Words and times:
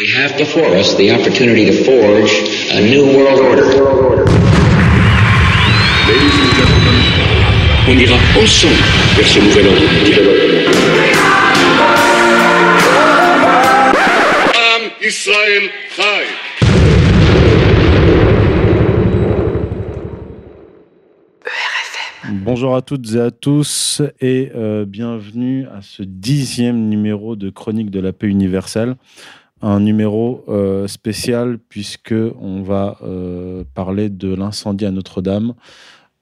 We 0.00 0.08
have 0.12 0.34
before 0.38 0.74
us 0.76 0.94
the 0.94 1.10
opportunity 1.10 1.66
to 1.66 1.84
forge 1.84 2.32
a 2.72 2.80
new 2.80 3.04
world 3.04 3.38
order. 3.38 3.66
Ladies 6.08 6.36
and 6.40 6.52
gentlemen, 6.56 6.96
on 7.86 7.98
ira 7.98 8.16
ensemble 8.40 8.80
vers 9.14 9.28
ce 9.28 9.40
nouvel 9.40 9.66
ordre 9.68 9.82
mondial. 9.92 10.24
Am 14.54 14.90
Israël 15.02 15.70
Chai. 15.94 16.24
Bonjour 22.32 22.74
à 22.74 22.80
toutes 22.80 23.14
et 23.14 23.20
à 23.20 23.30
tous 23.30 24.00
et 24.20 24.50
euh, 24.54 24.86
bienvenue 24.86 25.66
à 25.66 25.82
ce 25.82 26.02
dixième 26.02 26.88
numéro 26.88 27.36
de 27.36 27.50
Chronique 27.50 27.90
de 27.90 28.00
la 28.00 28.14
paix 28.14 28.28
universelle. 28.28 28.96
Un 29.62 29.80
numéro 29.80 30.42
euh, 30.48 30.86
spécial 30.88 31.58
puisque 31.68 32.14
on 32.40 32.62
va 32.62 32.96
euh, 33.02 33.62
parler 33.74 34.08
de 34.08 34.34
l'incendie 34.34 34.86
à 34.86 34.90
Notre-Dame 34.90 35.52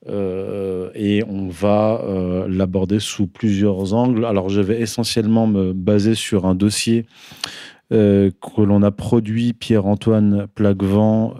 euh, 0.08 0.90
et 0.94 1.22
on 1.28 1.48
va 1.48 2.02
l'aborder 2.48 2.98
sous 2.98 3.28
plusieurs 3.28 3.94
angles. 3.94 4.24
Alors 4.24 4.48
je 4.48 4.60
vais 4.60 4.80
essentiellement 4.80 5.46
me 5.46 5.72
baser 5.72 6.14
sur 6.14 6.46
un 6.46 6.54
dossier 6.54 7.06
que 7.90 8.60
l'on 8.60 8.82
a 8.82 8.90
produit 8.90 9.54
Pierre-Antoine 9.54 10.46
Plaquevent 10.54 11.36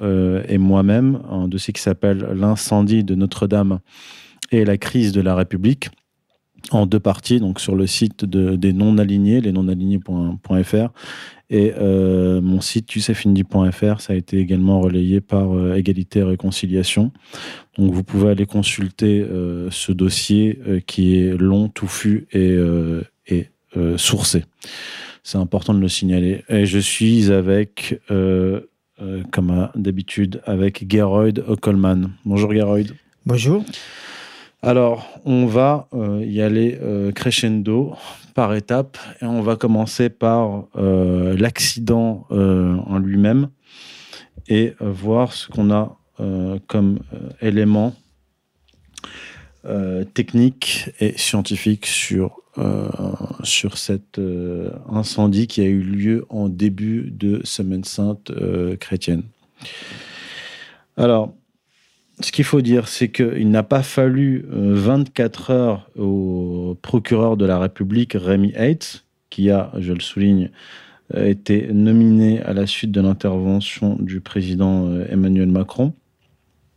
et 0.49 0.57
moi-même, 0.57 1.21
un 1.31 1.47
dossier 1.47 1.75
qui 1.75 1.83
s'appelle 1.83 2.27
L'incendie 2.35 3.05
de 3.05 3.15
Notre-Dame 3.15 3.81
et 4.51 4.65
la 4.65 4.79
crise 4.79 5.13
de 5.13 5.21
la 5.21 5.35
République 5.35 5.91
en 6.71 6.87
deux 6.87 7.01
parties, 7.01 7.39
donc 7.39 7.61
sur 7.61 7.77
le 7.77 7.87
site 7.87 8.25
de- 8.25 8.57
des 8.57 8.73
non-alignés, 8.73 9.41
les 9.43 9.53
non-alignés.fr, 9.53 10.89
et 11.51 11.73
euh, 11.79 12.41
mon 12.41 12.61
site 12.61 12.93
youssefindi.fr, 12.95 14.01
ça 14.01 14.13
a 14.13 14.17
été 14.17 14.39
également 14.39 14.81
relayé 14.81 15.21
par 15.21 15.57
euh, 15.57 15.75
Égalité 15.75 16.21
et 16.21 16.23
Réconciliation. 16.23 17.11
Donc 17.79 17.93
vous 17.93 18.05
pouvez 18.05 18.31
aller 18.31 18.47
consulter 18.47 19.21
euh, 19.21 19.71
ce 19.71 19.93
dossier 19.93 20.59
qui 20.87 21.19
est 21.19 21.37
long, 21.37 21.69
touffu 21.69 22.27
et, 22.33 22.57
et 23.27 23.49
sourcé. 23.97 24.45
C'est 25.23 25.39
important 25.39 25.75
de 25.75 25.81
le 25.81 25.89
signaler. 25.89 26.45
Et 26.49 26.67
je 26.67 26.79
suis 26.79 27.31
avec, 27.31 28.01
comme 28.09 29.69
d'habitude, 29.75 30.41
avec 30.45 30.91
Geroyd 30.91 31.45
Ockelman. 31.47 32.11
Bonjour 32.25 32.53
Geroyd. 32.53 32.95
Bonjour. 33.27 33.65
Alors, 34.61 35.07
on 35.25 35.47
va 35.47 35.87
euh, 35.95 36.25
y 36.25 36.43
aller 36.43 36.77
euh, 36.83 37.13
crescendo 37.13 37.95
par 38.35 38.55
étapes 38.55 38.99
et 39.23 39.25
on 39.25 39.41
va 39.41 39.55
commencer 39.55 40.09
par 40.09 40.65
euh, 40.77 41.37
l'accident 41.37 42.27
en 42.31 42.99
lui-même 42.99 43.51
et 44.49 44.75
voir 44.81 45.33
ce 45.33 45.49
qu'on 45.49 45.71
a 45.71 45.97
comme 46.67 46.99
éléments 47.41 47.95
euh, 49.65 50.05
techniques 50.05 50.91
et 50.99 51.17
scientifiques 51.17 51.87
sur, 51.87 52.41
sur 53.45 53.79
cet 53.79 54.21
incendie 54.91 55.47
qui 55.47 55.61
a 55.61 55.67
eu 55.67 55.81
lieu 55.81 56.27
en 56.29 56.49
début 56.49 57.11
de 57.13 57.41
Semaine 57.45 57.85
Sainte 57.85 58.33
chrétienne. 58.81 59.23
Alors, 60.97 61.35
ce 62.21 62.33
qu'il 62.33 62.45
faut 62.45 62.61
dire, 62.61 62.89
c'est 62.89 63.11
qu'il 63.11 63.51
n'a 63.51 63.63
pas 63.63 63.83
fallu 63.83 64.47
euh, 64.53 64.75
24 64.75 65.51
heures 65.51 65.91
au 65.97 66.77
procureur 66.83 67.37
de 67.37 67.47
la 67.47 67.59
République, 67.59 68.15
Rémi 68.15 68.53
Heitz, 68.57 69.05
qui 69.31 69.51
a, 69.51 69.71
je 69.79 69.93
le 69.93 70.01
souligne, 70.01 70.51
euh, 71.15 71.27
été 71.27 71.69
nominé 71.73 72.43
à 72.43 72.53
la 72.53 72.67
suite 72.67 72.91
de 72.91 73.01
l'intervention 73.01 73.97
du 73.99 74.21
président 74.21 74.87
euh, 74.89 75.07
Emmanuel 75.09 75.49
Macron, 75.49 75.95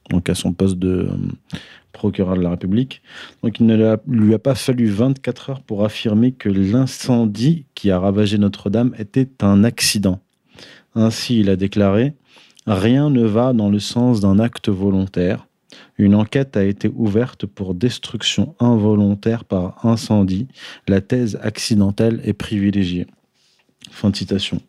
donc 0.10 0.30
à 0.30 0.36
son 0.36 0.54
poste 0.54 0.80
de 0.80 1.10
euh, 1.10 1.58
procureur 1.92 2.38
de 2.38 2.42
la 2.42 2.52
République. 2.52 3.02
Donc 3.44 3.60
il 3.60 3.66
ne 3.66 3.98
lui 4.08 4.34
a 4.34 4.40
pas 4.40 4.56
fallu 4.56 4.88
24 4.88 5.50
heures 5.50 5.62
pour 5.62 5.84
affirmer 5.84 6.32
que 6.32 6.48
l'incendie 6.48 7.66
qui 7.76 7.92
a 7.92 8.00
ravagé 8.00 8.38
Notre-Dame 8.38 8.96
était 8.98 9.30
un 9.42 9.66
accident. 9.66 10.22
Ainsi, 10.96 11.40
il 11.40 11.50
a 11.50 11.58
déclaré 11.58 12.14
Rien 12.68 13.10
ne 13.10 13.26
va 13.26 13.54
dans 13.54 13.70
le 13.70 13.80
sens 13.80 14.20
d'un 14.22 14.40
acte 14.40 14.70
volontaire. 14.70 15.48
Une 15.98 16.16
enquête 16.16 16.58
a 16.58 16.64
été 16.64 16.90
ouverte 16.96 17.46
pour 17.46 17.74
destruction 17.74 18.56
involontaire 18.60 19.46
par 19.46 19.86
incendie. 19.86 20.48
La 20.88 21.02
thèse 21.02 21.40
accidentelle 21.42 22.22
est 22.24 22.34
privilégiée. 22.34 23.08
Fin 23.90 24.14
citation. 24.14 24.62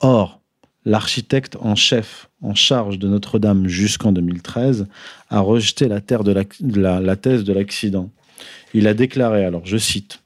Or, 0.00 0.40
l'architecte 0.84 1.56
en 1.60 1.74
chef 1.74 2.28
en 2.40 2.54
charge 2.54 2.98
de 2.98 3.08
Notre-Dame 3.08 3.66
jusqu'en 3.66 4.12
2013 4.12 4.86
a 5.28 5.40
rejeté 5.40 5.88
la- 5.88 7.00
la 7.00 7.16
thèse 7.16 7.44
de 7.44 7.52
l'accident. 7.52 8.10
Il 8.74 8.86
a 8.86 8.94
déclaré, 8.94 9.44
alors 9.44 9.66
je 9.66 9.76
cite, 9.76 10.22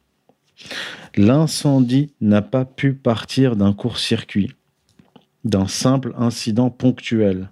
L'incendie 1.16 2.12
n'a 2.20 2.40
pas 2.42 2.64
pu 2.64 2.94
partir 2.94 3.56
d'un 3.56 3.72
court-circuit 3.72 4.54
d'un 5.44 5.66
simple 5.66 6.14
incident 6.16 6.70
ponctuel. 6.70 7.50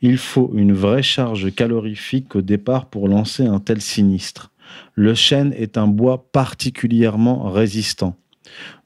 Il 0.00 0.18
faut 0.18 0.52
une 0.54 0.72
vraie 0.72 1.02
charge 1.02 1.54
calorifique 1.54 2.36
au 2.36 2.42
départ 2.42 2.86
pour 2.86 3.08
lancer 3.08 3.44
un 3.46 3.60
tel 3.60 3.80
sinistre. 3.80 4.50
Le 4.94 5.14
chêne 5.14 5.52
est 5.56 5.76
un 5.78 5.86
bois 5.86 6.26
particulièrement 6.32 7.50
résistant. 7.50 8.16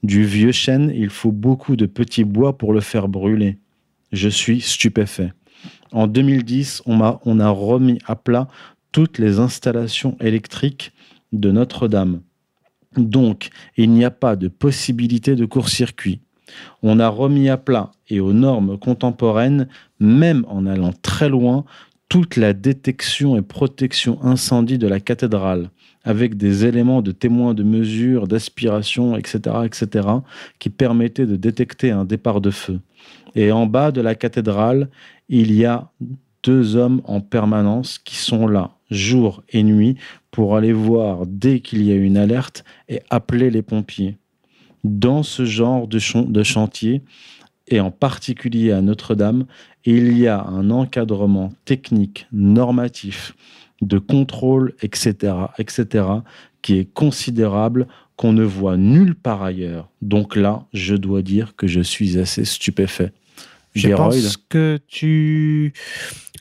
Du 0.03 0.25
vieux 0.25 0.53
chêne, 0.53 0.93
il 0.95 1.11
faut 1.11 1.33
beaucoup 1.33 1.77
de 1.77 1.87
petits 1.87 2.25
bois 2.25 2.56
pour 2.56 2.72
le 2.72 2.81
faire 2.81 3.09
brûler. 3.09 3.59
Je 4.12 4.28
suis 4.28 4.61
stupéfait. 4.61 5.33
En 5.93 6.06
2010, 6.06 6.83
on, 6.87 6.97
m'a- 6.97 7.21
on 7.25 7.41
a 7.41 7.49
remis 7.49 7.99
à 8.06 8.16
plat 8.16 8.49
toutes 8.93 9.19
les 9.19 9.39
installations 9.39 10.16
électriques 10.21 10.93
de 11.33 11.50
Notre-Dame. 11.50 12.21
Donc, 12.97 13.50
il 13.77 13.91
n'y 13.91 14.05
a 14.05 14.11
pas 14.11 14.37
de 14.37 14.49
possibilité 14.49 15.34
de 15.34 15.45
court-circuit. 15.45 16.21
On 16.83 17.01
a 17.01 17.09
remis 17.09 17.49
à 17.49 17.57
plat 17.57 17.91
et 18.09 18.21
aux 18.21 18.33
normes 18.33 18.79
contemporaines, 18.79 19.69
même 20.01 20.45
en 20.49 20.67
allant 20.67 20.93
très 21.03 21.29
loin, 21.29 21.65
toute 22.09 22.37
la 22.37 22.53
détection 22.53 23.37
et 23.37 23.43
protection 23.43 24.23
incendie 24.23 24.79
de 24.79 24.87
la 24.87 25.01
cathédrale, 25.01 25.71
avec 26.05 26.37
des 26.37 26.65
éléments 26.65 27.03
de 27.03 27.11
témoins 27.11 27.53
de 27.53 27.65
mesure, 27.65 28.29
d'aspiration, 28.29 29.17
etc., 29.17 29.57
etc., 29.65 30.09
qui 30.59 30.71
permettaient 30.71 31.27
de 31.27 31.37
détecter 31.37 31.91
un 31.91 32.05
départ 32.05 32.41
de 32.41 32.51
feu. 32.51 32.81
Et 33.34 33.51
en 33.51 33.67
bas 33.67 33.91
de 33.91 34.01
la 34.01 34.15
cathédrale, 34.15 34.89
il 35.28 35.53
y 35.53 35.65
a 35.65 35.91
deux 36.45 36.77
hommes 36.77 37.03
en 37.05 37.21
permanence 37.21 37.99
qui 37.99 38.17
sont 38.17 38.47
là, 38.47 38.71
jour 38.91 39.43
et 39.51 39.65
nuit, 39.65 39.97
pour 40.31 40.57
aller 40.57 40.73
voir 40.73 41.27
dès 41.27 41.59
qu'il 41.59 41.83
y 41.83 41.91
a 41.91 41.97
une 41.97 42.17
alerte 42.17 42.65
et 42.89 43.03
appeler 43.11 43.51
les 43.51 43.63
pompiers 43.63 44.17
dans 44.87 45.23
ce 45.23 45.45
genre 45.45 45.87
de, 45.87 45.99
chan- 45.99 46.23
de 46.23 46.43
chantier, 46.43 47.03
et 47.69 47.81
en 47.81 47.91
particulier 47.91 48.73
à 48.73 48.81
Notre-Dame, 48.81 49.47
il 49.85 50.17
y 50.17 50.27
a 50.27 50.43
un 50.43 50.71
encadrement 50.71 51.53
technique, 51.65 52.27
normatif, 52.33 53.35
de 53.83 53.99
contrôle, 53.99 54.75
etc., 54.83 55.35
etc., 55.59 56.05
qui 56.63 56.79
est 56.79 56.93
considérable, 56.93 57.87
qu'on 58.17 58.33
ne 58.33 58.45
voit 58.45 58.77
nulle 58.77 59.15
part 59.15 59.43
ailleurs. 59.43 59.89
Donc 60.01 60.37
là, 60.37 60.65
je 60.73 60.95
dois 60.95 61.23
dire 61.23 61.55
que 61.57 61.67
je 61.67 61.81
suis 61.81 62.19
assez 62.19 62.45
stupéfait. 62.45 63.13
Je 63.75 63.89
Geroyd 63.89 64.23
pense 64.23 64.37
que 64.49 64.79
tu. 64.89 65.75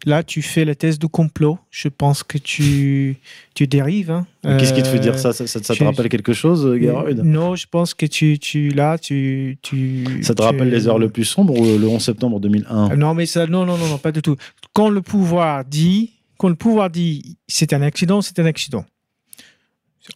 Là, 0.05 0.23
tu 0.23 0.41
fais 0.43 0.65
la 0.65 0.75
thèse 0.75 0.99
du 0.99 1.07
complot. 1.07 1.57
Je 1.71 1.87
pense 1.87 2.21
que 2.23 2.37
tu, 2.37 3.17
tu 3.55 3.65
dérives. 3.65 4.11
hein. 4.11 4.27
Qu'est-ce 4.43 4.73
qui 4.73 4.83
te 4.83 4.87
fait 4.87 4.99
dire 4.99 5.15
Euh, 5.15 5.17
ça? 5.17 5.33
Ça, 5.33 5.59
te 5.59 5.83
rappelle 5.83 6.09
quelque 6.09 6.33
chose, 6.33 6.77
Geroyd 6.79 7.21
Non, 7.23 7.55
je 7.55 7.65
pense 7.69 7.93
que 7.95 8.05
tu, 8.05 8.37
tu 8.37 8.69
là, 8.69 8.97
tu, 8.99 9.57
tu. 9.63 10.05
Ça 10.21 10.35
te 10.35 10.41
rappelle 10.43 10.69
les 10.69 10.87
heures 10.87 10.99
le 10.99 11.09
plus 11.09 11.23
sombres 11.25 11.57
ou 11.59 11.77
le 11.77 11.87
11 11.87 12.03
septembre 12.03 12.39
2001 12.39 12.89
Ah, 12.91 12.95
Non, 12.95 13.15
mais 13.15 13.25
ça, 13.25 13.47
non, 13.47 13.65
non, 13.65 13.77
non, 13.77 13.87
non, 13.87 13.97
pas 13.97 14.11
du 14.11 14.21
tout. 14.21 14.35
Quand 14.73 14.89
le 14.89 15.01
pouvoir 15.01 15.65
dit, 15.65 16.11
quand 16.37 16.49
le 16.49 16.55
pouvoir 16.55 16.89
dit, 16.91 17.37
c'est 17.47 17.73
un 17.73 17.81
accident, 17.81 18.21
c'est 18.21 18.37
un 18.39 18.45
accident. 18.45 18.85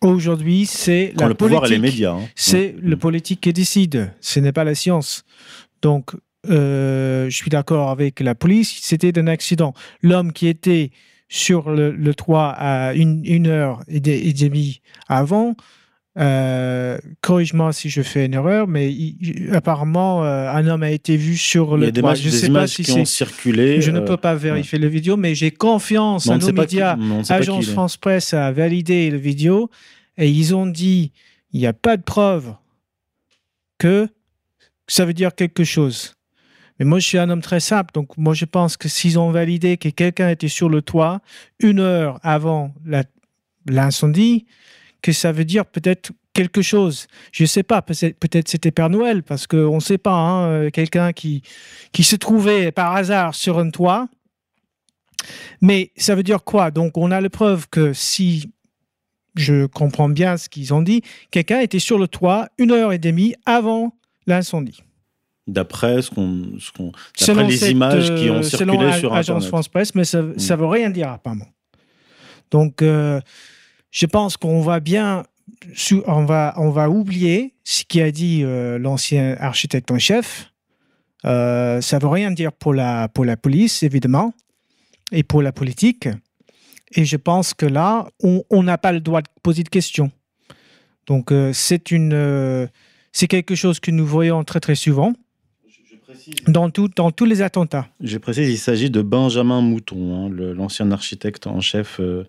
Aujourd'hui, 0.02 0.68
c'est 0.68 1.14
la 1.18 1.28
le 1.28 1.34
pouvoir 1.34 1.66
et 1.66 1.70
les 1.70 1.80
médias. 1.80 2.12
hein. 2.14 2.28
C'est 2.36 2.76
Mm. 2.78 2.82
le 2.90 2.98
politique 2.98 3.42
qui 3.42 3.52
décide, 3.54 4.14
ce 4.22 4.40
n'est 4.40 4.52
pas 4.52 4.64
la 4.64 4.76
science. 4.76 5.24
Donc, 5.82 6.12
euh, 6.50 7.30
je 7.30 7.36
suis 7.36 7.50
d'accord 7.50 7.90
avec 7.90 8.20
la 8.20 8.36
police, 8.36 8.80
c'était 8.82 9.18
un 9.20 9.28
accident. 9.28 9.74
L'homme 10.02 10.34
qui 10.34 10.48
était 10.48 10.92
sur 11.28 11.70
le, 11.70 11.92
le 11.92 12.16
toit 12.16 12.50
à 12.50 12.94
une, 12.94 13.22
une 13.26 13.48
heure 13.48 13.82
et, 13.88 14.00
de- 14.00 14.12
et 14.12 14.34
demie 14.34 14.82
avant, 15.08 15.56
euh, 16.18 16.98
corrige-moi 17.22 17.72
si 17.72 17.90
je 17.90 18.02
fais 18.02 18.26
une 18.26 18.34
erreur, 18.34 18.68
mais 18.68 18.92
il- 18.92 19.50
apparemment, 19.54 20.26
euh, 20.26 20.50
un 20.50 20.68
homme 20.68 20.84
a 20.84 20.90
été 20.92 21.16
vu 21.18 21.38
sur 21.38 21.78
Il 21.78 21.82
y 21.82 21.82
le 21.84 21.88
a 21.88 21.92
des, 21.92 22.02
toit. 22.02 22.10
images- 22.12 22.20
Je 22.22 22.28
ne 22.28 22.32
des 22.32 22.38
sais 22.38 22.48
pas 22.48 22.52
images 22.54 22.70
si 22.70 22.84
qui 22.84 22.92
ont 22.94 23.06
circulé. 23.06 23.80
Je 23.82 23.92
ne 23.92 24.00
euh, 24.00 24.06
peux 24.06 24.18
pas 24.18 24.34
vérifier 24.36 24.80
le 24.80 24.88
vidéo, 24.88 25.18
mais 25.18 25.36
j'ai 25.36 25.52
confiance 25.52 26.26
mais 26.26 26.34
à 26.34 26.38
nos 26.40 26.52
médias. 26.52 26.98
qui 27.24 27.32
Agence. 27.32 27.68
France 27.68 27.98
Presse 27.98 28.34
a 28.34 28.52
validé 28.52 29.12
le 29.12 29.18
vidéo 29.18 29.70
et 30.18 30.28
ils 30.30 30.56
ont 30.56 30.66
dit 30.66 31.12
il 31.54 31.60
n'y 31.62 31.68
a 31.68 31.74
pas 31.74 31.96
de 31.96 32.02
preuve 32.04 32.54
que 33.78 34.08
ça 34.88 35.06
veut 35.06 35.14
dire 35.14 35.34
quelque 35.36 35.64
chose. 35.64 36.16
Mais 36.80 36.86
moi, 36.86 37.00
je 37.00 37.08
suis 37.08 37.18
un 37.18 37.30
homme 37.30 37.42
très 37.42 37.60
simple. 37.60 37.92
Donc, 37.94 38.18
moi, 38.18 38.34
je 38.34 38.46
pense 38.46 38.78
que 38.78 38.88
s'ils 38.88 39.20
ont 39.20 39.32
validé 39.32 39.78
que 39.78 39.90
quelqu'un 39.90 40.30
était 40.30 40.48
sur 40.48 40.70
le 40.70 40.82
toit 40.82 41.22
une 41.60 41.80
heure 41.80 42.20
avant 42.24 42.74
l'incendie, 43.66 44.46
que 45.02 45.12
ça 45.12 45.32
veut 45.32 45.46
dire 45.46 45.66
peut-être 45.66 46.12
quelque 46.34 46.62
chose. 46.62 47.08
Je 47.32 47.44
ne 47.44 47.48
sais 47.48 47.64
pas, 47.64 47.82
peut-être 47.82 48.48
c'était 48.48 48.72
Père 48.72 48.90
Noël, 48.90 49.24
parce 49.24 49.46
qu'on 49.46 49.76
ne 49.76 49.82
sait 49.82 49.98
pas, 49.98 50.14
hein, 50.14 50.48
euh, 50.48 50.70
quelqu'un 50.70 51.12
qui, 51.12 51.42
qui 51.92 52.04
se 52.04 52.16
trouvait 52.16 52.72
par 52.72 52.96
hasard 52.96 53.36
sur 53.36 53.60
un 53.60 53.70
toit. 53.70 54.08
Mais 55.62 55.92
ça 55.98 56.16
veut 56.16 56.24
dire 56.24 56.44
quoi? 56.44 56.72
Donc, 56.72 56.98
on 56.98 57.12
a 57.12 57.20
la 57.20 57.30
preuve 57.30 57.68
que 57.70 57.92
si 57.92 58.52
je 59.36 59.66
comprends 59.66 60.10
bien 60.10 60.38
ce 60.38 60.50
qu'ils 60.50 60.74
ont 60.74 60.82
dit, 60.82 61.02
quelqu'un 61.32 61.60
était 61.60 61.80
sur 61.80 62.00
le 62.00 62.08
toit 62.08 62.48
une 62.58 62.72
heure 62.72 62.94
et 62.94 63.00
demie 63.00 63.36
avant 63.46 63.96
l'incendie. 64.28 64.84
D'après 65.50 66.04
ce 66.04 66.12
qu'on, 66.12 66.44
ce 67.16 67.48
les 67.48 67.72
images 67.72 68.14
qui 68.14 68.30
ont 68.30 68.36
euh, 68.36 68.44
circulé 68.44 68.78
selon 68.78 68.94
sur 68.94 69.14
Agence 69.16 69.48
France 69.48 69.68
Presse, 69.68 69.96
mais 69.96 70.04
ça, 70.04 70.22
ne 70.22 70.34
mm. 70.34 70.56
veut 70.60 70.68
rien 70.68 70.92
dire 70.92 71.10
apparemment. 71.10 71.48
Donc, 72.52 72.84
euh, 72.84 73.20
je 73.90 74.06
pense 74.06 74.38
qu'on 74.38 74.62
va 74.62 74.80
bien, 74.80 75.24
on 76.06 76.26
va, 76.26 76.54
on 76.58 76.70
va 76.70 76.90
oublier 76.90 77.56
ce 77.64 77.84
qu'a 77.84 78.12
dit 78.12 78.42
euh, 78.44 78.78
l'ancien 78.78 79.36
architecte 79.40 79.90
en 79.90 79.98
chef. 79.98 80.52
Euh, 81.26 81.82
ça 81.82 81.98
veut 81.98 82.08
rien 82.08 82.30
dire 82.30 82.52
pour 82.52 82.76
la, 82.76 83.08
pour 83.08 83.26
la 83.26 83.38
police, 83.38 83.82
évidemment, 83.82 84.34
et 85.12 85.24
pour 85.24 85.42
la 85.42 85.52
politique. 85.52 86.08
Et 86.92 87.06
je 87.06 87.18
pense 87.18 87.56
que 87.56 87.66
là, 87.66 88.08
on 88.24 88.64
n'a 88.64 88.78
pas 88.78 88.92
le 88.92 89.00
droit 89.00 89.22
de 89.22 89.28
poser 89.42 89.64
de 89.64 89.70
questions. 89.70 90.12
Donc, 91.08 91.34
c'est 91.54 91.92
une, 91.92 92.70
c'est 93.12 93.28
quelque 93.28 93.56
chose 93.56 93.80
que 93.80 93.92
nous 93.92 94.06
voyons 94.06 94.44
très 94.44 94.60
très 94.60 94.76
souvent. 94.76 95.14
Dans, 96.48 96.70
tout, 96.70 96.90
dans 96.96 97.12
tous 97.12 97.26
les 97.26 97.42
attentats. 97.42 97.88
Je 98.02 98.18
précise, 98.18 98.50
il 98.50 98.58
s'agit 98.58 98.90
de 98.90 99.02
Benjamin 99.02 99.62
Mouton, 99.62 100.28
hein, 100.28 100.30
l'ancien 100.56 100.92
architecte 100.92 101.48
en 101.48 101.62
chef 101.62 102.00
euh, 102.00 102.24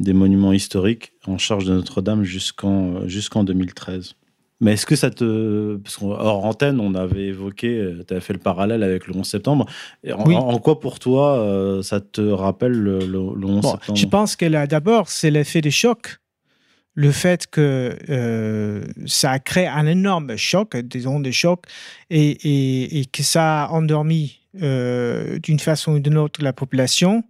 des 0.00 0.12
monuments 0.12 0.52
historiques 0.52 1.12
en 1.26 1.38
charge 1.38 1.64
de 1.64 1.72
Notre-Dame 1.72 2.24
jusqu'en 2.24 2.94
euh, 2.94 3.08
jusqu'en 3.08 3.44
2013. 3.44 4.14
Mais 4.60 4.74
est-ce 4.74 4.86
que 4.86 4.96
ça 4.96 5.10
te. 5.10 5.76
Parce 5.78 5.96
qu'hors 5.96 6.44
antenne, 6.44 6.78
on 6.78 6.94
avait 6.94 7.26
évoqué, 7.26 7.78
euh, 7.78 8.04
tu 8.06 8.14
avais 8.14 8.20
fait 8.20 8.32
le 8.32 8.38
parallèle 8.38 8.82
avec 8.82 9.06
le 9.06 9.16
11 9.16 9.26
septembre. 9.26 9.66
en, 10.08 10.58
quoi 10.58 10.78
pour 10.78 10.98
toi, 10.98 11.80
ça 11.82 12.00
te 12.00 12.20
rappelle 12.20 12.72
le, 12.72 13.18
11 13.18 13.64
septembre? 13.64 13.98
Je 13.98 14.06
pense 14.06 14.36
que 14.36 14.66
d'abord, 14.66 15.08
c'est 15.08 15.30
l'effet 15.30 15.60
des 15.60 15.70
chocs 15.70 16.21
le 16.94 17.10
fait 17.10 17.46
que 17.46 17.96
euh, 18.10 18.84
ça 19.06 19.32
a 19.32 19.38
créé 19.38 19.66
un 19.66 19.86
énorme 19.86 20.36
choc, 20.36 20.76
des 20.76 21.06
ondes 21.06 21.24
de 21.24 21.30
choc, 21.30 21.64
et, 22.10 23.06
que 23.12 23.22
ça 23.22 23.64
a 23.64 23.68
endormi 23.70 24.40
euh, 24.62 25.38
d'une 25.38 25.58
façon 25.58 25.92
ou 25.92 26.00
d'une 26.00 26.18
autre 26.18 26.42
la 26.42 26.52
population. 26.52 27.24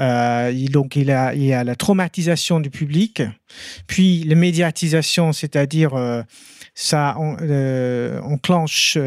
Euh, 0.00 0.52
donc 0.70 0.96
il, 0.96 1.10
a, 1.10 1.34
il 1.34 1.44
y 1.44 1.52
a 1.52 1.62
la 1.62 1.76
traumatisation 1.76 2.60
du 2.60 2.70
public, 2.70 3.22
puis 3.86 4.24
la 4.24 4.34
médiatisation, 4.34 5.32
c'est-à-dire 5.32 6.24
ça 6.74 7.16
enclenche 7.18 8.98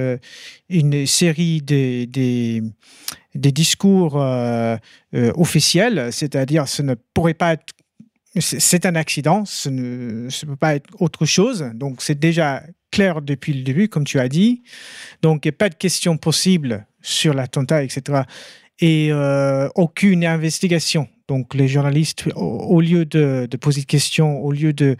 une 0.69 1.05
série 1.05 1.61
de, 1.61 2.05
des 2.05 3.51
discours 3.51 4.15
officiels, 5.13 6.09
c'est-à-dire 6.11 6.67
ce 6.67 6.83
ne 6.83 6.93
pourrait 7.13 7.33
pas 7.33 7.53
être 7.53 7.73
c'est 8.39 8.85
un 8.85 8.95
accident, 8.95 9.45
ce 9.45 9.69
ne 9.69 10.45
peut 10.45 10.55
pas 10.55 10.75
être 10.75 10.89
autre 10.99 11.25
chose. 11.25 11.71
Donc, 11.73 12.01
c'est 12.01 12.19
déjà 12.19 12.63
clair 12.91 13.21
depuis 13.21 13.53
le 13.53 13.63
début, 13.63 13.89
comme 13.89 14.03
tu 14.03 14.19
as 14.19 14.29
dit. 14.29 14.63
Donc, 15.21 15.49
pas 15.51 15.69
de 15.69 15.75
question 15.75 16.17
possible 16.17 16.85
sur 17.01 17.33
l'attentat, 17.33 17.83
etc. 17.83 18.23
Et 18.79 19.09
euh, 19.11 19.69
aucune 19.75 20.25
investigation. 20.25 21.07
Donc, 21.27 21.53
les 21.53 21.67
journalistes, 21.67 22.23
au, 22.35 22.79
lieu 22.79 23.05
de, 23.05 23.47
poser 23.59 23.81
des 23.81 23.85
questions, 23.85 24.39
au 24.39 24.51
lieu 24.51 24.71
de, 24.71 24.95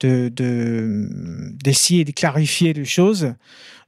d'essayer 0.00 2.04
de, 2.04 2.12
clarifier 2.12 2.74
les 2.74 2.84
choses, 2.84 3.32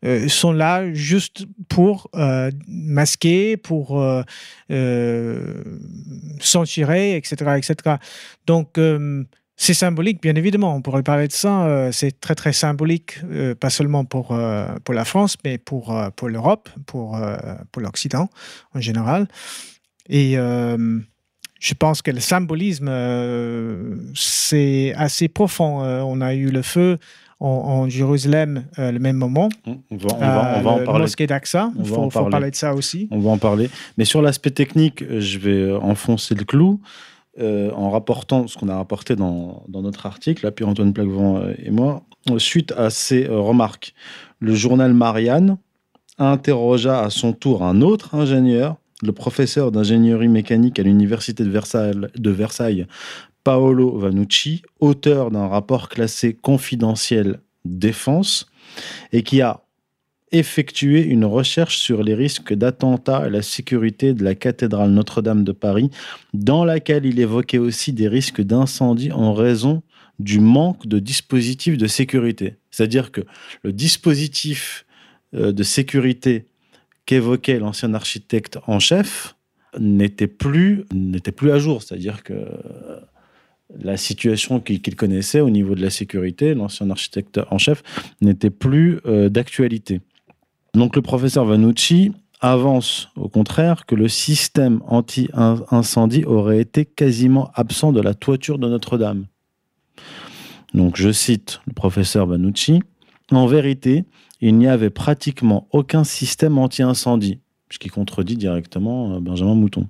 euh, 0.05 0.27
sont 0.29 0.53
là 0.53 0.93
juste 0.93 1.47
pour 1.69 2.09
euh, 2.15 2.51
masquer, 2.67 3.59
pour 3.59 4.01
euh, 4.01 4.23
s'en 6.41 6.65
tirer, 6.65 7.17
etc., 7.17 7.59
etc. 7.59 7.97
Donc, 8.47 8.81
c'est 9.57 9.75
symbolique, 9.75 10.23
bien 10.23 10.35
évidemment. 10.35 10.75
On 10.75 10.81
pourrait 10.81 11.03
parler 11.03 11.29
de 11.29 11.33
ça. 11.33 11.91
c'est 11.93 12.21
très, 12.21 12.35
très 12.35 12.55
symbolique, 12.55 13.19
pas 13.61 13.71
seulement 13.71 14.07
pour, 14.07 14.37
pour 14.85 14.95
la 14.95 15.05
France, 15.05 15.37
mais 15.45 15.59
pour, 15.59 15.95
pour 16.17 16.29
l'Europe, 16.31 16.71
pour, 16.87 17.21
pour 17.71 17.83
l'Occident 17.83 18.31
en 18.75 18.81
général. 18.81 19.29
Et 20.09 20.37
je 21.63 21.75
pense 21.75 22.03
que 22.03 22.11
le 22.11 22.21
symbolisme, 22.21 22.91
c'est 24.15 24.93
assez 24.97 25.29
profond. 25.29 25.81
on 25.81 26.21
a 26.21 26.35
eu 26.35 26.51
le 26.51 26.63
feu 26.63 26.99
en, 27.43 27.89
Jérusalem 27.89 28.65
euh, 28.79 28.93
le 28.93 28.99
même 28.99 29.17
moment. 29.17 29.49
On 29.67 29.97
va, 29.97 30.09
on 30.15 30.63
va, 30.63 30.71
en 30.71 30.85
parler. 30.85 31.01
Mosquée 31.01 31.27
d'Aqsa, 31.27 31.73
il 31.79 31.85
faut, 31.85 32.09
parler 32.09 32.51
de 32.51 32.57
ça 32.57 32.75
aussi. 32.75 33.09
On 33.11 33.19
va 33.19 33.31
en 33.31 33.39
parler. 33.39 33.69
Mais 33.99 34.05
sur 34.05 34.23
l'aspect 34.23 34.51
technique, 34.51 35.05
je 35.19 35.39
vais 35.39 35.73
enfoncer 35.73 36.35
le 36.35 36.45
clou. 36.45 36.81
Euh, 37.41 37.71
en 37.73 37.89
rapportant 37.89 38.47
ce 38.47 38.59
qu'on 38.59 38.69
a 38.69 38.77
rapporté 38.77 39.17
dans, 39.17 39.65
dans, 39.67 39.81
notre 39.81 40.05
article, 40.05 40.45
là, 40.45 40.51
Pierre-Antoine 40.51 40.93
Plaquevent 40.93 41.39
euh, 41.39 41.55
et 41.65 41.71
moi, 41.71 42.03
suite 42.37 42.73
à 42.73 42.91
ces 42.91 43.27
remarques, 43.27 43.95
le 44.39 44.55
journal 44.55 44.93
Marianne 44.93 45.57
interrogea 46.19 47.01
à 47.01 47.09
son 47.09 47.33
tour 47.33 47.65
un 47.65 47.81
autre 47.81 48.15
ingénieur, 48.15 48.77
le 49.03 49.13
professeur 49.13 49.73
d'ingénierie 49.73 50.29
mécanique 50.29 50.79
à 50.79 50.83
l'université 50.83 51.45
de 51.45 52.31
Versailles, 52.31 52.87
Paolo 53.45 53.99
Vanucci, 53.99 54.63
auteur 54.81 55.31
d'un 55.31 55.49
rapport 55.49 55.89
classé 55.89 56.35
confidentiel 56.35 57.41
défense 57.65 58.47
et 59.13 59.23
qui 59.23 59.41
a 59.41 59.63
effectué 60.31 61.03
une 61.03 61.27
recherche 61.27 61.77
sur 61.77 62.03
les 62.03 62.15
risques 62.15 62.55
d'attentat 62.55 63.19
à 63.19 63.29
la 63.29 63.43
sécurité 63.43 64.15
de 64.15 64.25
la 64.25 64.35
cathédrale 64.35 64.91
Notre-Dame 64.91 65.45
de 65.45 65.53
Paris, 65.53 65.91
dans 66.33 66.65
laquelle 66.65 67.05
il 67.05 67.21
évoquait 67.21 67.59
aussi 67.59 67.93
des 67.93 68.09
risques 68.09 68.41
d'incendie 68.41 69.13
en 69.13 69.35
raison 69.35 69.83
du 70.19 70.41
manque 70.41 70.87
de 70.87 70.99
dispositifs 70.99 71.77
de 71.77 71.87
sécurité. 71.87 72.57
C'est-à-dire 72.71 73.13
que 73.13 73.21
le 73.63 73.73
dispositif 73.73 74.87
euh, 75.35 75.53
de 75.53 75.63
sécurité 75.63 76.47
qu'évoquait 77.07 77.59
l'ancien 77.59 77.95
architecte 77.95 78.59
en 78.67 78.79
chef 78.79 79.37
n'était 79.79 80.27
plus, 80.27 80.85
n'était 80.93 81.33
plus 81.33 81.51
à 81.51 81.59
jour. 81.59 81.83
C'est-à-dire 81.83 82.23
que 82.23 82.35
la 83.79 83.97
situation 83.97 84.61
qu'il 84.61 84.97
connaissait 84.97 85.41
au 85.41 85.51
niveau 85.51 85.75
de 85.75 85.83
la 85.83 85.91
sécurité, 85.91 86.55
l'ancien 86.55 86.91
architecte 86.91 87.41
en 87.51 87.59
chef, 87.59 87.83
n'était 88.21 88.51
plus 88.51 89.01
euh, 89.07 89.29
d'actualité. 89.29 90.01
Donc 90.75 90.97
le 90.97 91.03
professeur 91.03 91.45
Vanucci 91.45 92.13
avance 92.41 93.09
au 93.17 93.29
contraire 93.29 93.87
que 93.87 93.95
le 93.95 94.09
système 94.09 94.83
anti-incendie 94.87 96.25
aurait 96.25 96.61
été 96.61 96.85
quasiment 96.85 97.51
absent 97.55 97.93
de 97.93 98.01
la 98.01 98.15
toiture 98.15 98.59
de 98.59 98.69
Notre-Dame. 98.69 99.27
Donc 100.75 100.97
je 100.97 101.13
cite 101.13 101.61
le 101.67 101.73
professeur 101.73 102.27
Vanucci, 102.27 102.83
en 103.37 103.47
vérité, 103.47 104.05
il 104.41 104.57
n'y 104.57 104.69
avait 104.69 104.91
pratiquement 104.91 105.69
aucun 105.73 106.05
système 106.05 106.59
anti-incendie 106.59 107.41
ce 107.73 107.79
qui 107.79 107.89
contredit 107.89 108.37
directement 108.37 109.15
euh, 109.15 109.21
Benjamin 109.21 109.55
Mouton, 109.55 109.89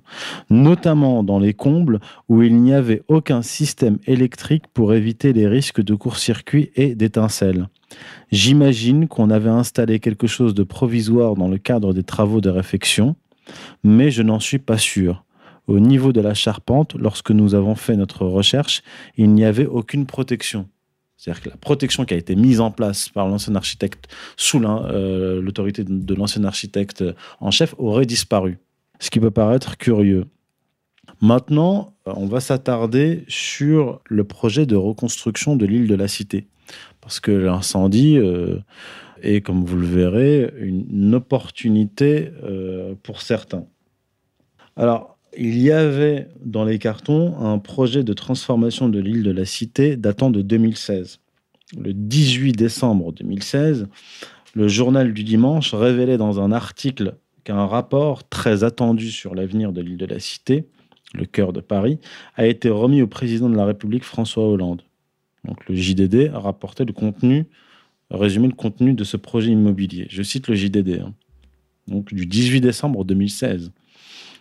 notamment 0.49 1.23
dans 1.23 1.39
les 1.39 1.53
combles 1.53 1.99
où 2.29 2.41
il 2.41 2.61
n'y 2.61 2.73
avait 2.73 3.03
aucun 3.07 3.41
système 3.41 3.99
électrique 4.07 4.63
pour 4.73 4.93
éviter 4.93 5.33
les 5.33 5.47
risques 5.47 5.81
de 5.81 5.93
court-circuit 5.93 6.71
et 6.75 6.95
d'étincelles. 6.95 7.67
J'imagine 8.31 9.07
qu'on 9.07 9.29
avait 9.29 9.49
installé 9.49 9.99
quelque 9.99 10.27
chose 10.27 10.53
de 10.53 10.63
provisoire 10.63 11.35
dans 11.35 11.47
le 11.47 11.57
cadre 11.57 11.93
des 11.93 12.03
travaux 12.03 12.41
de 12.41 12.49
réfection, 12.49 13.15
mais 13.83 14.09
je 14.09 14.23
n'en 14.23 14.39
suis 14.39 14.59
pas 14.59 14.77
sûr. 14.77 15.23
Au 15.67 15.79
niveau 15.79 16.11
de 16.11 16.21
la 16.21 16.33
charpente, 16.33 16.95
lorsque 16.95 17.31
nous 17.31 17.55
avons 17.55 17.75
fait 17.75 17.95
notre 17.95 18.25
recherche, 18.25 18.81
il 19.17 19.31
n'y 19.31 19.45
avait 19.45 19.65
aucune 19.65 20.05
protection. 20.05 20.67
C'est-à-dire 21.17 21.43
que 21.43 21.49
la 21.49 21.57
protection 21.57 22.05
qui 22.05 22.13
a 22.13 22.17
été 22.17 22.35
mise 22.35 22.59
en 22.59 22.71
place 22.71 23.09
par 23.09 23.27
l'ancien 23.27 23.55
architecte 23.55 24.07
sous 24.35 24.61
euh, 24.63 25.41
l'autorité 25.41 25.83
de, 25.83 26.13
l'ancien 26.15 26.43
architecte 26.43 27.03
en 27.39 27.51
chef 27.51 27.75
aurait 27.77 28.05
disparu. 28.05 28.59
Ce 28.99 29.09
qui 29.09 29.19
peut 29.19 29.31
paraître 29.31 29.77
curieux. 29.77 30.25
Maintenant, 31.21 31.93
on 32.05 32.25
va 32.25 32.39
s'attarder 32.39 33.23
sur 33.27 34.01
le 34.05 34.23
projet 34.23 34.65
de 34.65 34.75
reconstruction 34.75 35.55
de 35.55 35.65
l'île 35.65 35.87
de 35.87 35.95
la 35.95 36.07
Cité. 36.07 36.47
Parce 37.01 37.19
que 37.19 37.31
l'incendie 37.31 38.17
euh, 38.17 38.59
est, 39.21 39.41
comme 39.41 39.65
vous 39.65 39.77
le 39.77 39.87
verrez, 39.87 40.53
une, 40.57 41.15
opportunité 41.15 42.31
euh, 42.43 42.95
pour 43.03 43.21
certains. 43.21 43.65
Alors, 44.75 45.12
il 45.37 45.59
y 45.59 45.71
avait 45.71 46.27
dans 46.43 46.65
les 46.65 46.79
cartons 46.79 47.37
un 47.39 47.59
projet 47.59 48.03
de 48.03 48.13
transformation 48.13 48.89
de 48.89 48.99
l'île 48.99 49.23
de 49.23 49.31
la 49.31 49.45
Cité 49.45 49.95
datant 49.97 50.29
de 50.29 50.41
2016. 50.41 51.19
Le 51.77 51.93
18 51.93 52.53
décembre 52.53 53.11
2016, 53.13 53.87
le 54.53 54.67
journal 54.67 55.13
du 55.13 55.23
dimanche 55.23 55.73
révélait 55.73 56.17
dans 56.17 56.39
un 56.39 56.51
article 56.51 57.15
qu'un 57.43 57.65
rapport 57.65 58.27
très 58.27 58.63
attendu 58.63 59.11
sur 59.11 59.35
l'avenir 59.35 59.71
de 59.71 59.81
l'île 59.81 59.97
de 59.97 60.05
la 60.05 60.19
Cité, 60.19 60.67
le 61.13 61.25
cœur 61.25 61.53
de 61.53 61.61
Paris, 61.61 61.99
a 62.35 62.45
été 62.45 62.69
remis 62.69 63.01
au 63.01 63.07
président 63.07 63.49
de 63.49 63.55
la 63.55 63.65
République 63.65 64.03
François 64.03 64.47
Hollande. 64.47 64.83
Donc 65.45 65.67
le 65.67 65.75
JDD 65.75 66.31
a 66.33 66.39
rapporté 66.39 66.85
le 66.85 66.93
contenu, 66.93 67.45
résumé 68.09 68.47
le 68.47 68.53
contenu 68.53 68.93
de 68.93 69.03
ce 69.03 69.17
projet 69.17 69.51
immobilier. 69.51 70.07
Je 70.09 70.23
cite 70.23 70.47
le 70.47 70.55
JDD, 70.55 71.01
hein. 71.01 71.13
donc 71.87 72.13
du 72.13 72.25
18 72.25 72.61
décembre 72.61 73.03
2016. 73.03 73.71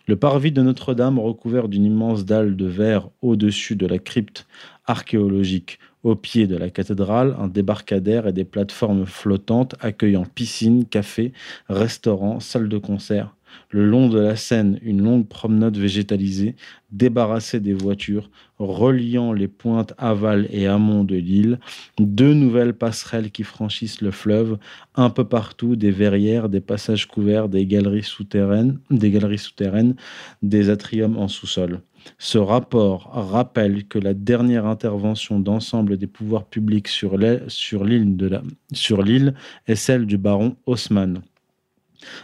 Le 0.09 0.16
parvis 0.16 0.50
de 0.50 0.62
Notre-Dame, 0.62 1.21
recouvert 1.21 1.68
d'une 1.68 1.85
immense 1.85 2.25
dalle 2.25 2.56
de 2.56 2.66
verre 2.66 3.09
au-dessus 3.23 3.76
de 3.76 3.87
la 3.87 3.99
crypte 3.99 4.47
archéologique, 4.87 5.78
au 6.02 6.16
pied 6.16 6.49
de 6.49 6.56
la 6.56 6.71
cathédrale, 6.71 7.37
un 7.38 7.47
débarcadère 7.47 8.26
et 8.26 8.32
des 8.32 8.44
plateformes 8.44 9.06
flottantes 9.06 9.76
accueillant 9.78 10.25
piscine, 10.25 10.87
café, 10.87 11.32
restaurant, 11.68 12.40
salle 12.40 12.68
de 12.68 12.78
concert. 12.78 13.37
Le 13.71 13.87
long 13.87 14.09
de 14.09 14.18
la 14.18 14.37
Seine, 14.37 14.78
une 14.82 15.02
longue 15.02 15.26
promenade 15.26 15.76
végétalisée, 15.76 16.56
débarrassée 16.90 17.61
des 17.61 17.75
voitures, 17.75 18.30
reliant 18.59 19.32
les 19.32 19.49
pointes 19.49 19.94
aval 19.99 20.47
et 20.50 20.66
amont 20.66 21.04
de 21.04 21.16
l'île, 21.16 21.59
deux 21.99 22.35
nouvelles 22.35 22.75
passerelles 22.75 23.30
qui 23.30 23.42
franchissent 23.42 24.00
le 24.00 24.11
fleuve, 24.11 24.59
un 24.94 25.11
peu 25.11 25.25
partout 25.25 25.76
des 25.76 25.90
verrières, 25.90 26.49
des 26.49 26.61
passages 26.61 27.06
couverts, 27.06 27.49
des 27.49 27.66
galeries 27.66 28.02
souterraines, 28.02 28.78
des 28.90 29.11
galeries 29.11 29.38
souterraines, 29.38 29.97
des 30.42 30.71
atriums 30.71 31.16
en 31.16 31.28
sous-sol. 31.28 31.80
Ce 32.18 32.38
rapport 32.38 33.11
rappelle 33.12 33.87
que 33.87 33.99
la 33.99 34.12
dernière 34.12 34.66
intervention 34.66 35.38
d'ensemble 35.38 35.97
des 35.97 36.09
pouvoirs 36.09 36.47
publics 36.47 36.88
sur 36.88 37.16
l'île 37.16 39.35
est 39.66 39.75
celle 39.76 40.06
du 40.06 40.18
baron 40.18 40.56
Haussmann. 40.66 41.23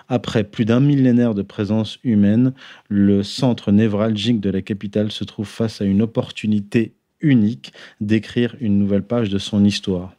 Après 0.08 0.44
plus 0.44 0.64
d'un 0.64 0.80
millénaire 0.80 1.34
de 1.34 1.42
présence 1.42 1.98
humaine, 2.04 2.52
le 2.88 3.22
centre 3.22 3.72
névralgique 3.72 4.40
de 4.40 4.50
la 4.50 4.62
capitale 4.62 5.12
se 5.12 5.24
trouve 5.24 5.48
face 5.48 5.80
à 5.80 5.84
une 5.84 6.02
opportunité 6.02 6.94
unique 7.20 7.72
d'écrire 8.00 8.56
une 8.60 8.78
nouvelle 8.78 9.02
page 9.02 9.28
de 9.28 9.38
son 9.38 9.64
histoire. 9.64 10.14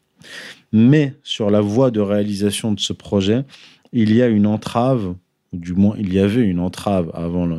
Mais 0.71 1.13
sur 1.23 1.49
la 1.49 1.61
voie 1.61 1.91
de 1.91 1.99
réalisation 1.99 2.71
de 2.71 2.79
ce 2.79 2.93
projet, 2.93 3.45
il 3.91 4.13
y 4.13 4.21
a 4.21 4.27
une 4.27 4.45
entrave, 4.45 5.15
ou 5.53 5.57
du 5.57 5.73
moins 5.73 5.95
il 5.97 6.13
y 6.13 6.19
avait 6.19 6.45
une 6.45 6.59
entrave 6.59 7.09
avant 7.13 7.49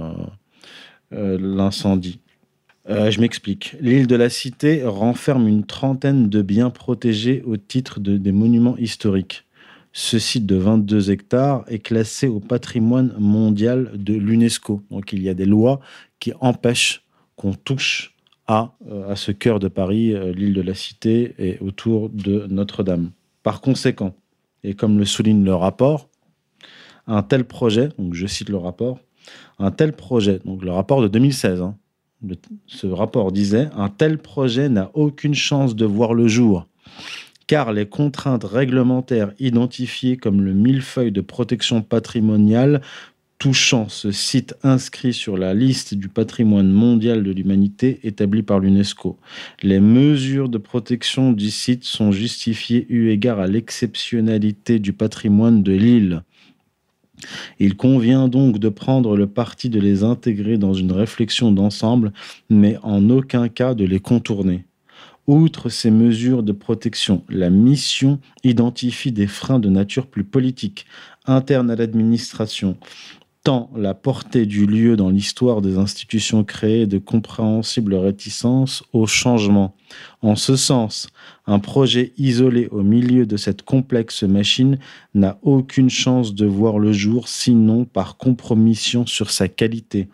euh, 1.13 1.39
l'incendie. 1.41 2.21
Euh, 2.89 3.11
je 3.11 3.21
m'explique. 3.21 3.77
L'île 3.81 4.07
de 4.07 4.17
la 4.17 4.31
Cité 4.31 4.85
renferme 4.85 5.49
une 5.49 5.65
trentaine 5.65 6.29
de 6.29 6.43
biens 6.43 6.71
protégés 6.71 7.43
au 7.47 7.57
titre 7.57 8.01
de, 8.01 8.17
des 8.17 8.33
monuments 8.33 8.77
historiques. 8.79 9.45
Ce 9.93 10.19
site 10.21 10.47
de 10.47 10.57
22 10.57 11.11
hectares 11.11 11.65
est 11.67 11.81
classé 11.81 12.29
au 12.29 12.39
patrimoine 12.39 13.15
mondial 13.19 13.91
de 13.95 14.15
l'UNESCO. 14.15 14.83
Donc 14.91 15.13
il 15.13 15.23
y 15.23 15.29
a 15.29 15.35
des 15.35 15.47
lois 15.47 15.81
qui 16.21 16.33
empêchent 16.41 17.05
qu'on 17.35 17.55
touche 17.55 18.15
à, 18.47 18.75
euh, 18.89 19.15
ce 19.17 19.33
cœur 19.33 19.59
de 19.59 19.69
Paris, 19.69 20.15
euh, 20.15 20.33
l'île 20.33 20.55
de 20.55 20.63
la 20.63 20.75
Cité 20.75 21.35
et 21.39 21.59
autour 21.61 22.09
de 22.09 22.47
Notre-Dame. 22.49 23.11
Par 23.43 23.61
conséquent, 23.61 24.15
et 24.63 24.75
comme 24.75 24.99
le 24.99 25.05
souligne 25.05 25.45
le 25.45 25.55
rapport, 25.55 26.09
un 27.07 27.23
tel 27.23 27.45
projet, 27.45 27.89
donc 27.99 28.15
je 28.15 28.27
cite 28.27 28.49
le 28.49 28.59
rapport, 28.59 29.01
un 29.59 29.71
tel 29.71 29.93
projet, 29.93 30.41
donc 30.45 30.63
le 30.63 30.71
rapport 30.71 31.03
de 31.03 31.09
2016, 31.09 31.63
hein, 31.63 31.77
ce 32.67 32.87
rapport 32.87 33.33
disait, 33.33 33.69
un 33.75 33.89
tel 33.89 34.19
projet 34.19 34.69
n'a 34.69 34.91
aucune 34.95 35.35
chance 35.35 35.75
de 35.75 35.87
voir 35.87 36.13
le 36.15 36.29
jour 36.29 36.67
car 37.51 37.73
les 37.73 37.87
contraintes 37.87 38.45
réglementaires 38.45 39.33
identifiées 39.41 40.17
comme 40.17 40.41
le 40.41 40.53
millefeuille 40.53 41.11
de 41.11 41.21
protection 41.21 41.83
patrimoniale 41.83 42.81
touchant 43.41 43.89
ce 43.89 44.13
site 44.13 44.55
inscrit 44.63 45.13
sur 45.13 45.37
la 45.37 45.53
liste 45.53 45.95
du 45.95 46.09
patrimoine 46.09 46.71
mondial 46.71 47.25
de 47.25 47.33
l'humanité 47.33 47.99
établie 48.05 48.45
par 48.45 48.61
l'UNESCO. 48.61 49.19
Les 49.65 49.81
mesures 49.81 50.49
de 50.49 50.59
protection 50.59 51.33
du 51.33 51.51
site 51.51 51.83
sont 51.83 52.13
justifiées 52.13 52.87
eu 52.89 53.11
égard 53.11 53.41
à 53.41 53.49
l'exceptionnalité 53.49 54.79
du 54.79 54.93
patrimoine 54.93 55.65
de 55.65 55.73
l'île. 55.73 56.23
Il 57.59 57.77
convient 57.77 58.29
donc 58.29 58.61
de 58.61 58.69
prendre 58.69 59.17
le 59.17 59.27
parti 59.27 59.71
de 59.71 59.81
les 59.81 60.05
intégrer 60.05 60.57
dans 60.57 60.73
une 60.73 60.93
réflexion 60.93 61.51
d'ensemble, 61.51 62.13
mais 62.49 62.77
en 62.85 63.11
aucun 63.11 63.49
cas 63.49 63.75
de 63.75 63.85
les 63.85 63.99
contourner. 63.99 64.67
Outre 65.27 65.69
ces 65.69 65.91
mesures 65.91 66.43
de 66.43 66.53
protection, 66.53 67.23
la 67.29 67.51
mission 67.51 68.19
identifie 68.43 69.13
des 69.13 69.27
freins 69.27 69.61
de 69.61 69.69
nature 69.69 70.07
plus 70.07 70.25
politique, 70.25 70.87
interne 71.27 71.71
à 71.71 71.77
l'administration, 71.77 72.77
tant 73.43 73.71
la 73.75 73.95
portée 73.95 74.45
du 74.45 74.67
lieu 74.67 74.97
dans 74.97 75.09
l'histoire 75.09 75.63
des 75.63 75.79
institutions 75.79 76.45
créées 76.45 76.87
de 76.87 76.99
compréhensibles 76.99 77.95
réticences 77.95 78.83
au 78.93 79.07
changement. 79.07 79.75
En 80.21 80.37
ce 80.37 80.57
sens, 80.57 81.09
un 81.47 81.59
projet 81.59 82.13
isolé 82.19 82.69
au 82.71 82.83
milieu 82.83 83.25
de 83.25 83.37
cette 83.37 83.63
complexe 83.63 84.25
machine 84.25 84.79
n'a 85.15 85.39
aucune 85.43 85.91
chance 85.91 86.35
de 86.35 86.47
voir 86.47 86.79
le 86.79 86.93
jour 86.93 87.29
sinon 87.29 87.85
par 87.85 88.17
compromission 88.17 89.07
sur 89.07 89.31
sa 89.31 89.49
qualité. 89.49 90.09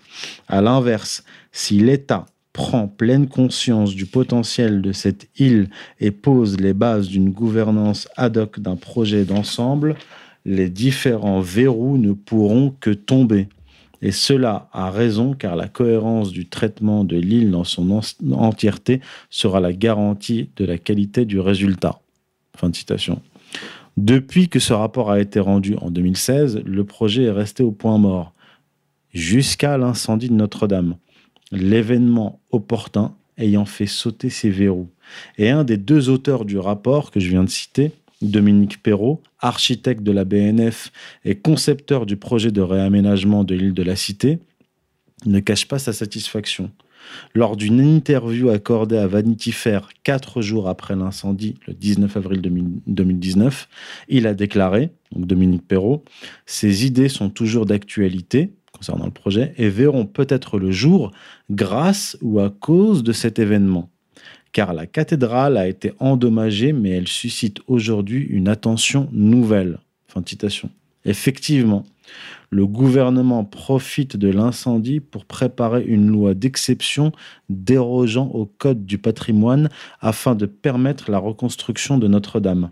À 0.47 0.61
l'inverse, 0.61 1.25
si 1.53 1.79
l'État 1.79 2.27
prend 2.57 2.89
pleine 2.89 3.29
conscience 3.29 3.95
du 3.95 4.07
potentiel 4.07 4.81
de 4.81 4.93
cette 4.93 5.29
île 5.39 5.69
et 6.01 6.11
pose 6.11 6.59
les 6.59 6.73
bases 6.73 7.07
d'une 7.07 7.29
gouvernance 7.29 8.09
ad 8.17 8.39
hoc 8.39 8.61
d'un 8.61 8.77
projet 8.77 9.27
d'ensemble, 9.27 9.95
les 10.47 10.71
différents 10.71 11.43
verrous 11.43 11.99
ne 11.99 12.13
pourront 12.13 12.75
que 12.81 12.89
tomber. 12.89 13.49
Et 14.01 14.11
cela 14.11 14.71
a 14.73 14.91
raison 14.91 15.35
car 15.35 15.55
la 15.55 15.69
cohérence 15.69 16.33
du 16.33 16.49
traitement 16.49 17.05
de 17.05 17.19
l'île 17.19 17.51
dans 17.51 17.65
son 17.65 17.91
entièreté 18.33 19.03
sera 19.29 19.61
la 19.61 19.75
garantie 19.75 20.49
de 20.57 20.65
la 20.65 20.79
qualité 20.79 21.27
du 21.27 21.39
résultat. 21.39 22.01
Fin 22.57 22.71
de 22.71 22.77
citation. 22.77 23.21
Depuis 23.99 24.49
que 24.49 24.61
ce 24.61 24.73
rapport 24.73 25.11
a 25.11 25.21
été 25.21 25.41
rendu 25.41 25.77
en 25.77 25.91
2016, 25.91 26.63
le 26.65 26.85
projet 26.85 27.25
est 27.25 27.31
resté 27.31 27.63
au 27.63 27.71
point 27.73 27.99
mort, 27.99 28.33
jusqu'à 29.13 29.77
l'incendie 29.77 30.31
de 30.31 30.35
Notre-Dame 30.35 30.97
l'événement 31.53 32.41
opportun 32.51 33.15
ayant 33.39 33.67
fait 33.67 33.87
sauter 33.87 34.31
ces 34.31 34.51
verrous. 34.51 34.91
Et 35.39 35.51
un 35.51 35.65
des 35.65 35.77
deux 35.77 36.09
auteurs 36.09 36.45
du 36.45 36.59
rapport 36.59 37.11
que 37.11 37.21
je 37.21 37.29
viens 37.29 37.45
de 37.45 37.51
citer, 37.51 37.93
Dominique 38.23 38.83
Perrault, 38.83 39.23
architecte 39.41 40.03
de 40.03 40.13
la 40.13 40.25
BNF 40.25 40.91
et 41.25 41.35
concepteur 41.35 42.07
du 42.07 42.17
projet 42.17 42.51
de 42.51 42.63
réaménagement 42.63 43.45
de 43.45 43.55
l'île 43.55 43.75
de 43.75 43.83
la 43.83 43.95
Cité, 43.97 44.39
ne 45.27 45.41
cache 45.41 45.69
pas 45.69 45.79
sa 45.79 45.93
satisfaction. 45.93 46.71
Lors 47.35 47.57
d'une 47.57 47.81
interview 47.81 48.49
accordée 48.49 48.99
à 48.99 49.07
Vanity 49.07 49.53
Fair 49.53 49.91
quatre 50.03 50.43
jours 50.43 50.69
après 50.69 50.97
l'incendie, 50.97 51.55
le 51.67 51.75
19 51.75 52.17
avril 52.17 52.41
2019, 52.87 53.69
il 54.09 54.27
a 54.27 54.35
déclaré, 54.35 54.91
Dominique 55.15 55.67
Perrault, 55.67 56.05
Ces 56.47 56.85
idées 56.85 57.09
sont 57.09 57.31
toujours 57.31 57.67
d'actualité, 57.67 58.51
concernant 58.77 59.07
le 59.07 59.11
projet 59.11 59.55
et 59.57 59.69
verront 59.69 60.07
peut-être 60.07 60.59
le 60.59 60.71
jour 60.71 61.13
grâce 61.51 62.17
ou 62.21 62.41
à 62.41 62.51
cause 62.51 63.03
de 63.03 63.13
cet 63.13 63.39
événement. 63.39 63.91
Car 64.53 64.73
la 64.73 64.87
cathédrale 64.87 65.57
a 65.57 65.69
été 65.69 65.93
endommagée, 65.99 66.73
mais 66.73 66.91
elle 66.91 67.09
suscite 67.09 67.61
aujourd'hui 67.67 68.23
une 68.23 68.49
attention 68.49 69.09
nouvelle. 69.13 69.79
Effectivement, 71.05 71.85
le 72.51 72.67
gouvernement 72.67 73.45
profite 73.45 74.17
de 74.17 74.29
l'incendie 74.29 75.01
pour 75.01 75.25
préparer 75.25 75.85
une 75.85 76.09
loi 76.09 76.35
d'exception 76.35 77.13
dérogeant 77.49 78.29
au 78.29 78.47
Code 78.47 78.87
du 78.87 78.99
patrimoine 78.99 79.69
afin 80.01 80.35
de 80.35 80.47
permettre 80.47 81.11
la 81.11 81.19
reconstruction 81.19 81.99
de 81.99 82.09
Notre-Dame. 82.09 82.71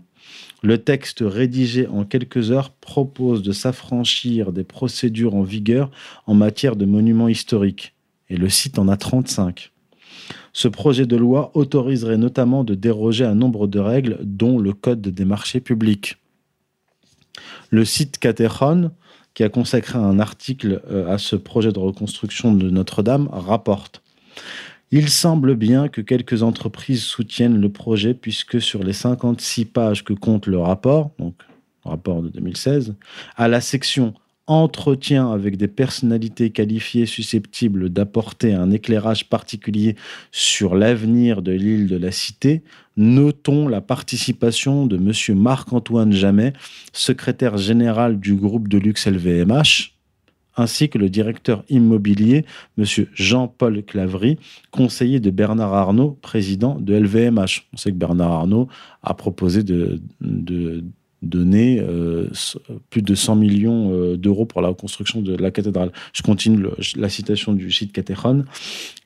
Le 0.65 0.79
texte 0.79 1.19
rédigé 1.23 1.85
en 1.85 2.05
quelques 2.05 2.49
heures 2.49 2.71
propose 2.71 3.43
de 3.43 3.51
s'affranchir 3.51 4.51
des 4.51 4.63
procédures 4.63 5.35
en 5.35 5.43
vigueur 5.43 5.91
en 6.25 6.33
matière 6.33 6.75
de 6.75 6.85
monuments 6.85 7.27
historiques. 7.27 7.93
Et 8.31 8.35
le 8.35 8.49
site 8.49 8.79
en 8.79 8.87
a 8.87 8.97
35. 8.97 9.71
Ce 10.53 10.67
projet 10.67 11.05
de 11.05 11.15
loi 11.15 11.51
autoriserait 11.53 12.17
notamment 12.17 12.63
de 12.63 12.73
déroger 12.73 13.25
un 13.25 13.35
nombre 13.35 13.67
de 13.67 13.77
règles, 13.77 14.17
dont 14.23 14.57
le 14.57 14.73
Code 14.73 15.01
des 15.01 15.23
marchés 15.23 15.59
publics. 15.59 16.17
Le 17.69 17.85
site 17.85 18.17
Cateron, 18.17 18.89
qui 19.35 19.43
a 19.43 19.49
consacré 19.49 19.99
un 19.99 20.17
article 20.17 20.81
euh, 20.89 21.13
à 21.13 21.19
ce 21.19 21.35
projet 21.35 21.73
de 21.73 21.77
reconstruction 21.77 22.55
de 22.55 22.71
Notre-Dame, 22.71 23.29
rapporte 23.31 24.01
il 24.97 25.09
semble 25.09 25.55
bien 25.55 25.89
que 25.89 25.99
quelques 25.99 26.41
entreprises 26.41 27.03
soutiennent 27.03 27.59
le 27.59 27.67
projet 27.67 28.13
puisque 28.13 28.61
sur 28.61 28.81
les 28.81 28.93
56 28.93 29.65
pages 29.65 30.05
que 30.05 30.13
compte 30.13 30.47
le 30.47 30.57
rapport, 30.57 31.11
donc 31.19 31.35
rapport 31.83 32.21
de 32.21 32.29
2016, 32.29 32.95
à 33.35 33.49
la 33.49 33.59
section 33.59 34.13
entretien 34.47 35.29
avec 35.33 35.57
des 35.57 35.67
personnalités 35.67 36.51
qualifiées 36.51 37.07
susceptibles 37.07 37.89
d'apporter 37.89 38.53
un 38.53 38.71
éclairage 38.71 39.27
particulier 39.27 39.97
sur 40.31 40.75
l'avenir 40.75 41.41
de 41.41 41.51
l'île 41.51 41.87
de 41.87 41.97
la 41.97 42.13
Cité, 42.13 42.63
notons 42.95 43.67
la 43.67 43.81
participation 43.81 44.85
de 44.85 44.95
M. 44.95 45.37
Marc-Antoine 45.37 46.13
Jamet, 46.13 46.53
secrétaire 46.93 47.57
général 47.57 48.17
du 48.17 48.35
groupe 48.35 48.69
de 48.69 48.77
luxe 48.77 49.07
LVMH, 49.07 49.94
ainsi 50.55 50.89
que 50.89 50.97
le 50.97 51.09
directeur 51.09 51.63
immobilier, 51.69 52.45
M. 52.77 52.85
Jean-Paul 53.13 53.83
Clavry, 53.83 54.37
conseiller 54.71 55.19
de 55.19 55.29
Bernard 55.29 55.73
Arnault, 55.73 56.17
président 56.21 56.77
de 56.79 56.93
LVMH. 56.95 57.67
On 57.73 57.77
sait 57.77 57.91
que 57.91 57.97
Bernard 57.97 58.31
Arnault 58.31 58.67
a 59.03 59.13
proposé 59.13 59.63
de, 59.63 60.01
donner 61.21 61.79
euh, 61.79 62.29
plus 62.89 63.01
de 63.01 63.15
100 63.15 63.35
millions 63.35 63.91
euh, 63.91 64.17
d'euros 64.17 64.45
pour 64.45 64.61
la 64.61 64.73
construction 64.73 65.21
de 65.21 65.35
la 65.35 65.49
cathédrale. 65.49 65.91
Je 66.13 66.21
continue 66.21 66.67
la 66.95 67.09
citation 67.09 67.53
du 67.53 67.71
site 67.71 67.91
Catéchone. 67.91 68.45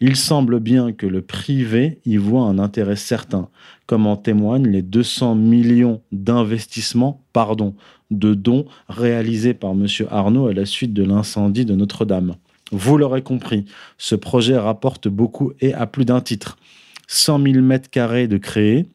Il 0.01 0.15
semble 0.15 0.59
bien 0.59 0.91
que 0.91 1.07
le 1.07 1.21
privé 1.21 1.99
y 2.05 2.17
voit 2.17 2.43
un 2.43 2.59
intérêt 2.59 2.97
certain, 2.97 3.47
comme 3.85 4.05
en 4.05 4.17
témoignent 4.17 4.67
les 4.67 4.81
200 4.81 5.35
millions 5.35 6.01
d'investissements, 6.11 7.23
pardon, 7.31 7.73
de 8.11 8.33
dons 8.33 8.65
réalisés 8.87 9.53
par 9.53 9.71
M. 9.71 9.87
Arnaud 10.09 10.47
à 10.47 10.53
la 10.53 10.65
suite 10.65 10.93
de 10.93 11.03
l'incendie 11.03 11.65
de 11.65 11.75
Notre-Dame. 11.75 12.35
Vous 12.71 12.97
l'aurez 12.97 13.23
compris, 13.23 13.65
ce 13.97 14.15
projet 14.15 14.57
rapporte 14.57 15.07
beaucoup 15.07 15.53
et 15.59 15.73
à 15.73 15.87
plus 15.87 16.05
d'un 16.05 16.21
titre. 16.21 16.57
100 17.07 17.41
000 17.41 17.61
mètres 17.61 17.89
carrés 17.89 18.27
de 18.27 18.37
créés, 18.37 18.85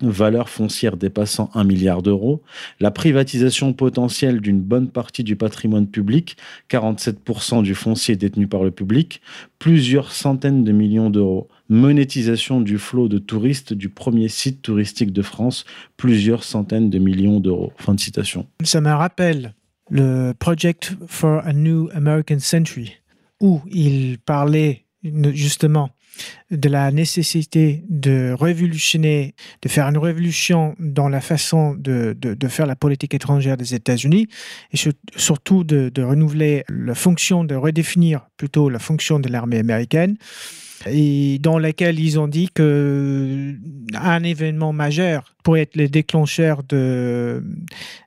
valeur 0.00 0.48
foncière 0.48 0.96
dépassant 0.96 1.50
1 1.54 1.64
milliard 1.64 2.02
d'euros, 2.02 2.42
la 2.80 2.90
privatisation 2.90 3.72
potentielle 3.72 4.40
d'une 4.40 4.60
bonne 4.60 4.88
partie 4.88 5.22
du 5.22 5.36
patrimoine 5.36 5.86
public, 5.86 6.36
47% 6.70 7.62
du 7.62 7.74
foncier 7.74 8.16
détenu 8.16 8.48
par 8.48 8.64
le 8.64 8.70
public, 8.70 9.20
plusieurs 9.58 10.10
centaines 10.10 10.64
de 10.64 10.72
millions 10.72 11.10
d'euros, 11.10 11.48
monétisation 11.68 12.60
du 12.60 12.78
flot 12.78 13.08
de 13.08 13.18
touristes 13.18 13.72
du 13.72 13.88
premier 13.88 14.28
site 14.28 14.62
touristique 14.62 15.12
de 15.12 15.22
France, 15.22 15.64
plusieurs 15.96 16.42
centaines 16.42 16.90
de 16.90 16.98
millions 16.98 17.40
d'euros. 17.40 17.72
Fin 17.76 17.94
de 17.94 18.00
citation. 18.00 18.46
Ça 18.64 18.80
me 18.80 18.90
rappelle 18.90 19.54
le 19.90 20.32
Project 20.32 20.96
for 21.06 21.40
a 21.44 21.52
New 21.52 21.88
American 21.94 22.40
Century, 22.40 22.94
où 23.40 23.60
il 23.70 24.18
parlait 24.18 24.84
justement 25.32 25.90
de 26.50 26.68
la 26.68 26.90
nécessité 26.90 27.84
de 27.88 28.34
révolutionner, 28.38 29.34
de 29.62 29.68
faire 29.68 29.88
une 29.88 29.98
révolution 29.98 30.74
dans 30.78 31.08
la 31.08 31.20
façon 31.20 31.74
de, 31.74 32.14
faire 32.48 32.66
la 32.66 32.76
politique 32.76 33.14
étrangère 33.14 33.56
des 33.56 33.74
États-Unis 33.74 34.28
et 34.72 34.76
surtout 35.16 35.64
de, 35.64 36.02
renouveler 36.02 36.64
la 36.68 36.94
fonction, 36.94 37.44
de 37.44 37.54
redéfinir 37.54 38.28
plutôt 38.36 38.68
la 38.68 38.78
fonction 38.78 39.18
de 39.18 39.28
l'armée 39.28 39.58
américaine 39.58 40.16
et 40.86 41.38
dans 41.40 41.58
laquelle 41.58 41.98
ils 41.98 42.18
ont 42.18 42.28
dit 42.28 42.50
que 42.52 43.54
un 43.94 44.22
événement 44.22 44.72
majeur 44.72 45.34
pourrait 45.42 45.62
être 45.62 45.76
le 45.76 45.88
déclencheur 45.88 46.62
de 46.62 47.42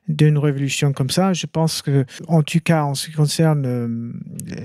d'une 0.06 0.38
révolution 0.38 0.92
comme 0.92 1.10
ça. 1.10 1.32
Je 1.32 1.46
pense 1.46 1.82
que, 1.82 2.04
en 2.28 2.42
tout 2.42 2.60
cas, 2.60 2.84
en 2.84 2.94
ce 2.94 3.08
qui 3.08 3.12
concerne 3.12 3.66
euh, 3.66 4.12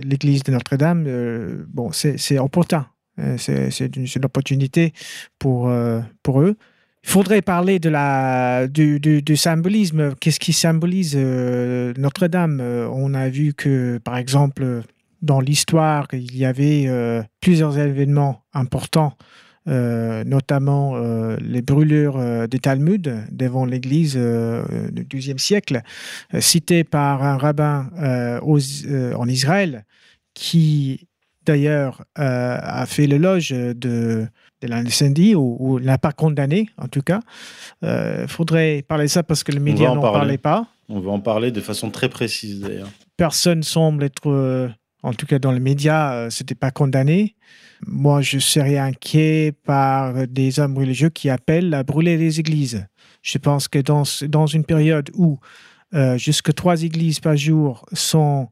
l'Église 0.04 0.44
de 0.44 0.52
Notre-Dame, 0.52 1.06
euh, 1.08 1.66
bon, 1.68 1.92
c'est 1.92 2.40
opportun 2.40 2.88
c'est 3.38 3.96
une, 3.96 4.26
opportunité 4.26 4.94
pour, 5.40 5.70
euh, 5.70 6.02
pour 6.24 6.42
eux. 6.42 6.56
Il 7.04 7.10
faudrait 7.10 7.42
parler 7.42 7.80
de 7.80 7.90
la, 7.90 8.68
du, 8.68 9.00
du, 9.00 9.36
symbolisme. 9.36 10.16
Qu'est-ce 10.16 10.40
qui 10.40 10.54
symbolise 10.54 11.16
euh, 11.18 11.94
Notre-Dame? 11.98 12.62
On 12.62 13.14
a 13.14 13.28
vu 13.28 13.54
que, 13.54 14.00
par 14.04 14.18
exemple, 14.18 14.84
dans 15.22 15.42
l'histoire, 15.42 16.08
il 16.14 16.36
y 16.38 16.46
avait 16.46 16.90
plusieurs 17.42 17.78
événements 17.78 18.44
importants, 18.54 19.18
notamment 19.66 20.98
les 21.42 21.62
brûlures 21.62 22.48
des 22.48 22.60
Talmuds 22.60 23.26
devant 23.32 23.66
l'église 23.66 24.16
du 24.16 25.06
XIIe 25.06 25.40
siècle, 25.40 25.82
cités 26.40 26.86
par 26.86 27.24
un 27.24 27.38
rabbin 27.38 27.90
en 28.00 29.28
Israël 29.28 29.86
qui 30.34 31.08
d'ailleurs, 31.46 32.04
euh, 32.20 32.58
a 32.62 32.86
fait 32.86 33.08
l'éloge 33.08 33.50
de, 33.50 33.74
de 33.76 34.68
l'incendie 34.68 35.36
ou, 35.36 35.58
ou 35.60 35.78
l'a 35.78 35.98
pas 35.98 36.12
condamné, 36.12 36.70
en 36.78 36.88
tout 36.88 37.02
cas. 37.02 37.20
Il 37.82 37.88
euh, 37.88 38.28
faudrait 38.28 38.84
parler 38.88 39.06
de 39.06 39.10
ça 39.10 39.24
parce 39.24 39.44
que 39.44 39.52
les 39.52 39.60
médias 39.60 39.94
n'en 39.94 40.02
parlaient 40.02 40.38
pas. 40.38 40.68
On 40.90 41.00
va 41.00 41.12
en 41.12 41.20
parler 41.20 41.52
de 41.52 41.62
façon 41.62 41.90
très 41.90 42.10
précise, 42.10 42.60
d'ailleurs. 42.60 42.90
Personne 43.18 43.64
semble 43.64 44.04
être, 44.04 44.30
euh, 44.30 44.70
en 45.02 45.14
tout 45.14 45.26
cas 45.26 45.40
dans 45.40 45.52
les 45.52 45.60
médias, 45.60 46.30
c'était 46.30 46.56
pas 46.56 46.72
condamné. 46.72 47.36
Moi, 47.86 48.22
je 48.22 48.40
serais 48.40 48.78
inquiet 48.78 49.54
par 49.66 50.28
des 50.28 50.60
hommes 50.60 50.78
religieux 50.78 51.10
qui 51.10 51.30
appellent 51.30 51.74
à 51.74 51.84
brûler 51.84 52.18
les 52.18 52.40
églises. 52.40 52.86
Je 53.22 53.38
pense 53.38 53.68
que 53.68 53.80
dans, 53.80 54.04
dans 54.28 54.48
une 54.48 54.64
période 54.64 55.10
où 55.14 55.40
jusque 56.16 56.54
trois 56.54 56.82
églises 56.82 57.20
par 57.20 57.36
jour 57.36 57.86
sont 57.92 58.48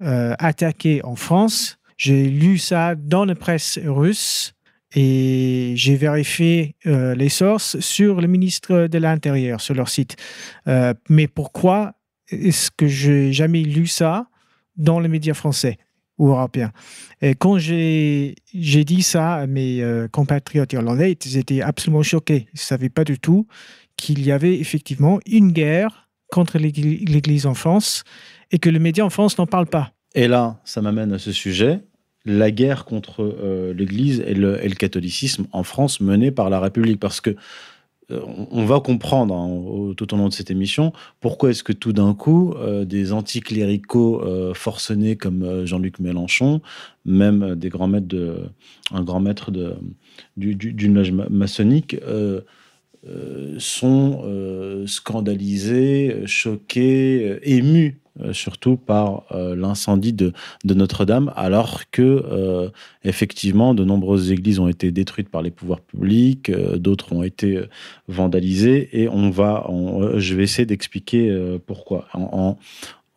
attaquées 0.00 1.04
en 1.04 1.16
France, 1.16 1.78
j'ai 1.96 2.28
lu 2.28 2.58
ça 2.58 2.94
dans 2.94 3.24
la 3.24 3.34
presse 3.34 3.78
russe 3.82 4.54
et 4.94 5.72
j'ai 5.76 5.96
vérifié 5.96 6.76
euh, 6.86 7.14
les 7.14 7.28
sources 7.28 7.78
sur 7.80 8.20
le 8.20 8.28
ministre 8.28 8.86
de 8.86 8.98
l'Intérieur, 8.98 9.60
sur 9.60 9.74
leur 9.74 9.88
site. 9.88 10.16
Euh, 10.68 10.94
mais 11.08 11.26
pourquoi 11.26 11.94
est-ce 12.28 12.70
que 12.70 12.86
j'ai 12.86 13.32
jamais 13.32 13.62
lu 13.62 13.86
ça 13.86 14.28
dans 14.76 15.00
les 15.00 15.08
médias 15.08 15.34
français 15.34 15.78
ou 16.18 16.28
européens? 16.28 16.72
Et 17.20 17.34
quand 17.34 17.58
j'ai 17.58 18.34
dit 18.52 19.02
ça 19.02 19.34
à 19.34 19.46
mes 19.46 19.82
euh, 19.82 20.08
compatriotes 20.08 20.72
irlandais, 20.72 21.16
ils 21.24 21.36
étaient 21.36 21.62
absolument 21.62 22.02
choqués. 22.02 22.46
Ils 22.52 22.56
ne 22.56 22.60
savaient 22.60 22.88
pas 22.88 23.04
du 23.04 23.18
tout 23.18 23.46
qu'il 23.96 24.24
y 24.24 24.32
avait 24.32 24.58
effectivement 24.58 25.20
une 25.26 25.52
guerre 25.52 26.08
contre 26.30 26.58
l'Église 26.58 27.46
en 27.46 27.54
France 27.54 28.04
et 28.50 28.58
que 28.58 28.68
les 28.68 28.78
médias 28.78 29.04
en 29.04 29.10
France 29.10 29.38
n'en 29.38 29.46
parlent 29.46 29.66
pas. 29.66 29.95
Et 30.16 30.28
là, 30.28 30.58
ça 30.64 30.80
m'amène 30.80 31.12
à 31.12 31.18
ce 31.18 31.30
sujet, 31.30 31.80
la 32.24 32.50
guerre 32.50 32.86
contre 32.86 33.22
euh, 33.22 33.74
l'Église 33.74 34.24
et 34.26 34.32
le, 34.32 34.56
catholicisme 34.74 35.46
en 35.52 35.62
France 35.62 36.00
menée 36.00 36.30
par 36.30 36.48
la 36.48 36.58
République. 36.58 36.98
Parce 36.98 37.20
que 37.20 37.36
euh, 38.10 38.20
on 38.50 38.64
va 38.64 38.80
comprendre 38.80 39.34
hein, 39.34 39.92
tout 39.94 40.14
au 40.14 40.16
long 40.16 40.28
de 40.28 40.32
cette 40.32 40.50
émission 40.50 40.92
pourquoi 41.20 41.50
est-ce 41.50 41.62
que 41.62 41.74
tout 41.74 41.92
d'un 41.92 42.14
coup 42.14 42.54
euh, 42.56 42.86
des 42.86 43.12
anticléricaux 43.12 44.24
forcenés 44.54 45.16
comme 45.16 45.66
Jean-Luc 45.66 46.00
Mélenchon, 46.00 46.62
même 47.04 47.54
des 47.54 47.68
grands 47.68 47.88
maîtres 47.88 48.08
de, 48.08 48.44
un 48.92 49.02
grand 49.02 49.20
maître 49.20 49.50
de, 49.50 49.74
d'une 50.38 50.94
loge 50.94 51.12
maçonnique, 51.12 51.96
sont 53.58 54.84
scandalisés, 54.86 56.22
choqués, 56.24 57.38
émus 57.42 57.98
euh, 57.98 58.05
surtout 58.32 58.76
par 58.76 59.24
euh, 59.32 59.54
l'incendie 59.54 60.12
de, 60.12 60.32
Notre-Dame, 60.64 61.32
alors 61.36 61.90
que 61.90 62.02
euh, 62.02 62.70
effectivement 63.04 63.74
de 63.74 63.84
nombreuses 63.84 64.30
églises 64.30 64.58
ont 64.58 64.68
été 64.68 64.90
détruites 64.90 65.28
par 65.28 65.42
les 65.42 65.50
pouvoirs 65.50 65.80
publics, 65.80 66.50
d'autres 66.50 67.12
ont 67.12 67.22
été 67.22 67.60
vandalisées, 68.08 68.88
et 68.92 69.08
on 69.08 69.30
va, 69.30 69.68
je 70.16 70.34
vais 70.34 70.42
essayer 70.42 70.66
d'expliquer 70.66 71.58
pourquoi 71.66 72.06
en, 72.12 72.58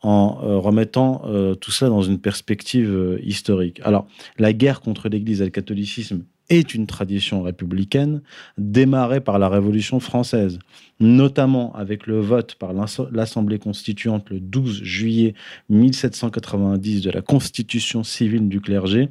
en 0.01 0.59
remettant 0.59 1.23
tout 1.59 1.71
cela 1.71 1.89
dans 1.89 2.01
une 2.01 2.19
perspective 2.19 3.19
historique. 3.23 3.81
Alors, 3.83 4.07
la 4.38 4.53
guerre 4.53 4.81
contre 4.81 5.09
l'Église 5.09 5.41
et 5.41 5.45
le 5.45 5.51
catholicisme 5.51 6.23
est 6.49 6.73
une 6.73 6.88
tradition 6.88 7.41
républicaine 7.41 8.21
démarrée 8.57 9.21
par 9.21 9.39
la 9.39 9.49
Révolution 9.49 9.99
française, 9.99 10.59
notamment 10.99 11.73
avec 11.75 12.07
le 12.07 12.19
vote 12.19 12.55
par 12.55 12.73
l'Assemblée 12.73 13.59
constituante 13.59 14.29
le 14.29 14.39
12 14.39 14.83
juillet 14.83 15.35
1790 15.69 17.01
de 17.01 17.12
la 17.12 17.21
Constitution 17.21 18.03
civile 18.03 18.49
du 18.49 18.62
clergé, 18.62 19.09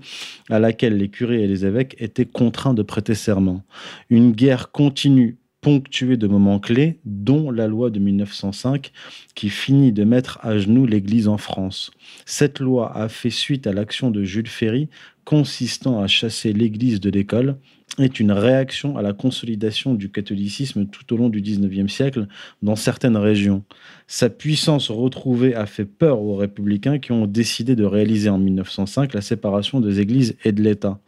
à 0.51 0.59
laquelle 0.59 0.97
les 0.97 1.09
curés 1.09 1.43
et 1.43 1.47
les 1.47 1.65
évêques 1.65 1.97
étaient 1.99 2.27
contraints 2.27 2.75
de 2.75 2.83
prêter 2.83 3.15
serment. 3.15 3.63
Une 4.11 4.33
guerre 4.33 4.71
continue 4.73 5.39
ponctuée 5.61 6.17
de 6.17 6.29
moments 6.29 6.61
clés, 6.61 7.01
dont 7.05 7.51
la 7.51 7.67
loi 7.67 7.91
de 7.91 7.99
1905 7.99 8.93
qui 9.35 9.49
finit 9.49 9.93
de 9.93 10.05
mettre 10.05 10.39
à 10.43 10.57
genoux 10.59 10.87
l'Église 10.87 11.29
en 11.29 11.37
France. 11.37 11.91
Cette 12.27 12.61
loi 12.61 12.97
a 12.97 13.09
fait 13.09 13.31
suite 13.31 13.67
à 13.67 13.73
l'action 13.73 14.11
de 14.11 14.23
Jules 14.23 14.49
Ferry 14.49 14.89
consistant 15.29 16.01
à 16.01 16.07
chasser 16.07 16.55
l'Église 16.55 17.01
de 17.01 17.11
l'école 17.11 17.59
est 17.99 18.19
une 18.19 18.33
réaction 18.33 18.97
à 18.97 19.03
la 19.03 19.13
consolidation 19.13 19.93
du 19.93 20.11
catholicisme 20.11 20.87
tout 20.87 21.13
au 21.13 21.19
long 21.19 21.29
du 21.29 21.43
XIXe 21.43 21.93
siècle 21.93 22.29
dans 22.63 22.77
certaines 22.77 23.19
régions. 23.19 23.63
Sa 24.07 24.31
puissance 24.31 24.91
retrouvée 24.91 25.55
a 25.55 25.67
fait 25.67 25.85
peur 25.85 26.23
aux 26.23 26.37
républicains 26.37 26.99
qui 26.99 27.13
ont 27.13 27.27
décidé 27.27 27.77
de 27.77 27.85
réaliser 27.85 28.31
en 28.31 28.39
1905 28.39 29.13
la 29.13 29.21
séparation 29.21 29.83
des 29.83 30.01
églises 30.01 30.35
et 30.47 30.53
de 30.53 30.63
l'État. 30.63 30.99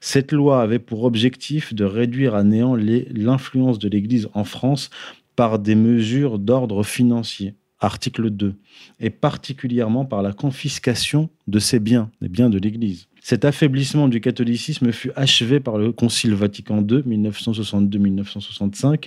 Cette 0.00 0.32
loi 0.32 0.62
avait 0.62 0.80
pour 0.80 1.04
objectif 1.04 1.72
de 1.72 1.84
réduire 1.84 2.34
à 2.34 2.42
néant 2.42 2.74
l'influence 2.74 3.78
de 3.78 3.88
l'Église 3.88 4.28
en 4.34 4.42
France 4.42 4.90
par 5.36 5.60
des 5.60 5.76
mesures 5.76 6.40
d'ordre 6.40 6.82
financier 6.82 7.54
article 7.80 8.30
2, 8.30 8.54
et 9.00 9.10
particulièrement 9.10 10.04
par 10.04 10.22
la 10.22 10.32
confiscation 10.32 11.30
de 11.46 11.58
ses 11.58 11.80
biens, 11.80 12.10
des 12.20 12.28
biens 12.28 12.50
de 12.50 12.58
l'Église. 12.58 13.08
Cet 13.22 13.44
affaiblissement 13.44 14.08
du 14.08 14.20
catholicisme 14.20 14.92
fut 14.92 15.12
achevé 15.14 15.60
par 15.60 15.78
le 15.78 15.92
Concile 15.92 16.34
Vatican 16.34 16.78
II, 16.78 17.02
1962-1965, 17.06 19.04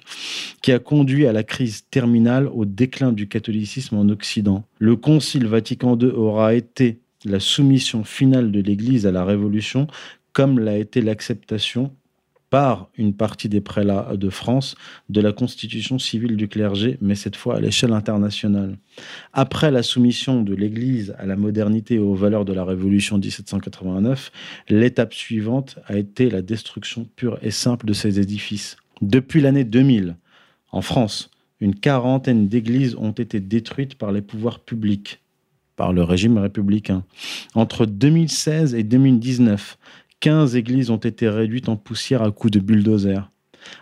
qui 0.61 0.71
a 0.71 0.79
conduit 0.79 1.25
à 1.27 1.33
la 1.33 1.43
crise 1.43 1.85
terminale 1.89 2.47
au 2.47 2.65
déclin 2.65 3.11
du 3.11 3.27
catholicisme 3.27 3.97
en 3.97 4.07
Occident. 4.09 4.63
Le 4.79 4.95
Concile 4.95 5.47
Vatican 5.47 5.97
II 5.99 6.09
aura 6.09 6.53
été 6.53 6.99
la 7.25 7.39
soumission 7.39 8.03
finale 8.03 8.51
de 8.51 8.61
l'Église 8.61 9.07
à 9.07 9.11
la 9.11 9.25
Révolution, 9.25 9.87
comme 10.31 10.59
l'a 10.59 10.77
été 10.77 11.01
l'acceptation 11.01 11.91
par 12.53 12.91
une 12.99 13.15
partie 13.15 13.49
des 13.49 13.61
prélats 13.61 14.11
de 14.15 14.29
France 14.29 14.75
de 15.09 15.21
la 15.21 15.31
constitution 15.31 15.97
civile 15.97 16.37
du 16.37 16.47
clergé, 16.47 16.99
mais 17.01 17.15
cette 17.15 17.35
fois 17.35 17.55
à 17.55 17.59
l'échelle 17.59 17.93
internationale. 17.93 18.77
Après 19.33 19.71
la 19.71 19.81
soumission 19.81 20.43
de 20.43 20.53
l'Église 20.53 21.15
à 21.17 21.25
la 21.25 21.35
modernité 21.35 21.95
et 21.95 21.99
aux 21.99 22.13
valeurs 22.13 22.45
de 22.45 22.53
la 22.53 22.63
Révolution 22.63 23.17
1789, 23.17 24.31
l'étape 24.69 25.15
suivante 25.15 25.79
a 25.87 25.97
été 25.97 26.29
la 26.29 26.43
destruction 26.43 27.07
pure 27.15 27.39
et 27.41 27.49
simple 27.49 27.87
de 27.87 27.93
ces 27.93 28.19
édifices. 28.19 28.77
Depuis 29.01 29.41
l'année 29.41 29.63
2000, 29.63 30.15
en 30.71 30.81
France, 30.83 31.31
une 31.59 31.73
quarantaine 31.73 32.47
d'églises 32.47 32.95
ont 32.99 33.13
été 33.13 33.39
détruites 33.39 33.95
par 33.95 34.11
les 34.11 34.21
pouvoirs 34.21 34.59
publics, 34.59 35.23
par 35.75 35.91
le 35.91 36.03
régime 36.03 36.37
républicain. 36.37 37.03
Entre 37.55 37.87
2016 37.87 38.75
et 38.75 38.83
2019, 38.83 39.79
15 40.23 40.55
églises 40.55 40.89
ont 40.89 40.95
été 40.95 41.27
réduites 41.27 41.67
en 41.67 41.75
poussière 41.75 42.21
à 42.21 42.31
coups 42.31 42.51
de 42.51 42.61
bulldozer. 42.61 43.29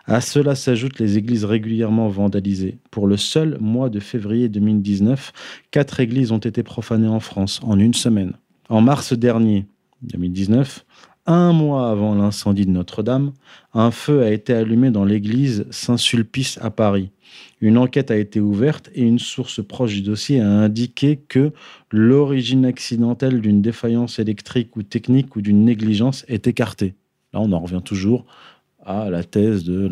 À 0.06 0.22
cela 0.22 0.56
s'ajoutent 0.56 0.98
les 0.98 1.20
églises 1.20 1.46
régulièrement 1.46 2.10
vandalisées. 2.10 2.80
Pour 2.90 3.06
le 3.06 3.16
seul 3.16 3.60
mois 3.60 3.92
de 3.92 4.00
février 4.00 4.50
2019, 4.50 5.34
quatre 5.70 6.00
églises 6.00 6.32
ont 6.32 6.40
été 6.40 6.64
profanées 6.64 7.08
en 7.08 7.20
France 7.20 7.60
en 7.62 7.78
une 7.78 7.94
semaine. 7.94 8.34
En 8.70 8.82
mars 8.82 9.14
dernier, 9.14 9.68
2019, 10.02 10.84
un 11.28 11.54
mois 11.54 11.92
avant 11.92 12.16
l'incendie 12.16 12.66
de 12.66 12.72
Notre-Dame, 12.72 13.34
un 13.76 13.92
feu 13.92 14.24
a 14.24 14.32
été 14.32 14.56
allumé 14.56 14.90
dans 14.90 15.06
l'église 15.06 15.68
Saint-Sulpice 15.70 16.58
à 16.60 16.72
Paris. 16.72 17.12
Une 17.62 17.78
enquête 17.78 18.10
a 18.10 18.18
été 18.18 18.40
ouverte 18.40 18.90
et 18.96 19.04
une 19.04 19.20
source 19.20 19.64
proche 19.64 19.94
du 19.94 20.02
dossier 20.02 20.42
a 20.42 20.50
indiqué 20.50 21.18
que 21.28 21.52
l'origine 21.92 22.66
accidentelle 22.66 23.40
d'une 23.40 23.62
défaillance 23.62 24.18
électrique 24.18 24.76
ou 24.76 24.84
technique 24.84 25.36
ou 25.36 25.42
d'une 25.42 25.64
négligence 25.64 26.26
est 26.28 26.48
écartée. 26.48 26.96
Là, 27.34 27.40
on 27.40 27.52
en 27.52 27.60
revient 27.60 27.82
toujours 27.84 28.26
à 28.84 29.12
la 29.12 29.24
thèse 29.24 29.64
de 29.64 29.90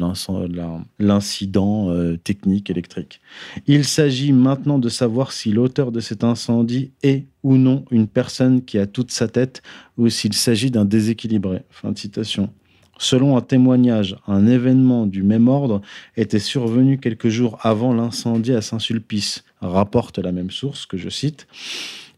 l'incident 0.98 1.92
euh, 1.92 2.18
technique 2.18 2.72
électrique. 2.72 3.22
Il 3.68 3.86
s'agit 3.86 4.34
maintenant 4.34 4.80
de 4.80 4.90
savoir 4.90 5.32
si 5.32 5.52
l'auteur 5.52 5.92
de 5.92 6.00
cet 6.00 6.24
incendie 6.24 6.92
est 7.04 7.28
ou 7.44 7.58
non 7.58 7.86
une 7.92 8.08
personne 8.08 8.66
qui 8.66 8.80
a 8.80 8.88
toute 8.88 9.12
sa 9.12 9.28
tête 9.28 9.62
ou 9.98 10.10
s'il 10.10 10.34
s'agit 10.34 10.72
d'un 10.72 10.86
déséquilibré. 10.86 11.62
Fin 11.70 11.92
de 11.92 12.00
citation. 12.00 12.50
Selon 13.02 13.38
un 13.38 13.42
témoignage, 13.42 14.18
un 14.28 14.46
événement 14.46 15.08
du 15.08 15.24
même 15.24 15.48
ordre 15.48 15.82
était 16.18 16.38
survenu 16.38 16.98
quelques 16.98 17.30
jours 17.30 17.58
avant 17.62 17.94
l'incendie 17.94 18.54
à 18.54 18.62
Saint-Sulpice, 18.62 19.46
rapporte 19.62 20.20
la 20.20 20.34
même 20.34 20.52
source 20.52 20.86
que 20.86 20.98
je 20.98 21.08
cite. 21.08 21.48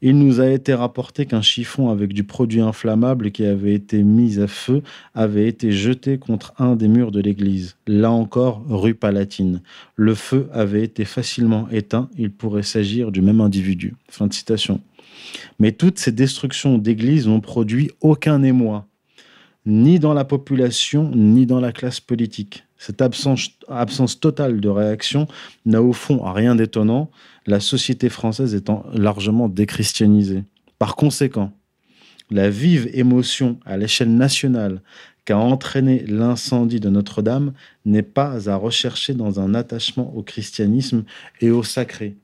Il 0.01 0.17
nous 0.17 0.39
a 0.41 0.49
été 0.49 0.73
rapporté 0.73 1.27
qu'un 1.27 1.43
chiffon 1.43 1.89
avec 1.89 2.13
du 2.13 2.23
produit 2.23 2.61
inflammable 2.61 3.29
qui 3.29 3.45
avait 3.45 3.75
été 3.75 4.01
mis 4.01 4.39
à 4.39 4.47
feu 4.47 4.81
avait 5.13 5.47
été 5.47 5.71
jeté 5.71 6.17
contre 6.17 6.53
un 6.57 6.75
des 6.75 6.87
murs 6.87 7.11
de 7.11 7.21
l'église. 7.21 7.75
Là 7.85 8.09
encore, 8.09 8.63
rue 8.67 8.95
Palatine. 8.95 9.61
Le 9.95 10.15
feu 10.15 10.49
avait 10.51 10.83
été 10.83 11.05
facilement 11.05 11.69
éteint. 11.69 12.09
Il 12.17 12.31
pourrait 12.31 12.63
s'agir 12.63 13.11
du 13.11 13.21
même 13.21 13.41
individu. 13.41 13.93
Fin 14.09 14.25
de 14.25 14.33
citation. 14.33 14.81
Mais 15.59 15.71
toutes 15.71 15.99
ces 15.99 16.11
destructions 16.11 16.79
d'églises 16.79 17.27
n'ont 17.27 17.39
produit 17.39 17.91
aucun 18.01 18.41
émoi 18.41 18.87
ni 19.65 19.99
dans 19.99 20.13
la 20.13 20.25
population, 20.25 21.11
ni 21.15 21.45
dans 21.45 21.59
la 21.59 21.71
classe 21.71 21.99
politique. 21.99 22.65
Cette 22.77 23.01
absence, 23.01 24.19
totale 24.19 24.59
de 24.59 24.69
réaction 24.69 25.27
n'a 25.65 25.83
au 25.83 25.93
fond 25.93 26.19
rien 26.23 26.55
d'étonnant, 26.55 27.11
la 27.45 27.59
société 27.59 28.09
française 28.09 28.55
étant 28.55 28.83
largement 28.93 29.47
déchristianisée. 29.49 30.43
Par 30.79 30.95
conséquent, 30.95 31.51
la 32.31 32.49
vive 32.49 32.89
émotion 32.93 33.59
à 33.65 33.77
l'échelle 33.77 34.15
nationale 34.15 34.81
qu'a 35.25 35.37
entraîné 35.37 36.03
l'incendie 36.07 36.79
de 36.79 36.89
Notre-Dame 36.89 37.53
n'est 37.85 38.01
pas 38.01 38.49
à 38.49 38.55
rechercher 38.55 39.13
dans 39.13 39.39
un 39.39 39.53
attachement 39.53 40.15
au 40.15 40.23
christianisme 40.23 41.03
et 41.39 41.51
au 41.51 41.61
sacré, 41.61 42.15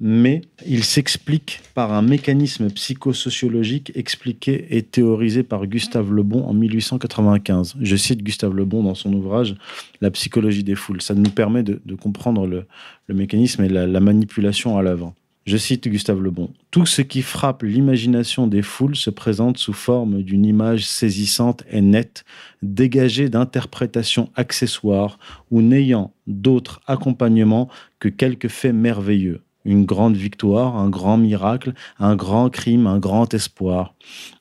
mais 0.00 0.40
il 0.66 0.82
s'explique 0.82 1.60
par 1.74 1.92
un 1.92 2.00
mécanisme 2.00 2.70
psychosociologique 2.70 3.92
expliqué 3.94 4.76
et 4.76 4.82
théorisé 4.82 5.42
par 5.42 5.66
Gustave 5.66 6.10
Le 6.12 6.22
Bon 6.22 6.42
en 6.44 6.54
1895. 6.54 7.76
Je 7.80 7.96
cite 7.96 8.22
Gustave 8.22 8.54
Le 8.54 8.64
Bon 8.64 8.82
dans 8.82 8.94
son 8.94 9.12
ouvrage 9.12 9.56
La 10.00 10.10
psychologie 10.10 10.64
des 10.64 10.74
foules. 10.74 11.02
Ça 11.02 11.14
nous 11.14 11.30
permet 11.30 11.62
de, 11.62 11.80
comprendre 11.96 12.46
le, 12.46 12.66
mécanisme 13.08 13.62
et 13.62 13.68
la, 13.68 13.86
la 13.86 14.00
manipulation 14.00 14.78
à 14.78 14.82
l'œuvre. 14.82 15.14
Je 15.44 15.58
cite 15.58 15.86
Gustave 15.88 16.22
Le 16.22 16.30
Bon. 16.30 16.50
Tout 16.70 16.86
ce 16.86 17.02
qui 17.02 17.20
frappe 17.20 17.62
l'imagination 17.62 18.46
des 18.46 18.62
foules 18.62 18.96
se 18.96 19.10
présente 19.10 19.58
sous 19.58 19.72
forme 19.74 20.22
d'une 20.22 20.46
image 20.46 20.86
saisissante 20.86 21.64
et 21.70 21.82
nette, 21.82 22.24
dégagée 22.62 23.28
d'interprétations 23.28 24.30
accessoires 24.34 25.18
ou 25.50 25.60
n'ayant 25.60 26.14
d'autre 26.26 26.80
accompagnement 26.86 27.68
que 27.98 28.08
quelques 28.08 28.48
faits 28.48 28.74
merveilleux 28.74 29.42
une 29.64 29.84
grande 29.84 30.16
victoire, 30.16 30.76
un 30.76 30.88
grand 30.88 31.16
miracle, 31.16 31.74
un 31.98 32.16
grand 32.16 32.50
crime, 32.50 32.86
un 32.86 32.98
grand 32.98 33.32
espoir. 33.34 33.94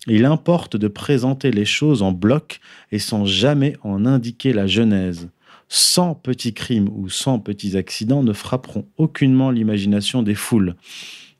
Il 0.07 0.25
importe 0.25 0.77
de 0.77 0.87
présenter 0.87 1.51
les 1.51 1.65
choses 1.65 2.01
en 2.01 2.11
bloc 2.11 2.59
et 2.91 2.99
sans 2.99 3.25
jamais 3.25 3.75
en 3.83 4.05
indiquer 4.05 4.53
la 4.53 4.67
genèse. 4.67 5.29
Cent 5.67 6.15
petits 6.15 6.53
crimes 6.53 6.89
ou 6.95 7.09
cent 7.09 7.39
petits 7.39 7.77
accidents 7.77 8.23
ne 8.23 8.33
frapperont 8.33 8.87
aucunement 8.97 9.51
l'imagination 9.51 10.23
des 10.23 10.33
foules, 10.33 10.75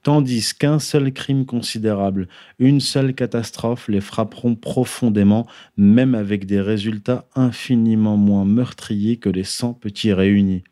tandis 0.03 0.53
qu'un 0.53 0.77
seul 0.77 1.11
crime 1.11 1.45
considérable, 1.45 2.27
une 2.59 2.79
seule 2.79 3.15
catastrophe 3.15 3.87
les 3.87 4.01
frapperont 4.01 4.55
profondément, 4.55 5.47
même 5.77 6.13
avec 6.13 6.45
des 6.45 6.61
résultats 6.61 7.25
infiniment 7.35 8.17
moins 8.17 8.45
meurtriers 8.45 9.17
que 9.17 9.29
les 9.29 9.43
cent 9.43 9.73
petits 9.73 10.13
réunis. 10.13 10.63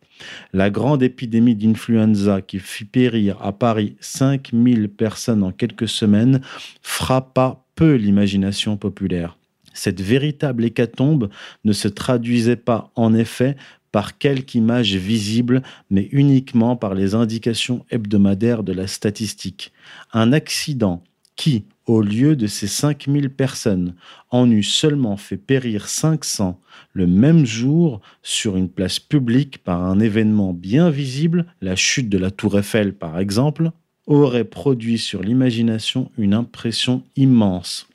La 0.54 0.70
grande 0.70 1.04
épidémie 1.04 1.56
d'influenza 1.56 2.42
qui 2.42 2.60
fit 2.60 2.86
périr 2.86 3.38
à 3.42 3.52
Paris 3.52 3.96
5000 4.00 4.90
personnes 4.90 5.44
en 5.44 5.52
quelques 5.52 5.88
semaines 5.88 6.42
frappa 6.82 7.64
peu 7.76 7.96
l'imagination 7.96 8.78
populaire. 8.78 9.38
Cette 9.74 10.02
véritable 10.02 10.66
hécatombe 10.66 11.30
ne 11.64 11.72
se 11.72 11.88
traduisait 11.88 12.56
pas 12.56 12.92
en 12.96 13.14
effet 13.14 13.56
par 13.92 14.18
quelque 14.18 14.56
image 14.56 14.96
visible, 14.96 15.62
mais 15.90 16.10
uniquement 16.12 16.76
par 16.76 16.94
les 16.94 17.16
indications 17.16 17.86
hebdomadaires 17.90 18.64
de 18.64 18.74
la 18.74 18.88
statistique. 18.88 19.72
Un 20.14 20.34
accident 20.34 21.04
qui, 21.38 21.64
au 21.86 22.02
lieu 22.02 22.36
de 22.36 22.48
ces 22.48 22.68
5000 22.68 23.30
personnes, 23.30 23.96
en 24.30 24.52
eût 24.52 24.64
seulement 24.64 25.16
fait 25.16 25.38
périr 25.38 25.88
500 25.88 26.60
le 26.92 27.08
même 27.08 27.46
jour 27.46 28.02
sur 28.24 28.58
une 28.58 28.70
place 28.70 29.00
publique 29.00 29.64
par 29.64 29.84
un 29.84 30.00
événement 30.00 30.54
bien 30.54 30.90
visible, 30.90 31.46
la 31.62 31.76
chute 31.76 32.10
de 32.10 32.18
la 32.18 32.32
tour 32.32 32.60
Eiffel 32.60 32.94
par 32.94 33.20
exemple, 33.20 33.72
aurait 34.08 34.46
produit 34.46 34.98
sur 34.98 35.22
l'imagination 35.22 36.12
une 36.18 36.34
impression 36.34 37.04
immense. 37.16 37.88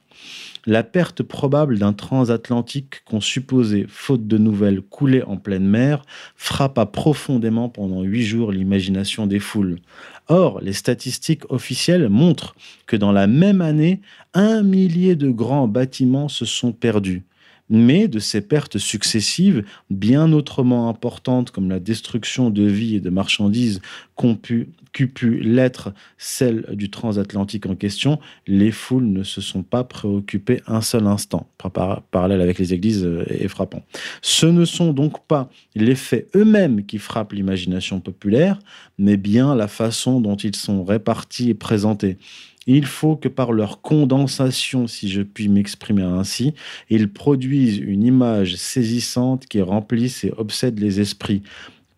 La 0.64 0.84
perte 0.84 1.24
probable 1.24 1.76
d'un 1.76 1.92
transatlantique 1.92 3.02
qu'on 3.04 3.20
supposait, 3.20 3.86
faute 3.88 4.28
de 4.28 4.38
nouvelles, 4.38 4.80
couler 4.80 5.24
en 5.24 5.36
pleine 5.36 5.66
mer, 5.66 6.04
frappa 6.36 6.86
profondément 6.86 7.68
pendant 7.68 8.02
huit 8.02 8.22
jours 8.22 8.52
l'imagination 8.52 9.26
des 9.26 9.40
foules. 9.40 9.80
Or, 10.28 10.60
les 10.60 10.72
statistiques 10.72 11.50
officielles 11.50 12.08
montrent 12.08 12.54
que 12.86 12.96
dans 12.96 13.10
la 13.10 13.26
même 13.26 13.60
année, 13.60 14.02
un 14.34 14.62
millier 14.62 15.16
de 15.16 15.30
grands 15.30 15.66
bâtiments 15.66 16.28
se 16.28 16.44
sont 16.44 16.70
perdus. 16.70 17.24
Mais 17.70 18.08
de 18.08 18.18
ces 18.18 18.40
pertes 18.40 18.78
successives, 18.78 19.64
bien 19.88 20.32
autrement 20.32 20.88
importantes 20.88 21.50
comme 21.50 21.70
la 21.70 21.80
destruction 21.80 22.50
de 22.50 22.64
vies 22.64 22.96
et 22.96 23.00
de 23.00 23.10
marchandises 23.10 23.80
qu'ont 24.14 24.34
pu, 24.34 24.68
pu 24.92 25.40
l'être 25.40 25.92
celle 26.18 26.66
du 26.72 26.90
transatlantique 26.90 27.66
en 27.66 27.74
question, 27.74 28.18
les 28.46 28.70
foules 28.70 29.06
ne 29.06 29.22
se 29.22 29.40
sont 29.40 29.62
pas 29.62 29.84
préoccupées 29.84 30.60
un 30.66 30.82
seul 30.82 31.06
instant. 31.06 31.48
Par 31.56 32.02
parallèle 32.02 32.40
avec 32.40 32.58
les 32.58 32.74
églises 32.74 33.04
euh, 33.04 33.24
est 33.28 33.48
frappant. 33.48 33.82
Ce 34.20 34.46
ne 34.46 34.64
sont 34.64 34.92
donc 34.92 35.24
pas 35.26 35.48
les 35.74 35.94
faits 35.94 36.28
eux-mêmes 36.34 36.84
qui 36.84 36.98
frappent 36.98 37.32
l'imagination 37.32 38.00
populaire, 38.00 38.58
mais 38.98 39.16
bien 39.16 39.54
la 39.54 39.68
façon 39.68 40.20
dont 40.20 40.36
ils 40.36 40.56
sont 40.56 40.84
répartis 40.84 41.50
et 41.50 41.54
présentés. 41.54 42.18
Il 42.66 42.86
faut 42.86 43.16
que 43.16 43.28
par 43.28 43.52
leur 43.52 43.80
condensation, 43.80 44.86
si 44.86 45.08
je 45.08 45.22
puis 45.22 45.48
m'exprimer 45.48 46.02
ainsi, 46.02 46.54
ils 46.90 47.12
produisent 47.12 47.78
une 47.78 48.04
image 48.04 48.56
saisissante 48.56 49.46
qui 49.46 49.60
remplisse 49.60 50.24
et 50.24 50.32
obsède 50.36 50.78
les 50.78 51.00
esprits 51.00 51.42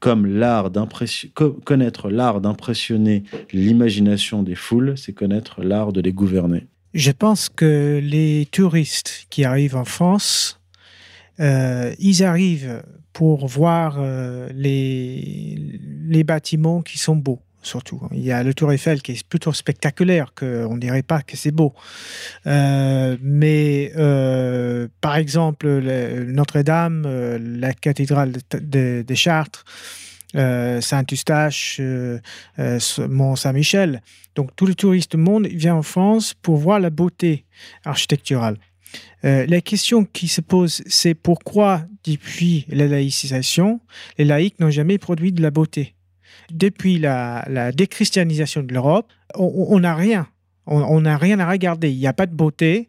comme 0.04 0.26
l'art 0.26 0.70
connaître 1.64 2.10
l'art 2.10 2.42
d'impressionner 2.42 3.24
l'imagination 3.54 4.42
des 4.42 4.54
foules, 4.54 4.98
c'est 4.98 5.14
connaître 5.14 5.62
l'art 5.62 5.94
de 5.94 6.02
les 6.02 6.12
gouverner. 6.12 6.66
Je 6.92 7.10
pense 7.10 7.48
que 7.48 8.00
les 8.02 8.46
touristes 8.52 9.26
qui 9.30 9.44
arrivent 9.44 9.76
en 9.76 9.86
France, 9.86 10.60
euh, 11.40 11.94
ils 11.98 12.22
arrivent 12.22 12.82
pour 13.14 13.46
voir 13.46 13.96
euh, 13.98 14.50
les, 14.54 15.80
les 16.06 16.22
bâtiments 16.22 16.82
qui 16.82 16.98
sont 16.98 17.16
beaux 17.16 17.40
surtout. 17.66 18.00
Il 18.12 18.20
y 18.20 18.32
a 18.32 18.42
le 18.42 18.54
Tour 18.54 18.72
Eiffel 18.72 19.02
qui 19.02 19.12
est 19.12 19.26
plutôt 19.26 19.52
spectaculaire, 19.52 20.32
qu'on 20.34 20.74
ne 20.74 20.80
dirait 20.80 21.02
pas 21.02 21.22
que 21.22 21.36
c'est 21.36 21.50
beau. 21.50 21.74
Euh, 22.46 23.16
mais 23.22 23.92
euh, 23.96 24.88
par 25.00 25.16
exemple, 25.16 25.66
le- 25.66 26.24
Notre-Dame, 26.24 27.04
euh, 27.06 27.38
la 27.40 27.72
cathédrale 27.72 28.32
de, 28.52 29.04
Chartres, 29.14 29.64
Saint-Eustache, 30.34 31.80
Mont-Saint-Michel. 32.98 34.02
Donc 34.34 34.54
tout 34.56 34.66
le 34.66 34.74
touriste 34.74 35.12
du 35.12 35.16
monde 35.16 35.46
vient 35.46 35.76
en 35.76 35.82
France 35.82 36.34
pour 36.34 36.56
voir 36.56 36.80
la 36.80 36.90
beauté 36.90 37.44
architecturale. 37.84 38.56
La 39.22 39.60
question 39.60 40.04
qui 40.04 40.28
se 40.28 40.40
pose, 40.40 40.82
c'est 40.86 41.14
pourquoi, 41.14 41.82
depuis 42.04 42.66
la 42.68 42.86
laïcisation, 42.86 43.80
les 44.18 44.24
laïcs 44.24 44.58
n'ont 44.60 44.70
jamais 44.70 44.98
produit 44.98 45.32
de 45.32 45.40
la 45.40 45.50
beauté? 45.50 45.94
Depuis 46.52 46.98
la, 46.98 47.72
déchristianisation 47.72 48.62
de 48.62 48.72
l'Europe, 48.72 49.10
on 49.36 49.78
n'a 49.78 49.94
rien. 49.94 50.26
On 50.66 51.00
n'a 51.00 51.16
rien 51.16 51.38
à 51.40 51.48
regarder. 51.48 51.90
Il 51.90 51.98
n'y 51.98 52.06
a 52.06 52.12
pas 52.12 52.26
de 52.26 52.34
beauté. 52.34 52.88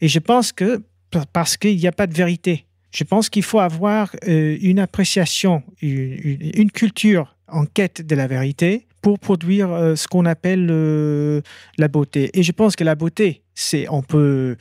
Et 0.00 0.08
je 0.08 0.18
pense 0.18 0.52
que 0.52 0.82
pa- 1.10 1.24
parce 1.32 1.56
qu'il 1.56 1.76
n'y 1.76 1.86
a 1.86 1.92
pas 1.92 2.06
de 2.06 2.14
vérité. 2.14 2.66
Je 2.92 3.04
pense 3.04 3.30
qu'il 3.30 3.42
faut 3.42 3.60
avoir 3.60 4.14
euh, 4.28 4.58
une 4.60 4.78
appréciation, 4.78 5.62
une 5.80 6.70
culture 6.70 7.36
en 7.48 7.64
quête 7.64 8.06
de 8.06 8.14
la 8.14 8.26
vérité 8.26 8.86
pour 9.02 9.18
produire 9.18 9.72
euh, 9.72 9.96
ce 9.96 10.06
qu'on 10.06 10.24
appelle 10.24 10.68
euh, 10.70 11.42
la 11.76 11.88
beauté. 11.88 12.30
Et 12.38 12.44
je 12.44 12.52
pense 12.52 12.76
que 12.76 12.84
la 12.84 12.94
beauté, 12.94 13.42
c'est 13.52 13.86
on 13.90 14.00
peut 14.00 14.56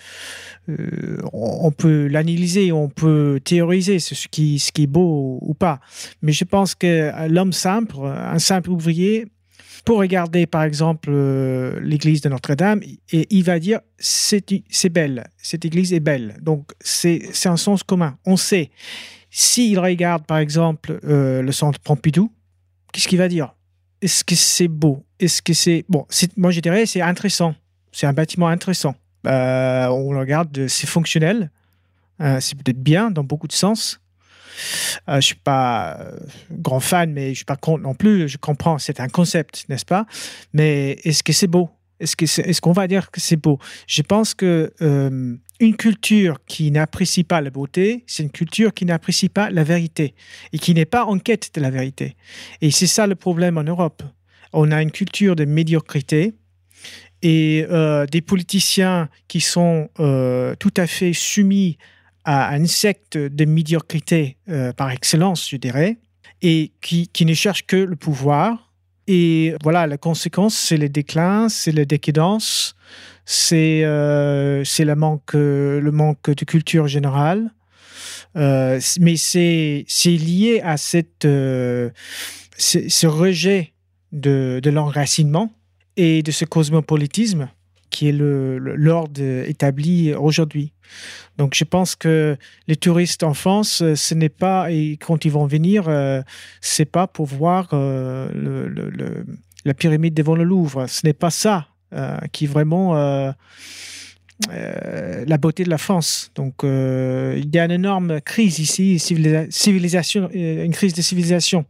euh, 0.67 1.17
on 1.31 1.71
peut 1.71 2.07
l'analyser, 2.07 2.71
on 2.71 2.89
peut 2.89 3.39
théoriser 3.43 3.99
ce 3.99 4.27
qui, 4.27 4.59
ce 4.59 4.71
qui 4.71 4.83
est 4.83 4.87
beau 4.87 5.37
ou 5.41 5.53
pas. 5.53 5.79
Mais 6.23 6.31
je 6.31 6.43
pense 6.43 6.73
que 6.75 7.11
l'homme 7.29 7.53
simple, 7.53 7.95
un 8.03 8.39
simple 8.39 8.71
ouvrier, 8.71 9.27
pour 9.85 9.99
regarder 9.99 10.45
par 10.47 10.63
exemple 10.63 11.11
l'église 11.81 12.21
de 12.21 12.29
Notre-Dame, 12.29 12.81
et 13.11 13.27
il 13.29 13.43
va 13.43 13.59
dire 13.59 13.79
c'est 13.97 14.89
belle, 14.89 15.27
cette 15.37 15.65
église 15.65 15.93
est 15.93 15.99
belle. 15.99 16.37
Donc 16.41 16.71
c'est 16.81 17.31
un 17.45 17.57
sens 17.57 17.83
commun. 17.83 18.17
On 18.25 18.37
sait. 18.37 18.71
S'il 19.29 19.79
regarde 19.79 20.25
par 20.25 20.39
exemple 20.39 20.99
le 21.03 21.51
centre 21.51 21.79
Pompidou, 21.79 22.31
qu'est-ce 22.91 23.07
qu'il 23.07 23.19
va 23.19 23.27
dire? 23.27 23.53
Est-ce 24.01 24.23
que 24.23 24.35
c'est 24.35 24.67
beau? 24.67 25.03
Est-ce 25.19 25.41
que 25.41 25.53
c'est 25.53 25.85
bon 25.89 26.05
Moi 26.37 26.51
je 26.51 26.59
dirais 26.59 26.85
c'est 26.85 27.01
intéressant. 27.01 27.53
C'est 27.91 28.07
un 28.07 28.13
bâtiment 28.13 28.47
intéressant. 28.47 28.95
Euh, 29.27 29.87
on 29.87 30.13
le 30.13 30.19
regarde, 30.19 30.67
c'est 30.67 30.87
fonctionnel. 30.87 31.51
Euh, 32.21 32.39
c'est 32.39 32.55
peut-être 32.55 32.81
bien 32.81 33.11
dans 33.11 33.23
beaucoup 33.23 33.47
de 33.47 33.53
sens. 33.53 33.99
Euh, 35.07 35.13
je 35.13 35.15
ne 35.17 35.21
suis 35.21 35.35
pas 35.35 35.97
euh, 35.99 36.19
grand 36.51 36.79
fan, 36.79 37.11
mais 37.13 37.25
je 37.25 37.29
ne 37.29 37.35
suis 37.35 37.45
pas 37.45 37.55
contre 37.55 37.83
non 37.83 37.93
plus. 37.95 38.27
Je 38.27 38.37
comprends, 38.37 38.77
c'est 38.77 38.99
un 38.99 39.07
concept, 39.09 39.65
n'est-ce 39.69 39.85
pas? 39.85 40.05
Mais 40.53 40.99
est-ce 41.03 41.23
que 41.23 41.33
c'est 41.33 41.47
beau? 41.47 41.69
Est-ce 41.99 42.15
que 42.15 42.25
c'est- 42.25 42.41
est-ce 42.43 42.61
qu'on 42.61 42.71
va 42.71 42.87
dire 42.87 43.11
que 43.11 43.19
c'est 43.21 43.35
beau? 43.37 43.59
Je 43.87 44.01
pense 44.01 44.33
que 44.33 44.73
euh, 44.81 45.35
une 45.61 45.75
culture 45.75 46.39
qui 46.47 46.71
n'apprécie 46.71 47.23
pas 47.23 47.39
la 47.39 47.51
beauté, 47.51 48.03
c'est 48.07 48.23
une 48.23 48.31
culture 48.31 48.73
qui 48.73 48.83
n'apprécie 48.83 49.29
pas 49.29 49.51
la 49.51 49.63
vérité 49.63 50.15
et 50.51 50.57
qui 50.57 50.73
n'est 50.73 50.85
pas 50.85 51.05
en 51.05 51.19
quête 51.19 51.51
de 51.53 51.61
la 51.61 51.69
vérité. 51.69 52.15
Et 52.61 52.71
c'est 52.71 52.87
ça 52.87 53.05
le 53.05 53.13
problème 53.15 53.59
en 53.59 53.63
Europe. 53.63 54.01
On 54.53 54.71
a 54.71 54.81
une 54.81 54.91
culture 54.91 55.35
de 55.35 55.45
médiocrité 55.45 56.33
et 57.21 57.65
euh, 57.69 58.07
des 58.07 58.21
politiciens 58.21 59.07
qui 59.27 59.39
sont 59.39 59.89
euh, 59.99 60.55
tout 60.55 60.73
à 60.77 60.87
fait 60.87 61.13
soumis 61.13 61.77
à 62.25 62.53
un 62.53 62.65
secte 62.65 63.15
de 63.15 63.45
médiocrité 63.45 64.37
euh, 64.49 64.73
par 64.73 64.89
excellence, 64.89 65.47
je 65.47 65.57
dirais, 65.57 65.99
et 66.41 66.71
qui, 66.81 67.07
qui 67.07 67.25
ne 67.25 67.35
cherchent 67.35 67.67
que 67.67 67.75
le 67.75 67.95
pouvoir. 67.95 68.70
Et 69.07 69.53
voilà, 69.63 69.87
la 69.87 69.97
conséquence, 69.97 70.55
c'est 70.55 70.77
le 70.77 70.89
déclin, 70.89 71.49
c'est 71.49 71.71
la 71.71 71.85
décadence, 71.85 72.75
c'est 73.25 73.81
euh, 73.83 74.63
le, 74.79 74.95
manque, 74.95 75.33
le 75.33 75.89
manque 75.91 76.29
de 76.29 76.45
culture 76.45 76.87
générale. 76.87 77.51
Euh, 78.37 78.79
mais 78.99 79.17
c'est 79.17 79.85
lié 80.05 80.61
à 80.63 80.77
cette, 80.77 81.25
euh, 81.25 81.89
ce, 82.57 83.07
rejet 83.07 83.73
de, 84.11 84.59
de 84.63 84.69
l'enracinement 84.69 85.51
et 85.97 86.23
de 86.23 86.31
ce 86.31 86.45
cosmopolitisme 86.45 87.49
qui 87.89 88.07
est 88.07 88.13
l'ordre 88.13 89.21
établi 89.21 90.13
aujourd'hui. 90.13 90.71
Donc 91.37 91.53
je 91.55 91.63
pense 91.63 91.95
que 91.95 92.37
les 92.67 92.75
touristes 92.75 93.23
en 93.23 93.33
France, 93.33 93.81
euh, 93.81 93.95
ce 93.95 94.13
n'est 94.13 94.29
pas, 94.29 94.71
et 94.71 94.97
quand 94.97 95.25
ils 95.25 95.31
vont 95.31 95.45
venir, 95.45 95.85
euh, 95.87 96.21
c'est 96.61 96.85
pas 96.85 97.07
pour 97.07 97.25
voir 97.25 97.69
euh, 97.73 98.29
la 99.65 99.73
pyramide 99.73 100.13
devant 100.13 100.35
le 100.35 100.43
Louvre. 100.43 100.87
Ce 100.87 101.05
n'est 101.05 101.13
pas 101.13 101.29
ça 101.29 101.67
euh, 101.93 102.17
qui 102.31 102.47
vraiment 102.47 102.95
euh, 102.95 103.31
la 104.49 105.37
beauté 105.37 105.63
de 105.63 105.69
la 105.69 105.77
France. 105.77 106.31
Donc 106.35 106.63
il 106.63 107.49
y 107.53 107.59
a 107.59 107.65
une 107.65 107.71
énorme 107.71 108.21
crise 108.21 108.59
ici, 108.59 108.97
une 109.09 110.71
crise 110.73 110.93
de 110.93 111.01
civilisation. 111.01 111.65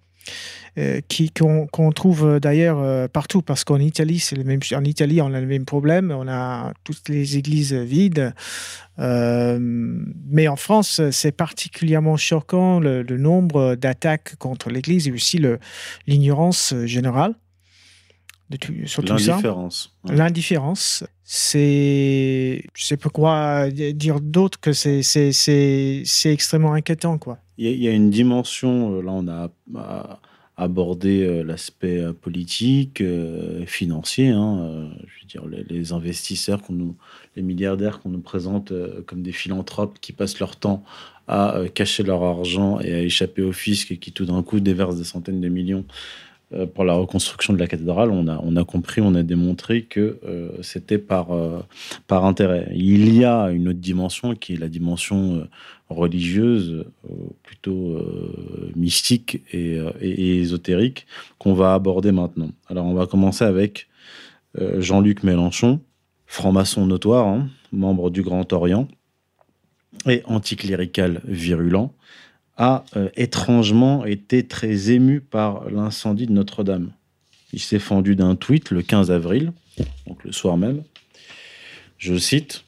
Euh, 0.77 1.01
qui 1.07 1.31
qu'on 1.31 1.91
trouve 1.91 2.25
euh, 2.25 2.39
d'ailleurs 2.39 2.79
euh, 2.79 3.07
partout 3.07 3.41
parce 3.41 3.63
qu'en 3.65 3.79
Italie 3.79 4.19
c'est 4.19 4.37
le 4.37 4.43
même 4.45 4.61
en 4.73 4.83
Italie 4.85 5.21
on 5.21 5.33
a 5.33 5.41
le 5.41 5.45
même 5.47 5.65
problème 5.65 6.11
on 6.11 6.27
a 6.29 6.73
toutes 6.85 7.09
les 7.09 7.37
églises 7.37 7.73
vides 7.73 8.33
euh, 8.99 9.57
mais 9.59 10.47
en 10.47 10.55
France, 10.55 11.01
c'est 11.11 11.31
particulièrement 11.31 12.17
choquant 12.17 12.79
le, 12.79 13.01
le 13.01 13.17
nombre 13.17 13.75
d'attaques 13.75 14.35
contre 14.37 14.69
l'Église 14.69 15.07
et 15.07 15.11
aussi 15.11 15.41
l'ignorance 16.07 16.73
générale 16.85 17.33
de 18.49 18.57
tout, 18.57 18.73
sur 18.85 19.03
tout 19.03 19.17
ça. 19.17 19.31
L'indifférence. 19.31 19.97
Ouais. 20.03 20.15
L'indifférence, 20.15 21.03
c'est, 21.23 22.63
je 22.73 22.83
sais 22.83 22.97
pas 22.97 23.09
quoi 23.09 23.69
dire 23.71 24.19
d'autre 24.19 24.59
que 24.59 24.73
c'est, 24.73 25.01
extrêmement 26.25 26.73
inquiétant, 26.73 27.17
quoi. 27.17 27.39
Il 27.57 27.65
y, 27.65 27.69
a- 27.69 27.71
il 27.71 27.81
y 27.81 27.87
a 27.87 27.91
une 27.91 28.09
dimension, 28.09 29.01
là 29.01 29.11
on 29.13 29.27
a 29.27 29.49
abordé 30.61 31.23
euh, 31.23 31.43
l'aspect 31.43 31.97
euh, 31.97 32.13
politique, 32.13 33.01
euh, 33.01 33.65
financier, 33.65 34.29
hein, 34.29 34.91
je 35.07 35.21
veux 35.21 35.27
dire 35.27 35.63
les, 35.69 35.91
investisseurs, 35.91 36.61
nous, 36.69 36.95
les 37.35 37.41
milliardaires 37.41 37.99
qu'on 37.99 38.09
nous 38.09 38.21
présente 38.21 38.71
comme 39.07 39.23
des 39.23 39.31
philanthropes 39.31 39.97
qui 39.99 40.13
passent 40.13 40.39
leur 40.39 40.55
temps 40.55 40.83
à 41.27 41.61
cacher 41.73 42.03
leur 42.03 42.23
argent 42.23 42.79
et 42.79 42.93
à 42.93 43.01
échapper 43.01 43.41
au 43.41 43.53
fisc 43.53 43.91
et 43.91 43.97
qui 43.97 44.11
tout 44.11 44.25
d'un 44.25 44.43
coup 44.43 44.59
déversent 44.59 44.97
des 44.97 45.03
centaines 45.03 45.41
de 45.41 45.49
millions 45.49 45.85
pour 46.73 46.83
la 46.83 46.93
reconstruction 46.93 47.53
de 47.53 47.59
la 47.59 47.67
cathédrale, 47.67 48.11
on 48.11 48.27
a, 48.27 48.63
compris, 48.65 48.99
on 49.01 49.15
a 49.15 49.23
démontré 49.23 49.83
que 49.83 50.19
euh, 50.25 50.49
c'était 50.61 50.97
par, 50.97 51.31
euh, 51.31 51.61
par 52.07 52.25
intérêt. 52.25 52.69
Il 52.75 53.15
y 53.15 53.23
a 53.23 53.51
une 53.51 53.69
autre 53.69 53.79
dimension 53.79 54.35
qui 54.35 54.53
est 54.53 54.57
la 54.57 54.67
dimension 54.67 55.35
euh, 55.37 55.43
religieuse, 55.89 56.85
euh, 57.09 57.13
plutôt 57.43 57.93
euh, 57.95 58.71
mystique 58.75 59.41
et, 59.53 59.77
euh, 59.77 59.91
et- 60.01 60.39
ésotérique, 60.39 61.07
qu'on 61.39 61.53
va 61.53 61.73
aborder 61.73 62.11
maintenant. 62.11 62.51
Alors 62.67 62.85
on 62.85 62.93
va 62.93 63.07
commencer 63.07 63.45
avec 63.45 63.87
euh, 64.59 64.81
Jean-Luc 64.81 65.23
Mélenchon, 65.23 65.79
franc-maçon 66.25 66.85
notoire, 66.85 67.27
hein, 67.27 67.47
membre 67.71 68.09
du 68.09 68.23
Grand 68.23 68.51
Orient 68.53 68.87
et 70.07 70.21
anticlérical 70.25 71.21
virulent, 71.25 71.93
a 72.61 72.85
euh, 72.95 73.09
étrangement 73.15 74.05
été 74.05 74.47
très 74.47 74.91
ému 74.91 75.19
par 75.19 75.67
l'incendie 75.71 76.27
de 76.27 76.31
Notre-Dame. 76.31 76.91
Il 77.53 77.59
s'est 77.59 77.79
fendu 77.79 78.15
d'un 78.15 78.35
tweet 78.35 78.69
le 78.69 78.83
15 78.83 79.09
avril, 79.09 79.51
donc 80.05 80.23
le 80.23 80.31
soir 80.31 80.57
même. 80.57 80.83
Je 81.97 82.15
cite 82.19 82.63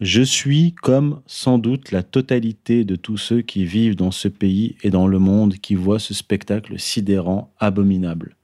Je 0.00 0.22
suis 0.22 0.72
comme 0.72 1.20
sans 1.26 1.58
doute 1.58 1.92
la 1.92 2.02
totalité 2.02 2.84
de 2.84 2.96
tous 2.96 3.18
ceux 3.18 3.42
qui 3.42 3.66
vivent 3.66 3.94
dans 3.94 4.10
ce 4.10 4.26
pays 4.26 4.76
et 4.82 4.88
dans 4.88 5.06
le 5.06 5.18
monde 5.18 5.56
qui 5.56 5.74
voient 5.74 5.98
ce 5.98 6.14
spectacle 6.14 6.78
sidérant, 6.78 7.52
abominable. 7.58 8.36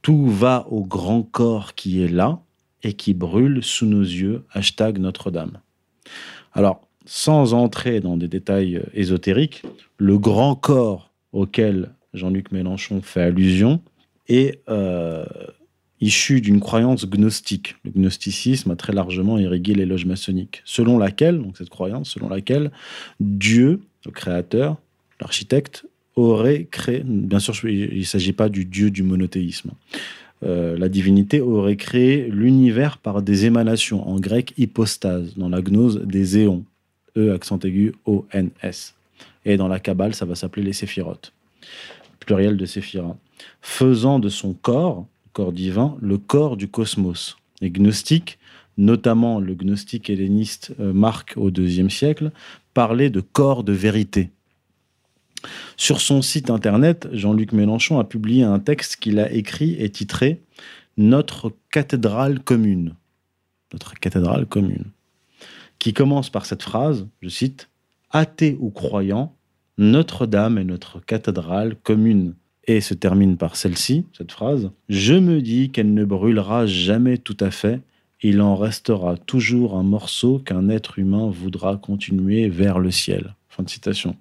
Tout 0.00 0.26
va 0.26 0.66
au 0.70 0.86
grand 0.86 1.22
corps 1.22 1.74
qui 1.74 2.02
est 2.02 2.08
là 2.08 2.40
et 2.82 2.94
qui 2.94 3.12
brûle 3.12 3.62
sous 3.62 3.86
nos 3.86 4.00
yeux. 4.00 4.46
Hashtag 4.52 4.96
Notre-Dame. 4.98 5.58
Alors, 6.54 6.88
sans 7.04 7.54
entrer 7.54 8.00
dans 8.00 8.16
des 8.16 8.28
détails 8.28 8.76
euh, 8.76 8.82
ésotériques, 8.94 9.62
le 9.98 10.18
grand 10.18 10.54
corps 10.54 11.10
auquel 11.32 11.90
Jean-Luc 12.14 12.52
Mélenchon 12.52 13.00
fait 13.02 13.22
allusion 13.22 13.80
est 14.28 14.60
euh, 14.68 15.24
issu 16.00 16.40
d'une 16.40 16.60
croyance 16.60 17.06
gnostique. 17.06 17.76
Le 17.84 17.90
gnosticisme 17.92 18.70
a 18.70 18.76
très 18.76 18.92
largement 18.92 19.38
irrigué 19.38 19.74
les 19.74 19.86
loges 19.86 20.06
maçonniques, 20.06 20.62
selon 20.64 20.98
laquelle, 20.98 21.38
donc 21.38 21.56
cette 21.56 21.70
croyance, 21.70 22.10
selon 22.10 22.28
laquelle 22.28 22.70
Dieu, 23.20 23.80
le 24.04 24.10
créateur, 24.10 24.76
l'architecte, 25.20 25.86
aurait 26.16 26.64
créé, 26.70 27.02
bien 27.04 27.38
sûr, 27.38 27.54
il 27.68 27.98
ne 27.98 28.04
s'agit 28.04 28.34
pas 28.34 28.48
du 28.48 28.64
Dieu 28.66 28.90
du 28.90 29.02
monothéisme, 29.02 29.70
euh, 30.44 30.76
la 30.76 30.88
divinité 30.88 31.40
aurait 31.40 31.76
créé 31.76 32.28
l'univers 32.28 32.98
par 32.98 33.22
des 33.22 33.46
émanations, 33.46 34.06
en 34.08 34.18
grec 34.18 34.52
hypostase, 34.58 35.36
dans 35.36 35.48
la 35.48 35.62
gnose 35.62 36.02
des 36.04 36.38
éons, 36.38 36.64
E 37.16 37.32
accent 37.32 37.58
aigu 37.64 37.94
O-N-S. 38.04 38.94
Et 39.44 39.56
dans 39.56 39.68
la 39.68 39.80
Kabbale, 39.80 40.14
ça 40.14 40.24
va 40.24 40.34
s'appeler 40.34 40.64
les 40.64 40.72
séphirotes, 40.72 41.32
pluriel 42.20 42.56
de 42.56 42.64
séphira, 42.64 43.16
faisant 43.60 44.18
de 44.18 44.28
son 44.28 44.54
corps 44.54 45.06
corps 45.32 45.52
divin, 45.52 45.96
le 46.00 46.18
corps 46.18 46.56
du 46.56 46.68
cosmos. 46.68 47.36
Les 47.60 47.70
gnostiques, 47.70 48.38
notamment 48.76 49.40
le 49.40 49.54
gnostique 49.54 50.10
helléniste 50.10 50.74
euh, 50.80 50.92
Marc 50.92 51.34
au 51.36 51.50
IIe 51.50 51.90
siècle, 51.90 52.32
parlaient 52.74 53.10
de 53.10 53.20
corps 53.20 53.64
de 53.64 53.72
vérité. 53.72 54.30
Sur 55.76 56.00
son 56.00 56.22
site 56.22 56.50
internet, 56.50 57.08
Jean-Luc 57.12 57.52
Mélenchon 57.52 57.98
a 57.98 58.04
publié 58.04 58.44
un 58.44 58.60
texte 58.60 58.96
qu'il 58.96 59.18
a 59.18 59.32
écrit 59.32 59.74
et 59.78 59.90
titré 59.90 60.40
Notre 60.96 61.52
cathédrale 61.70 62.40
commune. 62.40 62.94
Notre 63.72 63.94
cathédrale 63.94 64.46
commune. 64.46 64.84
Qui 65.82 65.92
commence 65.92 66.30
par 66.30 66.46
cette 66.46 66.62
phrase, 66.62 67.08
je 67.22 67.28
cite, 67.28 67.68
Athée 68.12 68.56
ou 68.60 68.70
croyant, 68.70 69.34
Notre-Dame 69.78 70.58
est 70.58 70.64
notre 70.64 71.04
cathédrale 71.04 71.74
commune. 71.74 72.36
Et 72.68 72.80
se 72.80 72.94
termine 72.94 73.36
par 73.36 73.56
celle-ci, 73.56 74.06
cette 74.16 74.30
phrase, 74.30 74.70
Je 74.88 75.14
me 75.14 75.42
dis 75.42 75.70
qu'elle 75.70 75.92
ne 75.92 76.04
brûlera 76.04 76.66
jamais 76.66 77.18
tout 77.18 77.36
à 77.40 77.50
fait, 77.50 77.80
il 78.22 78.40
en 78.40 78.54
restera 78.54 79.16
toujours 79.16 79.76
un 79.76 79.82
morceau 79.82 80.38
qu'un 80.38 80.68
être 80.68 81.00
humain 81.00 81.28
voudra 81.28 81.78
continuer 81.78 82.48
vers 82.48 82.78
le 82.78 82.92
ciel. 82.92 83.34
Fin 83.48 83.64
de 83.64 83.68
citation. 83.68 84.14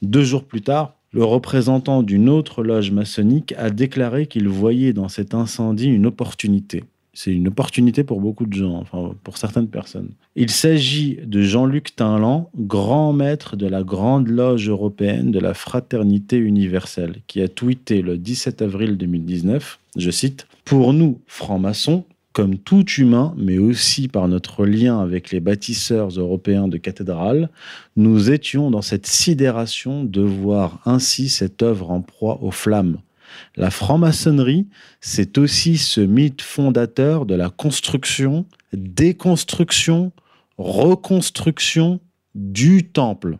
Deux 0.00 0.24
jours 0.24 0.44
plus 0.44 0.62
tard, 0.62 0.94
le 1.12 1.24
représentant 1.24 2.02
d'une 2.02 2.30
autre 2.30 2.62
loge 2.62 2.90
maçonnique 2.90 3.52
a 3.58 3.68
déclaré 3.68 4.28
qu'il 4.28 4.48
voyait 4.48 4.94
dans 4.94 5.10
cet 5.10 5.34
incendie 5.34 5.88
une 5.88 6.06
opportunité. 6.06 6.84
C'est 7.18 7.32
une 7.32 7.48
opportunité 7.48 8.04
pour 8.04 8.20
beaucoup 8.20 8.44
de 8.44 8.52
gens, 8.52 8.74
enfin 8.74 9.14
pour 9.24 9.38
certaines 9.38 9.68
personnes. 9.68 10.10
Il 10.34 10.50
s'agit 10.50 11.18
de 11.24 11.40
Jean-Luc 11.40 11.96
Tinlan, 11.96 12.50
grand 12.54 13.14
maître 13.14 13.56
de 13.56 13.66
la 13.66 13.82
Grande 13.82 14.28
Loge 14.28 14.68
européenne 14.68 15.30
de 15.30 15.38
la 15.38 15.54
Fraternité 15.54 16.36
universelle, 16.36 17.22
qui 17.26 17.40
a 17.40 17.48
tweeté 17.48 18.02
le 18.02 18.18
17 18.18 18.60
avril 18.60 18.98
2019, 18.98 19.78
je 19.96 20.10
cite, 20.10 20.46
Pour 20.66 20.92
nous, 20.92 21.18
francs-maçons, 21.26 22.04
comme 22.34 22.58
tout 22.58 22.84
humain, 22.98 23.32
mais 23.38 23.56
aussi 23.56 24.08
par 24.08 24.28
notre 24.28 24.66
lien 24.66 25.00
avec 25.00 25.30
les 25.30 25.40
bâtisseurs 25.40 26.10
européens 26.10 26.68
de 26.68 26.76
cathédrales, 26.76 27.48
nous 27.96 28.30
étions 28.30 28.70
dans 28.70 28.82
cette 28.82 29.06
sidération 29.06 30.04
de 30.04 30.20
voir 30.20 30.82
ainsi 30.84 31.30
cette 31.30 31.62
œuvre 31.62 31.90
en 31.90 32.02
proie 32.02 32.42
aux 32.42 32.50
flammes. 32.50 32.98
La 33.56 33.70
franc-maçonnerie, 33.70 34.66
c'est 35.00 35.38
aussi 35.38 35.78
ce 35.78 36.00
mythe 36.00 36.42
fondateur 36.42 37.26
de 37.26 37.34
la 37.34 37.50
construction, 37.50 38.46
déconstruction, 38.72 40.12
reconstruction 40.58 42.00
du 42.34 42.88
temple. 42.88 43.38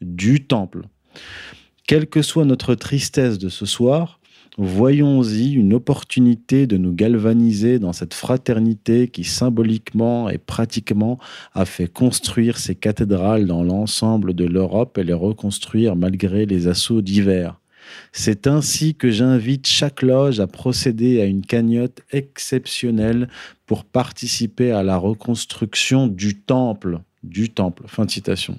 Du 0.00 0.46
temple. 0.46 0.82
Quelle 1.86 2.06
que 2.06 2.22
soit 2.22 2.44
notre 2.44 2.74
tristesse 2.74 3.38
de 3.38 3.48
ce 3.48 3.66
soir, 3.66 4.20
Voyons-y 4.58 5.52
une 5.54 5.72
opportunité 5.72 6.66
de 6.66 6.76
nous 6.76 6.92
galvaniser 6.92 7.78
dans 7.78 7.92
cette 7.92 8.14
fraternité 8.14 9.08
qui 9.08 9.24
symboliquement 9.24 10.28
et 10.28 10.38
pratiquement 10.38 11.18
a 11.54 11.64
fait 11.64 11.86
construire 11.86 12.58
ces 12.58 12.74
cathédrales 12.74 13.46
dans 13.46 13.62
l'ensemble 13.62 14.34
de 14.34 14.44
l'Europe 14.44 14.98
et 14.98 15.04
les 15.04 15.14
reconstruire 15.14 15.94
malgré 15.94 16.46
les 16.46 16.66
assauts 16.66 17.00
divers. 17.00 17.60
C'est 18.12 18.46
ainsi 18.46 18.94
que 18.94 19.10
j'invite 19.10 19.66
chaque 19.66 20.02
loge 20.02 20.40
à 20.40 20.46
procéder 20.46 21.20
à 21.20 21.24
une 21.24 21.44
cagnotte 21.44 22.00
exceptionnelle 22.10 23.28
pour 23.66 23.84
participer 23.84 24.72
à 24.72 24.82
la 24.82 24.96
reconstruction 24.96 26.06
du 26.06 26.36
temple. 26.36 27.00
Du 27.22 27.50
temple. 27.50 27.84
Fin 27.86 28.06
de 28.06 28.10
citation. 28.10 28.58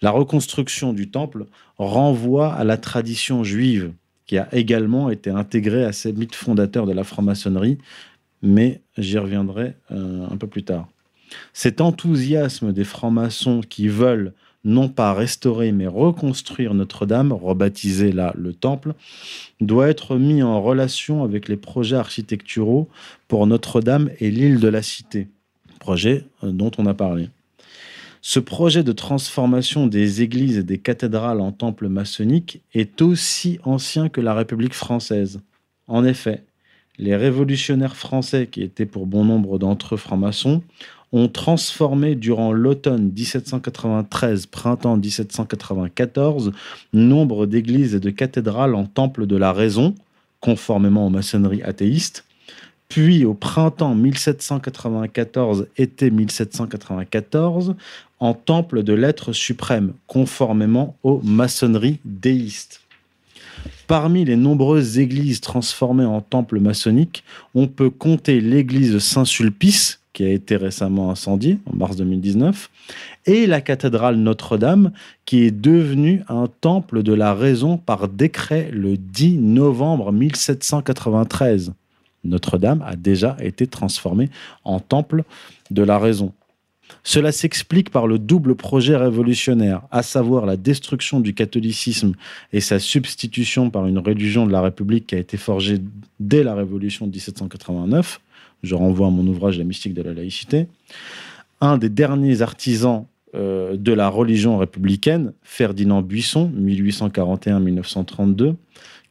La 0.00 0.10
reconstruction 0.10 0.92
du 0.92 1.10
temple 1.10 1.46
renvoie 1.76 2.54
à 2.54 2.64
la 2.64 2.76
tradition 2.78 3.44
juive 3.44 3.92
qui 4.26 4.38
a 4.38 4.48
également 4.52 5.10
été 5.10 5.30
intégré 5.30 5.84
à 5.84 5.92
ces 5.92 6.12
mythes 6.12 6.34
fondateurs 6.34 6.86
de 6.86 6.92
la 6.92 7.02
franc-maçonnerie, 7.02 7.78
mais 8.42 8.82
j'y 8.96 9.18
reviendrai 9.18 9.74
euh, 9.90 10.26
un 10.30 10.36
peu 10.36 10.46
plus 10.46 10.64
tard. 10.64 10.88
Cet 11.52 11.80
enthousiasme 11.80 12.72
des 12.72 12.84
francs-maçons 12.84 13.60
qui 13.66 13.88
veulent 13.88 14.34
non 14.64 14.88
pas 14.88 15.14
restaurer 15.14 15.72
mais 15.72 15.86
reconstruire 15.86 16.74
Notre-Dame, 16.74 17.32
rebaptiser 17.32 18.12
là 18.12 18.34
le 18.36 18.52
temple, 18.52 18.94
doit 19.60 19.88
être 19.88 20.16
mis 20.16 20.42
en 20.42 20.60
relation 20.62 21.24
avec 21.24 21.48
les 21.48 21.56
projets 21.56 21.96
architecturaux 21.96 22.88
pour 23.28 23.46
Notre-Dame 23.46 24.10
et 24.20 24.30
l'île 24.30 24.60
de 24.60 24.68
la 24.68 24.82
Cité, 24.82 25.28
projet 25.78 26.24
euh, 26.44 26.50
dont 26.50 26.70
on 26.78 26.86
a 26.86 26.94
parlé. 26.94 27.28
Ce 28.20 28.40
projet 28.40 28.82
de 28.82 28.92
transformation 28.92 29.86
des 29.86 30.22
églises 30.22 30.58
et 30.58 30.64
des 30.64 30.78
cathédrales 30.78 31.40
en 31.40 31.52
temples 31.52 31.88
maçonniques 31.88 32.62
est 32.74 33.00
aussi 33.00 33.58
ancien 33.64 34.08
que 34.08 34.20
la 34.20 34.34
République 34.34 34.74
française. 34.74 35.40
En 35.86 36.04
effet, 36.04 36.42
les 36.98 37.14
révolutionnaires 37.14 37.96
français, 37.96 38.48
qui 38.48 38.62
étaient 38.62 38.86
pour 38.86 39.06
bon 39.06 39.24
nombre 39.24 39.58
d'entre 39.58 39.94
eux 39.94 39.98
francs-maçons, 39.98 40.62
ont 41.12 41.28
transformé 41.28 42.14
durant 42.14 42.52
l'automne 42.52 43.12
1793, 43.12 44.46
printemps 44.46 44.96
1794, 44.96 46.52
nombre 46.92 47.46
d'églises 47.46 47.94
et 47.94 48.00
de 48.00 48.10
cathédrales 48.10 48.74
en 48.74 48.84
temples 48.84 49.26
de 49.26 49.36
la 49.36 49.52
raison, 49.52 49.94
conformément 50.40 51.06
aux 51.06 51.10
maçonneries 51.10 51.62
athéistes, 51.62 52.24
puis 52.88 53.24
au 53.24 53.34
printemps 53.34 53.94
1794, 53.94 55.66
été 55.76 56.10
1794, 56.10 57.74
en 58.20 58.34
temple 58.34 58.82
de 58.82 58.92
l'être 58.94 59.32
suprême, 59.32 59.92
conformément 60.06 60.96
aux 61.02 61.20
maçonneries 61.22 62.00
déistes. 62.04 62.80
Parmi 63.86 64.24
les 64.24 64.36
nombreuses 64.36 64.98
églises 64.98 65.40
transformées 65.40 66.04
en 66.04 66.20
temples 66.20 66.60
maçonniques, 66.60 67.24
on 67.54 67.66
peut 67.66 67.90
compter 67.90 68.40
l'église 68.40 68.98
Saint-Sulpice, 68.98 70.00
qui 70.18 70.24
a 70.24 70.30
été 70.30 70.56
récemment 70.56 71.12
incendiée 71.12 71.58
en 71.72 71.76
mars 71.76 71.94
2019, 71.94 72.70
et 73.26 73.46
la 73.46 73.60
cathédrale 73.60 74.16
Notre-Dame, 74.16 74.90
qui 75.26 75.44
est 75.44 75.52
devenue 75.52 76.24
un 76.28 76.48
temple 76.60 77.04
de 77.04 77.12
la 77.12 77.34
raison 77.34 77.76
par 77.76 78.08
décret 78.08 78.68
le 78.72 78.96
10 78.96 79.38
novembre 79.38 80.10
1793. 80.10 81.72
Notre-Dame 82.24 82.82
a 82.84 82.96
déjà 82.96 83.36
été 83.38 83.68
transformée 83.68 84.28
en 84.64 84.80
temple 84.80 85.22
de 85.70 85.84
la 85.84 86.00
raison. 86.00 86.32
Cela 87.04 87.30
s'explique 87.30 87.90
par 87.90 88.08
le 88.08 88.18
double 88.18 88.56
projet 88.56 88.96
révolutionnaire, 88.96 89.82
à 89.92 90.02
savoir 90.02 90.46
la 90.46 90.56
destruction 90.56 91.20
du 91.20 91.32
catholicisme 91.32 92.14
et 92.52 92.60
sa 92.60 92.80
substitution 92.80 93.70
par 93.70 93.86
une 93.86 93.98
religion 93.98 94.46
de 94.46 94.50
la 94.50 94.62
République 94.62 95.06
qui 95.06 95.14
a 95.14 95.18
été 95.18 95.36
forgée 95.36 95.78
dès 96.18 96.42
la 96.42 96.56
Révolution 96.56 97.06
de 97.06 97.12
1789. 97.12 98.18
Je 98.62 98.74
renvoie 98.74 99.06
à 99.08 99.10
mon 99.10 99.26
ouvrage 99.26 99.58
La 99.58 99.64
mystique 99.64 99.94
de 99.94 100.02
la 100.02 100.12
laïcité. 100.12 100.66
Un 101.60 101.78
des 101.78 101.88
derniers 101.88 102.42
artisans 102.42 103.06
euh, 103.34 103.76
de 103.76 103.92
la 103.92 104.08
religion 104.08 104.56
républicaine, 104.58 105.32
Ferdinand 105.42 106.02
Buisson, 106.02 106.50
1841-1932, 106.58 108.54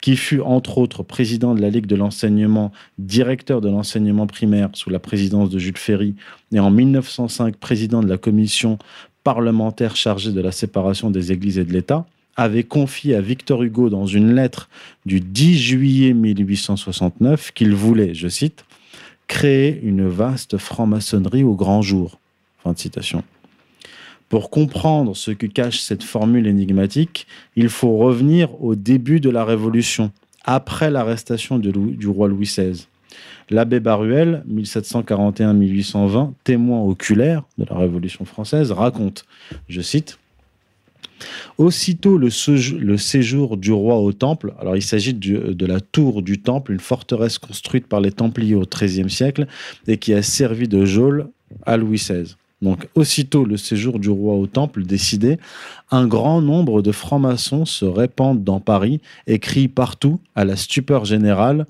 qui 0.02 0.16
fut 0.16 0.42
entre 0.42 0.78
autres 0.78 1.04
président 1.04 1.54
de 1.54 1.62
la 1.62 1.70
Ligue 1.70 1.86
de 1.86 1.96
l'enseignement, 1.96 2.72
directeur 2.98 3.62
de 3.62 3.70
l'enseignement 3.70 4.26
primaire 4.28 4.70
sous 4.74 4.90
la 4.90 5.00
présidence 5.00 5.50
de 5.50 5.60
Jules 5.60 5.78
Ferry, 5.78 6.16
et 6.52 6.60
en 6.60 6.72
1905 6.72 7.58
président 7.58 8.02
de 8.02 8.08
la 8.08 8.18
commission 8.18 8.80
parlementaire 9.24 9.96
chargée 9.96 10.32
de 10.32 10.42
la 10.42 10.52
séparation 10.52 11.12
des 11.12 11.32
églises 11.32 11.60
et 11.60 11.66
de 11.66 11.74
l'État, 11.74 12.06
avait 12.38 12.64
confié 12.64 13.16
à 13.16 13.22
Victor 13.22 13.64
Hugo 13.64 13.90
dans 13.90 14.06
une 14.06 14.34
lettre 14.34 14.70
du 15.06 15.20
10 15.20 15.58
juillet 15.58 16.14
1869 16.14 17.52
qu'il 17.52 17.74
voulait, 17.74 18.14
je 18.14 18.28
cite, 18.28 18.64
créer 19.28 19.80
une 19.84 20.08
vaste 20.08 20.58
franc-maçonnerie 20.58 21.44
au 21.44 21.56
grand 21.56 21.82
jour. 21.82 22.20
Fin. 22.64 22.74
Pour 24.30 24.50
comprendre 24.50 25.16
ce 25.16 25.32
que 25.32 25.46
cache 25.46 25.80
cette 25.80 26.04
formule 26.04 26.48
énigmatique, 26.48 27.28
il 27.56 27.70
faut 27.70 27.98
revenir 27.98 28.62
au 28.62 28.76
début 28.76 29.20
de 29.22 29.30
la 29.30 29.46
Révolution, 29.46 30.12
après 30.44 30.92
l'arrestation 30.92 31.60
du 31.60 32.08
roi 32.08 32.28
Louis 32.28 32.46
XVI. 32.46 32.88
L'abbé 33.50 33.80
Baruel, 33.80 34.44
1741-1820, 34.52 36.34
témoin 36.44 36.82
oculaire 36.82 37.44
de 37.58 37.66
la 37.70 37.78
Révolution 37.78 38.26
française, 38.26 38.72
raconte, 38.72 39.26
je 39.70 39.82
cite, 39.82 40.20
Aussitôt 41.58 42.18
le, 42.18 42.30
séjour 42.30 43.58
du 43.58 43.72
roi 43.72 43.98
au 44.00 44.14
temple, 44.14 44.54
alors 44.60 44.76
il 44.76 44.82
s'agit 44.82 45.14
de 45.14 45.66
la 45.66 45.80
tour 45.80 46.22
du 46.22 46.40
temple, 46.40 46.74
une 46.74 46.80
forteresse 46.80 47.38
construite 47.38 47.88
par 47.88 48.02
les 48.02 48.12
Templiers 48.12 48.56
au 48.56 48.66
XIIIe 48.66 49.10
siècle 49.10 49.48
et 49.88 49.98
qui 49.98 50.14
a 50.14 50.22
servi 50.22 50.68
de 50.68 50.86
geôle 50.86 51.28
à 51.66 51.78
Louis 51.78 51.98
XVI. 51.98 52.36
Donc, 52.62 52.88
aussitôt 52.96 53.46
le 53.46 53.56
séjour 53.56 54.00
du 54.00 54.10
roi 54.10 54.34
au 54.34 54.48
temple 54.48 54.84
décidé, 54.84 55.38
un 55.92 56.08
grand 56.08 56.42
nombre 56.42 56.82
de 56.82 56.92
francs-maçons 56.92 57.66
se 57.66 57.86
répandent 57.86 58.44
dans 58.44 58.60
Paris 58.60 59.00
et 59.28 59.38
crient 59.38 59.68
partout, 59.68 60.20
à 60.36 60.44
la 60.44 60.56
stupeur 60.56 61.06
générale, 61.06 61.68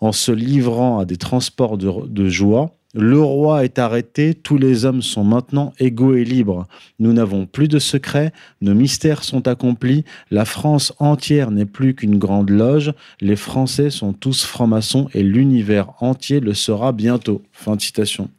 en 0.00 0.10
se 0.10 0.32
livrant 0.32 0.98
à 0.98 1.04
des 1.04 1.16
transports 1.16 1.78
de, 1.78 2.28
joie 2.28 2.75
Le 2.98 3.20
roi 3.20 3.62
est 3.62 3.78
arrêté, 3.78 4.32
tous 4.32 4.56
les 4.56 4.86
hommes 4.86 5.02
sont 5.02 5.22
maintenant 5.22 5.74
égaux 5.78 6.14
et 6.14 6.24
libres. 6.24 6.66
Nous 6.98 7.12
n'avons 7.12 7.44
plus 7.44 7.68
de 7.68 7.78
secrets, 7.78 8.32
nos 8.62 8.72
mystères 8.72 9.22
sont 9.22 9.46
accomplis, 9.48 10.02
la 10.30 10.46
France 10.46 10.94
entière 10.98 11.50
n'est 11.50 11.66
plus 11.66 11.94
qu'une 11.94 12.16
grande 12.16 12.48
loge, 12.48 12.94
les 13.20 13.36
Français 13.36 13.90
sont 13.90 14.14
tous 14.14 14.46
francs-maçons 14.46 15.08
et 15.12 15.22
l'univers 15.22 15.90
entier 16.00 16.40
le 16.40 16.54
sera 16.54 16.92
bientôt. 16.92 17.42
Fin 17.52 17.78
citation. 17.78 18.30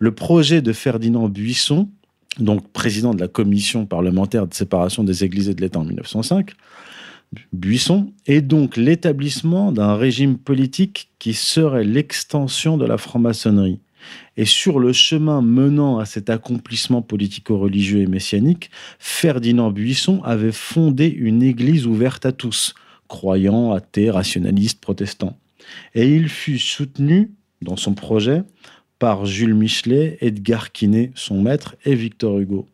Le 0.00 0.12
projet 0.12 0.62
de 0.62 0.72
Ferdinand 0.72 1.28
Buisson, 1.28 1.88
donc 2.40 2.66
président 2.72 3.14
de 3.14 3.20
la 3.20 3.28
commission 3.28 3.86
parlementaire 3.86 4.48
de 4.48 4.54
séparation 4.54 5.04
des 5.04 5.22
églises 5.22 5.48
et 5.48 5.54
de 5.54 5.60
l'État 5.60 5.78
en 5.78 5.84
1905, 5.84 6.50
Buisson, 7.52 8.12
est 8.26 8.40
donc 8.40 8.76
l'établissement 8.76 9.70
d'un 9.70 9.94
régime 9.94 10.38
politique 10.38 11.10
qui 11.20 11.34
serait 11.34 11.84
l'extension 11.84 12.76
de 12.76 12.84
la 12.84 12.98
franc-maçonnerie. 12.98 13.78
Et 14.36 14.44
sur 14.44 14.78
le 14.78 14.92
chemin 14.92 15.42
menant 15.42 15.98
à 15.98 16.04
cet 16.04 16.30
accomplissement 16.30 17.02
politico-religieux 17.02 18.00
et 18.00 18.06
messianique, 18.06 18.70
Ferdinand 18.98 19.70
Buisson 19.70 20.22
avait 20.24 20.52
fondé 20.52 21.08
une 21.08 21.42
église 21.42 21.86
ouverte 21.86 22.26
à 22.26 22.32
tous, 22.32 22.74
croyants, 23.08 23.72
athées, 23.72 24.10
rationalistes, 24.10 24.80
protestants. 24.80 25.38
Et 25.94 26.14
il 26.14 26.28
fut 26.28 26.58
soutenu 26.58 27.30
dans 27.60 27.76
son 27.76 27.94
projet 27.94 28.42
par 28.98 29.26
Jules 29.26 29.54
Michelet, 29.54 30.18
Edgar 30.20 30.72
Quinet, 30.72 31.10
son 31.14 31.42
maître, 31.42 31.76
et 31.84 31.94
Victor 31.94 32.38
Hugo. 32.38 32.66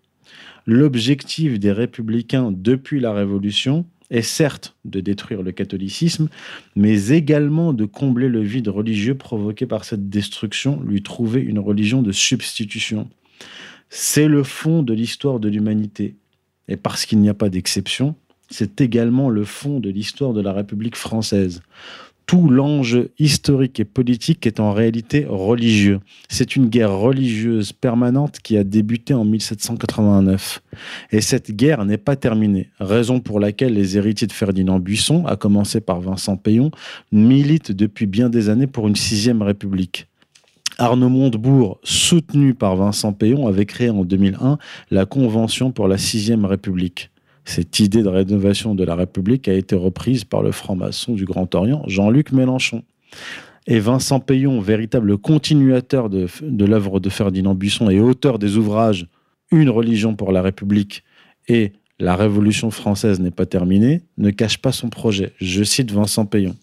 L'objectif 0.67 1.59
des 1.59 1.73
républicains 1.73 2.53
depuis 2.53 3.01
la 3.01 3.13
Révolution, 3.13 3.87
est 4.11 4.23
certes 4.23 4.77
de 4.85 5.01
détruire 5.01 5.43
le 5.43 5.53
catholicisme, 5.53 6.29
mais 6.77 7.09
également 7.09 7.73
de 7.73 7.85
combler 7.85 8.29
le 8.29 8.41
vide 8.41 8.69
religieux 8.69 9.15
provoqué 9.15 9.67
par 9.67 9.85
cette 9.85 10.09
destruction, 10.09 10.81
lui 10.83 11.03
trouver 11.03 11.41
une 11.41 11.59
religion 11.59 12.03
de 12.03 12.13
substitution. 12.13 13.09
C'est 13.91 14.29
le 14.29 14.43
fond 14.43 14.83
de 14.83 14.95
l'histoire 14.95 15.41
de 15.41 15.49
l'humanité. 15.49 16.17
Et 16.69 16.77
parce 16.77 17.07
qu'il 17.07 17.21
n'y 17.21 17.29
a 17.29 17.35
pas 17.35 17.49
d'exception, 17.49 18.15
c'est 18.51 18.81
également 18.81 19.29
le 19.31 19.45
fond 19.45 19.81
de 19.81 19.91
l'histoire 19.91 20.33
de 20.33 20.41
la 20.41 20.53
République 20.53 20.97
française 20.97 21.63
tout 22.29 22.51
l'enjeu 22.51 23.11
historique 23.19 23.81
et 23.81 23.87
politique 23.87 24.47
est 24.47 24.61
en 24.61 24.73
réalité 24.73 25.25
religieux. 25.27 26.01
C'est 26.29 26.57
une 26.57 26.67
guerre 26.67 26.95
religieuse 26.95 27.73
permanente 27.73 28.41
qui 28.43 28.59
a 28.59 28.65
débuté 28.65 29.15
en 29.15 29.25
1789. 29.25 30.63
Et 31.11 31.23
cette 31.23 31.51
guerre 31.51 31.87
n'est 31.87 31.97
pas 31.97 32.17
terminée, 32.17 32.69
raison 32.81 33.21
pour 33.21 33.41
laquelle 33.41 33.73
les 33.73 33.97
héritiers 33.97 34.27
de 34.27 34.33
Ferdinand 34.33 34.79
Buisson, 34.79 35.25
à 35.25 35.37
commencer 35.37 35.81
par 35.81 36.03
Vincent 36.03 36.37
Payon, 36.37 36.71
militent 37.13 37.73
depuis 37.73 38.07
bien 38.07 38.29
des 38.29 38.51
années 38.51 38.67
pour 38.67 38.89
une 38.89 38.97
sixième 38.97 39.41
république. 39.41 40.07
Arnaud 40.77 41.09
Montebourg, 41.09 41.81
soutenu 41.83 42.53
par 42.53 42.77
Vincent 42.77 43.15
Payon, 43.15 43.47
avait 43.47 43.65
créé 43.65 43.89
en 43.89 44.05
2001 44.05 44.59
la 44.91 45.07
Convention 45.07 45.73
pour 45.73 45.89
la 45.89 45.97
sixième 45.97 46.45
république. 46.45 47.11
Cette 47.49 47.81
idée 47.81 48.03
de 48.03 48.09
rénovation 48.09 48.75
de 48.75 48.85
la 48.85 48.95
République 48.95 49.49
a 49.49 49.55
été 49.55 49.75
reprise 49.75 50.25
par 50.25 50.43
le 50.43 50.53
franc-maçon 50.53 51.15
du 51.15 51.25
Grand 51.25 51.55
Orient, 51.55 51.83
Jean-Luc 51.87 52.33
Mélenchon. 52.33 52.85
Et 53.67 53.81
Vincent 53.81 54.21
Payon, 54.21 54.61
véritable 54.61 55.17
continuateur 55.17 56.11
de, 56.11 56.29
l'œuvre 56.43 57.01
de 57.01 57.09
Ferdinand 57.09 57.55
Buisson 57.55 57.89
et 57.89 58.01
auteur 58.01 58.39
des 58.39 58.59
ouvrages 58.59 59.07
Une 59.51 59.71
religion 59.71 60.15
pour 60.15 60.31
la 60.31 60.43
République 60.43 61.05
et 61.49 61.73
La 61.99 62.17
Révolution 62.17 62.71
française 62.71 63.19
n'est 63.19 63.31
pas 63.31 63.47
terminée, 63.47 64.03
ne 64.19 64.29
cache 64.29 64.59
pas 64.59 64.71
son 64.71 64.91
projet. 64.91 65.33
Je 65.41 65.65
cite 65.65 65.91
Vincent 65.91 66.27
Payon. 66.27 66.55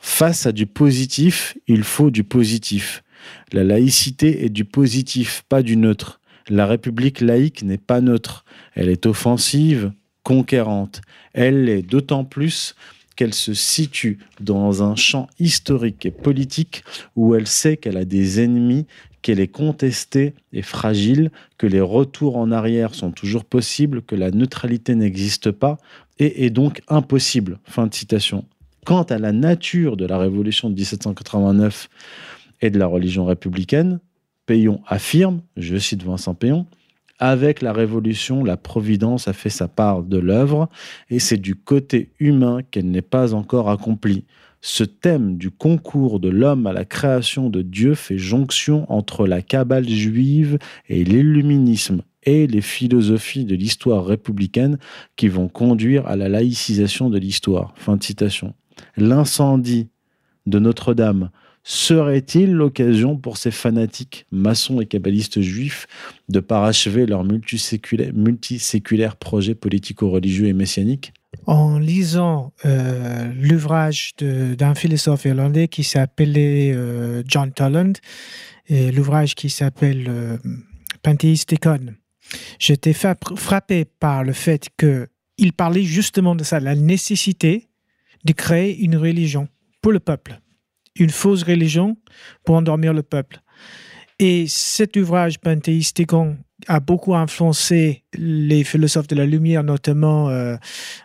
Face 0.00 0.46
à 0.46 0.52
du 0.52 0.64
positif, 0.64 1.58
il 1.68 1.82
faut 1.82 2.10
du 2.10 2.24
positif. 2.24 3.04
La 3.52 3.64
laïcité 3.64 4.46
est 4.46 4.50
du 4.50 4.64
positif, 4.64 5.44
pas 5.50 5.62
du 5.62 5.76
neutre. 5.76 6.20
La 6.48 6.64
République 6.64 7.20
laïque 7.20 7.62
n'est 7.62 7.76
pas 7.76 8.00
neutre. 8.00 8.46
Elle 8.74 8.88
est 8.88 9.04
offensive, 9.04 9.92
conquérante. 10.26 11.02
Elle 11.34 11.66
l'est 11.66 11.82
d'autant 11.82 12.24
plus 12.24 12.74
qu'elle 13.14 13.32
se 13.32 13.54
situe 13.54 14.18
dans 14.40 14.82
un 14.82 14.96
champ 14.96 15.28
historique 15.38 16.04
et 16.04 16.10
politique 16.10 16.82
où 17.14 17.36
elle 17.36 17.46
sait 17.46 17.76
qu'elle 17.76 17.96
a 17.96 18.04
des 18.04 18.42
ennemis, 18.42 18.86
qu'elle 19.22 19.38
est 19.38 19.46
contestée 19.46 20.34
et 20.52 20.62
fragile, 20.62 21.30
que 21.58 21.68
les 21.68 21.80
retours 21.80 22.38
en 22.38 22.50
arrière 22.50 22.96
sont 22.96 23.12
toujours 23.12 23.44
possibles, 23.44 24.02
que 24.02 24.16
la 24.16 24.32
neutralité 24.32 24.96
n'existe 24.96 25.52
pas 25.52 25.78
et 26.18 26.44
est 26.44 26.50
donc 26.50 26.82
impossible. 26.88 27.60
Fin 27.62 27.86
de 27.86 27.94
citation. 27.94 28.44
Quant 28.84 29.04
à 29.04 29.18
la 29.18 29.30
nature 29.30 29.96
de 29.96 30.06
la 30.06 30.18
révolution 30.18 30.70
de 30.70 30.74
1789 30.74 31.88
et 32.62 32.70
de 32.70 32.80
la 32.80 32.88
religion 32.88 33.24
républicaine, 33.24 34.00
Payon 34.44 34.80
affirme, 34.88 35.42
je 35.56 35.76
cite 35.76 36.02
Vincent 36.02 36.34
Payon, 36.34 36.66
avec 37.18 37.62
la 37.62 37.72
Révolution, 37.72 38.44
la 38.44 38.56
Providence 38.56 39.28
a 39.28 39.32
fait 39.32 39.50
sa 39.50 39.68
part 39.68 40.02
de 40.02 40.18
l'œuvre, 40.18 40.68
et 41.10 41.18
c'est 41.18 41.38
du 41.38 41.54
côté 41.54 42.12
humain 42.18 42.60
qu'elle 42.70 42.90
n'est 42.90 43.02
pas 43.02 43.34
encore 43.34 43.70
accomplie. 43.70 44.24
Ce 44.60 44.84
thème 44.84 45.36
du 45.36 45.50
concours 45.50 46.18
de 46.18 46.28
l'homme 46.28 46.66
à 46.66 46.72
la 46.72 46.84
création 46.84 47.50
de 47.50 47.62
Dieu 47.62 47.94
fait 47.94 48.18
jonction 48.18 48.90
entre 48.92 49.26
la 49.26 49.42
cabale 49.42 49.88
juive 49.88 50.58
et 50.88 51.04
l'illuminisme 51.04 52.02
et 52.24 52.46
les 52.46 52.60
philosophies 52.60 53.44
de 53.44 53.54
l'histoire 53.54 54.04
républicaine 54.04 54.78
qui 55.14 55.28
vont 55.28 55.48
conduire 55.48 56.06
à 56.08 56.16
la 56.16 56.28
laïcisation 56.28 57.08
de 57.08 57.18
l'histoire. 57.18 57.74
Fin 57.76 57.96
de 57.96 58.02
citation. 58.02 58.54
L'incendie 58.96 59.88
de 60.46 60.58
Notre-Dame, 60.58 61.30
serait-il 61.68 62.52
l'occasion 62.52 63.16
pour 63.16 63.38
ces 63.38 63.50
fanatiques 63.50 64.24
maçons 64.30 64.80
et 64.80 64.86
kabbalistes 64.86 65.40
juifs 65.40 65.88
de 66.28 66.38
parachever 66.38 67.06
leur 67.06 67.24
multiséculaire, 67.24 69.16
projet 69.16 69.56
politico-religieux 69.56 70.46
et 70.46 70.52
messianique 70.52 71.12
En 71.46 71.80
lisant 71.80 72.52
euh, 72.64 73.32
l'ouvrage 73.34 74.14
d'un 74.16 74.76
philosophe 74.76 75.24
irlandais 75.24 75.66
qui 75.66 75.82
s'appelait 75.82 76.72
euh, 76.72 77.24
John 77.26 77.50
Toland, 77.50 77.94
et 78.68 78.92
l'ouvrage 78.92 79.34
qui 79.34 79.50
s'appelle 79.50 80.06
euh, 80.08 80.36
Pantheisticon, 81.02 81.94
j'étais 82.60 82.92
frappé 82.92 83.84
par 83.84 84.22
le 84.22 84.32
fait 84.32 84.68
qu'il 84.78 85.52
parlait 85.52 85.82
justement 85.82 86.36
de 86.36 86.44
ça, 86.44 86.60
la 86.60 86.76
nécessité 86.76 87.66
de 88.24 88.32
créer 88.32 88.78
une 88.78 88.96
religion 88.96 89.48
pour 89.82 89.90
le 89.90 89.98
peuple 89.98 90.40
une 90.98 91.10
fausse 91.10 91.42
religion 91.42 91.96
pour 92.44 92.56
endormir 92.56 92.92
le 92.92 93.02
peuple. 93.02 93.40
Et 94.18 94.46
cet 94.48 94.96
ouvrage 94.96 95.38
panthéistique 95.38 96.12
a 96.68 96.80
beaucoup 96.80 97.14
influencé 97.14 98.04
les 98.14 98.64
philosophes 98.64 99.08
de 99.08 99.14
la 99.14 99.26
lumière, 99.26 99.62
notamment 99.62 100.30
euh, 100.30 100.56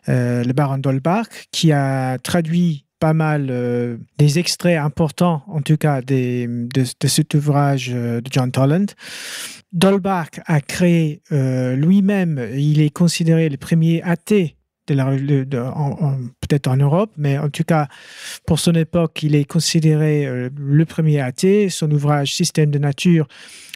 euh, 0.08 0.44
le 0.44 0.54
baron 0.54 0.78
d'Holbach, 0.78 1.28
qui 1.52 1.72
a 1.74 2.18
traduit 2.20 2.86
pas 3.00 3.14
mal 3.14 3.48
euh, 3.50 3.98
des 4.18 4.39
extraits 4.39 4.78
importants, 4.78 5.44
en 5.48 5.62
tout 5.62 5.76
cas 5.76 6.02
de, 6.02 6.68
de, 6.74 7.08
cet 7.08 7.34
ouvrage 7.34 7.89
de 7.89 8.22
John 8.30 8.52
Toland. 8.52 8.86
Dolbach 9.74 10.39
a 10.46 10.62
créé 10.62 11.22
lui-même, 11.32 12.46
il 12.56 12.82
est 12.82 12.89
considéré 12.89 13.50
le 13.50 13.58
premier 13.58 14.02
athée 14.04 14.58
en 16.68 16.78
Europe, 16.78 17.12
mais 17.18 17.38
en 17.38 17.49
tout 17.49 17.64
cas, 17.64 17.88
pour 18.45 18.60
son 18.60 18.74
époque, 18.74 19.24
il 19.24 19.36
est 19.36 19.45
considéré 19.45 20.26
euh, 20.26 20.49
le 20.58 20.86
premier 20.86 21.20
athée. 21.20 21.70
Son 21.70 21.89
ouvrage 21.91 22.34
Système 22.34 22.72
de 22.72 22.80
nature, 22.80 23.28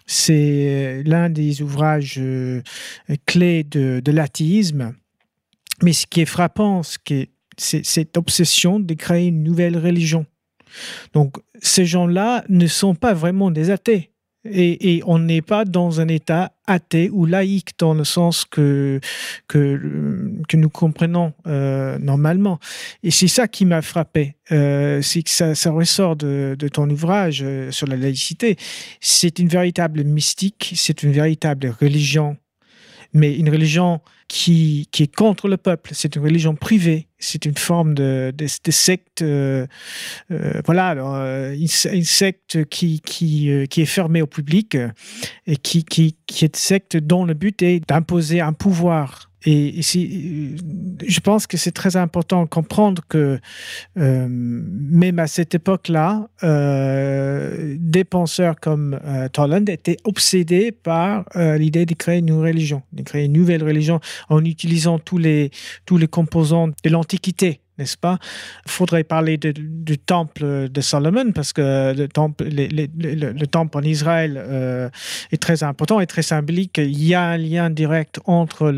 c'est 0.06 1.04
l'un 1.06 1.30
des 1.30 1.62
ouvrages 1.62 2.16
euh, 2.18 2.62
clés 3.26 3.64
de, 3.64 4.02
de 4.04 4.12
l'athéisme. 4.12 4.94
Mais 5.84 5.94
ce 5.94 6.08
qui 6.08 6.22
est 6.22 6.26
frappant, 6.26 6.82
c'est 6.84 7.86
cette 7.86 8.18
obsession 8.18 8.80
de 8.80 8.94
créer 8.94 9.28
une 9.28 9.44
nouvelle 9.44 9.78
religion. 9.78 10.26
Donc, 11.14 11.38
ces 11.62 11.86
gens-là 11.86 12.44
ne 12.50 12.68
sont 12.68 12.96
pas 12.96 13.14
vraiment 13.14 13.52
des 13.52 13.70
athées. 13.70 14.12
Et, 14.46 15.02
on 15.06 15.20
n'est 15.20 15.42
pas 15.42 15.66
dans 15.66 16.02
un 16.02 16.08
État 16.08 16.52
athée 16.68 17.10
ou 17.12 17.26
laïque 17.26 17.72
dans 17.78 17.94
le 17.94 18.04
sens 18.04 18.46
que, 18.46 19.00
que, 19.48 19.80
nous 20.54 20.70
comprenons 20.70 21.34
euh, 21.48 21.98
normalement. 22.00 22.60
Et 23.04 23.12
c'est 23.12 23.28
ça 23.28 23.48
qui 23.48 23.66
m'a 23.66 23.82
frappé. 23.82 24.36
Euh, 24.52 25.02
c'est 25.02 25.24
que 25.24 25.30
ça, 25.30 25.72
ressort 25.72 26.16
de, 26.16 26.56
de, 26.58 26.68
ton 26.68 26.90
ouvrage 26.90 27.42
euh, 27.44 27.72
sur 27.72 27.88
la 27.88 27.98
laïcité. 27.98 28.56
C'est 29.02 29.40
une 29.40 29.48
véritable 29.48 30.04
mystique, 30.04 30.74
c'est 30.76 31.04
une 31.04 31.12
véritable 31.12 31.76
religion, 31.82 32.38
mais 33.16 33.34
une 33.34 33.50
religion 33.50 34.02
qui, 34.28 34.88
qui 34.92 35.04
est 35.04 35.16
contre 35.16 35.48
le 35.48 35.58
peuple. 35.58 35.92
C'est 35.94 36.16
une 36.16 36.22
religion 36.22 36.54
privée. 36.54 37.08
c'est 37.18 37.46
une 37.46 37.58
forme 37.58 37.94
de, 37.94 38.34
secte, 38.70 39.22
euh, 39.22 39.66
euh, 40.32 40.62
voilà, 40.66 40.90
alors, 40.90 41.16
euh, 41.16 41.54
une, 41.54 42.04
secte 42.04 42.66
qui, 42.66 43.00
qui, 43.00 43.68
qui 43.70 43.82
est 43.82 43.86
fermée 43.86 44.22
au 44.22 44.28
public 44.28 44.78
et 45.48 45.56
qui, 45.56 45.86
qui, 45.86 46.18
qui 46.28 46.46
est 46.46 46.56
une 46.56 46.60
secte 46.60 46.98
dont 46.98 47.26
le 47.26 47.34
but 47.34 47.62
est 47.64 47.88
d'imposer 47.88 48.42
un 48.42 48.54
pouvoir. 48.54 49.32
Et, 49.46 49.80
et 49.80 49.82
si- 49.82 50.56
je 51.06 51.20
pense 51.20 51.46
que 51.48 51.58
c'est 51.58 51.72
très 51.72 51.98
important 51.98 52.44
de 52.44 52.50
comprendre 52.50 53.02
que 53.08 53.40
euh, 53.98 54.28
même 54.30 55.20
à 55.20 55.28
cette 55.28 55.54
époque-là, 55.56 56.28
euh, 56.44 57.76
des 57.80 58.04
penseurs 58.04 58.56
comme 58.60 59.00
euh, 59.06 59.28
Toland 59.30 59.66
étaient 59.68 59.98
obsédés 60.04 60.72
par 60.72 61.26
euh, 61.36 61.58
l'idée 61.58 61.86
de 61.86 61.94
créer 61.94 62.20
une 62.20 62.28
nouvelle 62.28 62.54
religion, 62.56 62.82
de 62.94 63.04
créer 63.04 63.26
une 63.26 63.34
nouvelle 63.34 63.64
religion 63.64 64.00
en 64.30 64.44
utilisant 64.44 65.00
tous 65.00 65.18
les, 65.18 65.52
tous 65.86 65.98
les 65.98 66.08
composants 66.08 66.70
de 66.70 66.90
l'Antiquité. 66.90 67.60
N'est-ce 67.78 67.98
pas? 67.98 68.18
Faudrait 68.66 69.04
parler 69.04 69.38
de- 69.38 69.52
du 69.52 69.98
temple 69.98 70.70
de 70.70 70.82
Salomon 70.82 71.32
parce 71.34 71.52
que 71.52 71.94
le 71.94 72.08
temple, 72.08 72.46
le, 72.50 73.32
le 73.34 73.48
temple 73.48 73.78
en 73.78 73.82
Israël 73.82 74.36
euh, 74.38 74.90
est 75.32 75.42
très 75.42 75.64
important 75.64 76.00
et 76.00 76.08
très 76.08 76.22
symbolique. 76.22 76.78
Il 76.78 77.04
y 77.04 77.14
a 77.14 77.24
un 77.24 77.38
lien 77.38 77.70
direct 77.70 78.20
entre 78.26 78.72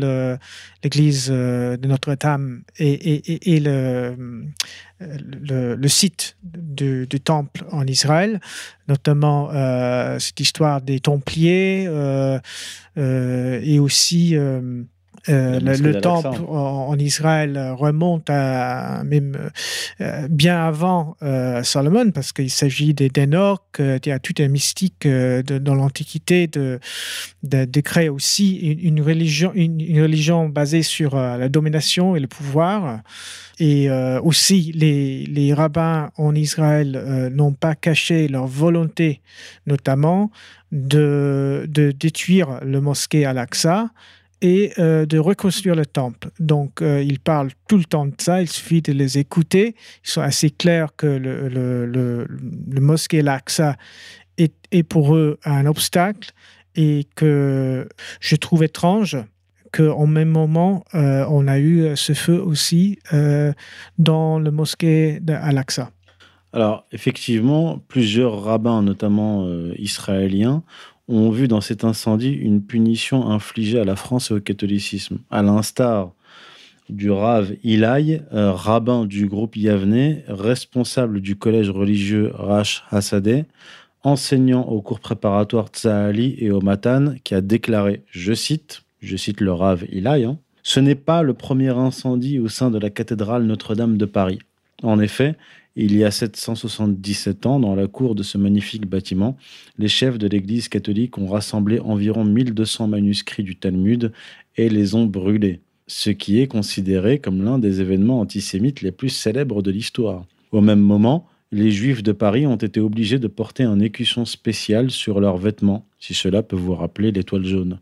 l'église 0.82 1.28
euh, 1.30 1.76
de 1.76 1.86
Notre-Dame 1.86 2.62
et, 2.78 3.54
et- 3.54 3.60
le, 3.60 4.16
le, 5.76 5.88
site 5.88 6.36
du, 6.42 7.06
temple 7.22 7.64
en 7.70 7.86
Israël, 7.86 8.40
notamment 8.88 9.50
euh, 9.52 10.18
cette 10.18 10.40
histoire 10.40 10.80
des 10.80 10.98
Templiers 11.00 11.84
euh, 11.86 12.38
euh, 12.96 13.60
et 13.62 13.78
aussi 13.78 14.36
euh, 15.28 15.60
euh, 15.60 15.76
le, 15.78 16.00
temple 16.00 16.28
en, 16.48 16.88
en 16.88 16.98
Israël 16.98 17.72
remonte 17.76 18.28
à 18.30 19.02
même 19.04 19.50
euh, 20.00 20.28
bien 20.28 20.58
avant 20.66 21.16
euh, 21.22 21.62
Salomon 21.62 22.10
parce 22.10 22.32
qu'il 22.32 22.50
s'agit 22.50 22.94
des- 22.94 23.08
d'Enoch, 23.08 23.62
euh, 23.80 23.98
il 24.04 24.08
y 24.08 24.12
a 24.12 24.18
toute 24.18 24.38
une 24.38 24.50
mystique 24.52 25.06
euh, 25.06 25.42
de- 25.42 25.58
dans 25.58 25.74
l'Antiquité 25.74 26.46
de, 26.46 26.78
de, 27.42 27.64
de 27.64 27.80
créer 27.80 28.08
aussi 28.08 28.56
une, 28.56 28.98
une 28.98 29.02
religion, 29.02 29.52
une, 29.54 29.80
une 29.80 30.02
religion 30.02 30.48
basée 30.48 30.82
sur 30.82 31.14
euh, 31.16 31.36
la 31.36 31.48
domination 31.48 32.16
et 32.16 32.20
le 32.20 32.26
pouvoir. 32.28 33.00
Et 33.60 33.90
euh, 33.90 34.20
aussi, 34.22 34.72
les, 34.74 35.24
les 35.26 35.52
rabbins 35.52 36.10
en 36.16 36.34
Israël 36.34 36.94
euh, 36.96 37.28
n'ont 37.28 37.52
pas 37.52 37.74
caché 37.74 38.28
leur 38.28 38.46
volonté, 38.46 39.20
notamment, 39.66 40.30
de, 40.70 41.66
de 41.68 41.90
détruire 41.90 42.60
le 42.62 42.80
mosquée 42.80 43.24
Al-Aqsa 43.26 43.90
et 44.40 44.72
euh, 44.78 45.06
de 45.06 45.18
reconstruire 45.18 45.74
le 45.74 45.86
temple. 45.86 46.28
Donc, 46.38 46.82
euh, 46.82 47.02
ils 47.02 47.20
parlent 47.20 47.50
tout 47.68 47.76
le 47.76 47.84
temps 47.84 48.06
de 48.06 48.14
ça, 48.18 48.40
il 48.40 48.48
suffit 48.48 48.82
de 48.82 48.92
les 48.92 49.18
écouter. 49.18 49.74
Ils 50.04 50.10
sont 50.10 50.20
assez 50.20 50.50
clairs 50.50 50.94
que 50.96 51.06
le, 51.06 51.48
le, 51.48 51.86
le, 51.86 52.80
mosquée 52.80 53.20
Al-Aqsa 53.20 53.76
est, 54.36 54.82
pour 54.84 55.16
eux 55.16 55.38
un 55.44 55.66
obstacle 55.66 56.30
et 56.76 57.06
que 57.16 57.88
je 58.20 58.36
trouve 58.36 58.62
étrange 58.62 59.16
qu'en 59.72 60.06
même 60.06 60.30
moment, 60.30 60.84
euh, 60.94 61.26
on 61.28 61.48
a 61.48 61.58
eu 61.58 61.96
ce 61.96 62.12
feu 62.12 62.40
aussi 62.40 62.98
dans 63.98 64.38
le 64.38 64.50
mosquée 64.50 65.18
d'Al-Aqsa. 65.20 65.90
Alors, 66.52 66.86
effectivement, 66.92 67.78
plusieurs 67.88 68.42
rabbins, 68.42 68.82
notamment 68.82 69.46
israéliens, 69.76 70.62
ont 71.08 71.30
vu 71.30 71.48
dans 71.48 71.60
cet 71.60 71.84
incendie 71.84 72.32
une 72.32 72.62
punition 72.62 73.30
infligée 73.30 73.80
à 73.80 73.84
la 73.84 73.96
France 73.96 74.30
et 74.30 74.34
au 74.34 74.40
catholicisme, 74.40 75.18
à 75.30 75.42
l'instar 75.42 76.12
du 76.88 77.10
Rav 77.10 77.52
Ilaï, 77.64 78.22
euh, 78.32 78.52
rabbin 78.52 79.04
du 79.04 79.26
groupe 79.26 79.56
Yavne, 79.56 80.22
responsable 80.28 81.20
du 81.20 81.36
collège 81.36 81.70
religieux 81.70 82.30
Rash 82.34 82.84
Hassadeh, 82.90 83.44
enseignant 84.02 84.62
au 84.62 84.80
cours 84.80 85.00
préparatoire 85.00 85.68
Tsahali 85.68 86.36
et 86.38 86.50
au 86.50 86.60
Matan, 86.60 87.14
qui 87.24 87.34
a 87.34 87.40
déclaré, 87.40 88.02
je 88.10 88.32
cite, 88.32 88.82
je 89.00 89.16
cite 89.16 89.40
le 89.40 89.52
Rav 89.52 89.84
Ilaï, 89.90 90.24
hein, 90.24 90.38
ce 90.62 90.80
n'est 90.80 90.94
pas 90.94 91.22
le 91.22 91.34
premier 91.34 91.70
incendie 91.70 92.38
au 92.38 92.48
sein 92.48 92.70
de 92.70 92.78
la 92.78 92.90
cathédrale 92.90 93.44
Notre-Dame 93.44 93.96
de 93.96 94.04
Paris. 94.04 94.38
En 94.82 95.00
effet, 95.00 95.34
il 95.84 95.96
y 95.96 96.02
a 96.02 96.10
777 96.10 97.46
ans, 97.46 97.60
dans 97.60 97.76
la 97.76 97.86
cour 97.86 98.16
de 98.16 98.24
ce 98.24 98.36
magnifique 98.36 98.86
bâtiment, 98.86 99.36
les 99.78 99.86
chefs 99.86 100.18
de 100.18 100.26
l'Église 100.26 100.68
catholique 100.68 101.18
ont 101.18 101.28
rassemblé 101.28 101.78
environ 101.78 102.24
1200 102.24 102.88
manuscrits 102.88 103.44
du 103.44 103.54
Talmud 103.54 104.12
et 104.56 104.68
les 104.68 104.96
ont 104.96 105.06
brûlés, 105.06 105.60
ce 105.86 106.10
qui 106.10 106.40
est 106.40 106.48
considéré 106.48 107.20
comme 107.20 107.44
l'un 107.44 107.60
des 107.60 107.80
événements 107.80 108.18
antisémites 108.20 108.82
les 108.82 108.90
plus 108.90 109.08
célèbres 109.08 109.62
de 109.62 109.70
l'histoire. 109.70 110.24
Au 110.50 110.60
même 110.60 110.80
moment, 110.80 111.26
les 111.52 111.70
Juifs 111.70 112.02
de 112.02 112.12
Paris 112.12 112.46
ont 112.46 112.56
été 112.56 112.80
obligés 112.80 113.20
de 113.20 113.28
porter 113.28 113.62
un 113.62 113.78
écusson 113.78 114.24
spécial 114.24 114.90
sur 114.90 115.20
leurs 115.20 115.38
vêtements, 115.38 115.86
si 116.00 116.12
cela 116.12 116.42
peut 116.42 116.56
vous 116.56 116.74
rappeler 116.74 117.12
l'étoile 117.12 117.44
jaune. 117.44 117.78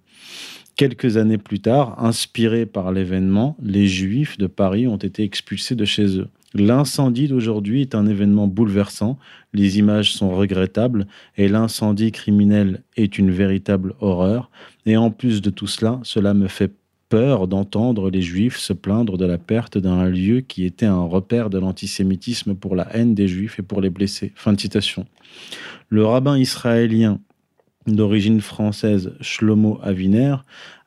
Quelques 0.76 1.16
années 1.16 1.38
plus 1.38 1.61
tard, 1.61 2.05
inspirés 2.05 2.66
par 2.66 2.92
l'événement, 2.92 3.57
les 3.62 3.88
Juifs 3.88 4.36
de 4.36 4.47
Paris 4.47 4.86
ont 4.86 4.99
été 4.99 5.22
expulsés 5.22 5.74
de 5.74 5.86
chez 5.86 6.18
eux. 6.18 6.28
L'incendie 6.55 7.28
d'aujourd'hui 7.28 7.82
est 7.82 7.94
un 7.94 8.07
événement 8.07 8.47
bouleversant, 8.47 9.18
les 9.53 9.78
images 9.78 10.14
sont 10.14 10.34
regrettables 10.34 11.07
et 11.36 11.49
l'incendie 11.49 12.12
criminel 12.12 12.82
est 12.97 13.18
une 13.18 13.30
véritable 13.30 13.94
horreur. 14.01 14.51
Et 14.86 14.97
en 14.97 15.11
plus 15.11 15.42
de 15.42 15.51
tout 15.51 15.66
cela, 15.66 16.01
cela 16.03 16.34
me 16.34 16.49
fait 16.49 16.72
peur 17.09 17.47
d'entendre 17.47 18.11
les 18.11 18.22
Juifs 18.22 18.59
se 18.59 18.72
plaindre 18.72 19.16
de 19.16 19.26
la 19.26 19.38
perte 19.38 19.78
d'un 19.78 20.09
lieu 20.09 20.40
qui 20.40 20.64
était 20.64 20.86
un 20.86 21.05
repère 21.05 21.51
de 21.51 21.59
l'antisémitisme 21.59 22.55
pour 22.55 22.74
la 22.74 22.94
haine 22.97 23.14
des 23.14 23.28
Juifs 23.28 23.59
et 23.59 23.62
pour 23.62 23.80
les 23.80 23.90
blessés. 23.90 24.32
Fin 24.34 24.53
de 24.53 24.61
citation. 24.61 25.07
Le 25.88 26.05
rabbin 26.05 26.36
israélien 26.36 27.20
d'origine 27.86 28.40
française 28.40 29.12
Shlomo 29.20 29.78
Aviner 29.82 30.36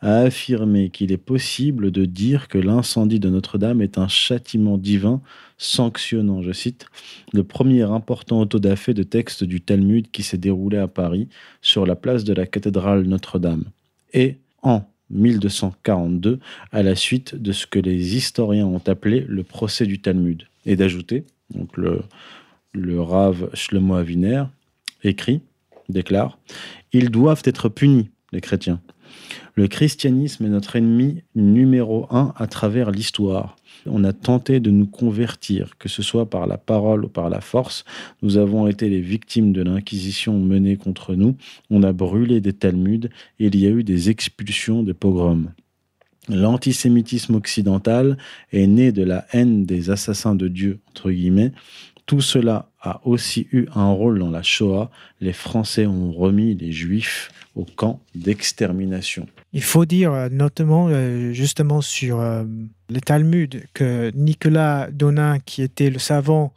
a 0.01 0.17
affirmé 0.17 0.89
qu'il 0.89 1.11
est 1.13 1.17
possible 1.17 1.91
de 1.91 2.03
dire 2.03 2.49
que 2.49 2.57
l'incendie 2.57 3.19
de 3.19 3.29
Notre-Dame 3.29 3.81
est 3.81 3.97
un 3.97 4.09
châtiment 4.09 4.77
divin 4.77 5.21
sanctionnant, 5.59 6.41
je 6.41 6.51
cite, 6.51 6.87
le 7.33 7.43
premier 7.43 7.83
important 7.83 8.39
autodafé 8.39 8.95
de 8.95 9.03
texte 9.03 9.43
du 9.43 9.61
Talmud 9.61 10.09
qui 10.09 10.23
s'est 10.23 10.37
déroulé 10.37 10.77
à 10.77 10.87
Paris 10.87 11.27
sur 11.61 11.85
la 11.85 11.95
place 11.95 12.23
de 12.23 12.33
la 12.33 12.47
cathédrale 12.47 13.03
Notre-Dame. 13.03 13.65
Et 14.13 14.37
en 14.63 14.83
1242, 15.11 16.39
à 16.71 16.81
la 16.81 16.95
suite 16.95 17.35
de 17.35 17.51
ce 17.51 17.67
que 17.67 17.79
les 17.79 18.15
historiens 18.15 18.65
ont 18.65 18.81
appelé 18.87 19.25
le 19.27 19.43
procès 19.43 19.85
du 19.85 19.99
Talmud. 19.99 20.47
Et 20.65 20.75
d'ajouter, 20.75 21.25
donc 21.53 21.75
le, 21.77 22.01
le 22.73 23.01
Rav 23.01 23.49
Shlomo 23.53 23.95
Aviner 23.95 24.43
écrit, 25.03 25.41
déclare, 25.89 26.37
ils 26.93 27.09
doivent 27.09 27.41
être 27.45 27.69
punis, 27.69 28.09
les 28.31 28.41
chrétiens. 28.41 28.81
Le 29.55 29.67
christianisme 29.67 30.45
est 30.45 30.49
notre 30.49 30.75
ennemi 30.75 31.23
numéro 31.35 32.07
un 32.11 32.33
à 32.37 32.47
travers 32.47 32.91
l'histoire. 32.91 33.57
On 33.89 34.03
a 34.03 34.13
tenté 34.13 34.59
de 34.59 34.71
nous 34.71 34.85
convertir, 34.85 35.77
que 35.77 35.89
ce 35.89 36.01
soit 36.01 36.29
par 36.29 36.47
la 36.47 36.57
parole 36.57 37.05
ou 37.05 37.09
par 37.09 37.29
la 37.29 37.41
force. 37.41 37.85
Nous 38.21 38.37
avons 38.37 38.67
été 38.67 38.89
les 38.89 39.01
victimes 39.01 39.51
de 39.51 39.63
l'inquisition 39.63 40.39
menée 40.39 40.77
contre 40.77 41.15
nous. 41.15 41.35
On 41.69 41.83
a 41.83 41.91
brûlé 41.91 42.41
des 42.41 42.53
Talmuds 42.53 43.09
et 43.39 43.47
il 43.47 43.55
y 43.55 43.65
a 43.65 43.69
eu 43.69 43.83
des 43.83 44.09
expulsions, 44.09 44.83
des 44.83 44.93
pogroms. 44.93 45.49
L'antisémitisme 46.29 47.35
occidental 47.35 48.17
est 48.51 48.67
né 48.67 48.91
de 48.91 49.03
la 49.03 49.25
haine 49.31 49.65
des 49.65 49.89
assassins 49.89 50.35
de 50.35 50.47
Dieu, 50.47 50.79
entre 50.89 51.09
guillemets. 51.09 51.51
Tout 52.09 52.21
cela 52.21 52.71
a 52.81 53.01
aussi 53.05 53.47
eu 53.51 53.67
un 53.75 53.91
rôle 53.91 54.17
dans 54.17 54.31
la 54.31 54.41
Shoah. 54.41 54.89
Les 55.21 55.31
Français 55.31 55.85
ont 55.85 56.11
remis 56.11 56.55
les 56.55 56.71
Juifs 56.71 57.29
au 57.53 57.65
camp 57.65 58.01
d'extermination. 58.15 59.27
Il 59.53 59.61
faut 59.61 59.85
dire 59.85 60.11
euh, 60.11 60.27
notamment 60.27 60.87
euh, 60.89 61.33
justement 61.33 61.81
sur 61.81 62.19
euh, 62.19 62.45
le 62.89 62.99
Talmud 62.99 63.63
que 63.75 64.11
Nicolas 64.15 64.89
Donin, 64.91 65.37
qui 65.37 65.61
était 65.61 65.91
le 65.91 65.99
savant 65.99 66.51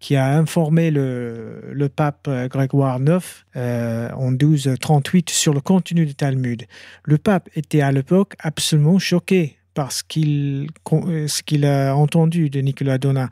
qui 0.00 0.16
a 0.16 0.36
informé 0.36 0.90
le, 0.90 1.88
pape 1.88 2.28
Grégoire 2.50 3.00
IX 3.00 3.24
en 3.56 4.30
1238 4.32 5.30
sur 5.30 5.54
le 5.54 5.62
contenu 5.62 6.04
du 6.04 6.14
Talmud. 6.14 6.66
Le 7.04 7.16
pape 7.16 7.48
était 7.54 7.80
à 7.80 7.90
l'époque 7.90 8.34
absolument 8.38 8.98
choqué 8.98 9.56
par 9.72 9.92
ce 9.92 10.02
qu'il 10.02 10.68
con- 10.84 11.26
ce 11.26 11.42
qu'il 11.42 11.64
a 11.64 11.96
entendu 11.96 12.50
de 12.50 12.60
Nicolas 12.60 12.98
Donin. 12.98 13.30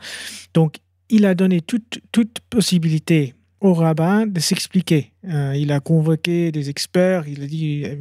Donc, 0.55 0.77
il 1.09 1.27
a 1.27 1.35
donné 1.35 1.61
toute, 1.61 2.01
toute 2.13 2.41
possibilité 2.51 3.35
au 3.61 3.75
rabbin 3.75 4.27
de 4.27 4.41
s'expliquer. 4.41 5.13
Euh, 5.25 5.55
il 5.57 5.73
a 5.73 5.81
convoqué 5.81 6.53
des 6.53 6.71
experts, 6.71 7.27
il 7.27 7.43
a 7.43 7.47
dit 7.47 7.85
il 7.85 7.99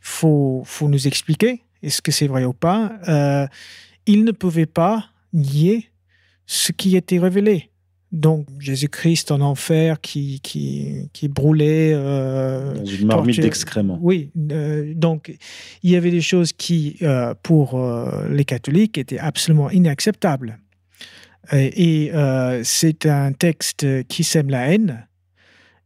faut, 0.00 0.62
faut 0.64 0.88
nous 0.88 1.06
expliquer, 1.06 1.62
est-ce 1.82 2.02
que 2.02 2.12
c'est 2.12 2.26
vrai 2.26 2.44
ou 2.44 2.52
pas? 2.52 2.92
Euh, 3.08 3.46
il 4.06 4.24
ne 4.24 4.32
pouvait 4.32 4.66
pas 4.66 5.06
nier 5.32 5.88
ce 6.46 6.72
qui 6.72 6.96
était 6.96 7.18
révélé. 7.18 7.70
Donc 8.12 8.46
Jésus-Christ 8.60 9.30
en 9.30 9.40
enfer 9.40 10.00
qui, 10.00 10.40
qui, 10.40 11.10
qui 11.12 11.28
brûlait. 11.28 11.92
Euh, 11.92 12.74
Dans 12.74 12.84
une 12.84 13.06
marmite 13.06 13.40
d'excréments. 13.40 13.98
Oui, 14.00 14.30
euh, 14.52 14.94
donc 14.94 15.36
il 15.82 15.90
y 15.90 15.96
avait 15.96 16.12
des 16.12 16.20
choses 16.20 16.52
qui, 16.52 16.96
euh, 17.02 17.34
pour 17.42 17.74
euh, 17.74 18.28
les 18.30 18.44
catholiques, 18.44 18.96
étaient 18.96 19.18
absolument 19.18 19.70
inacceptables. 19.70 20.58
Et, 21.52 22.04
et, 22.04 22.14
euh, 22.14 22.62
c'est 22.64 23.06
un 23.06 23.32
texte 23.32 23.86
qui 24.08 24.24
sème 24.24 24.50
la 24.50 24.72
haine. 24.72 25.06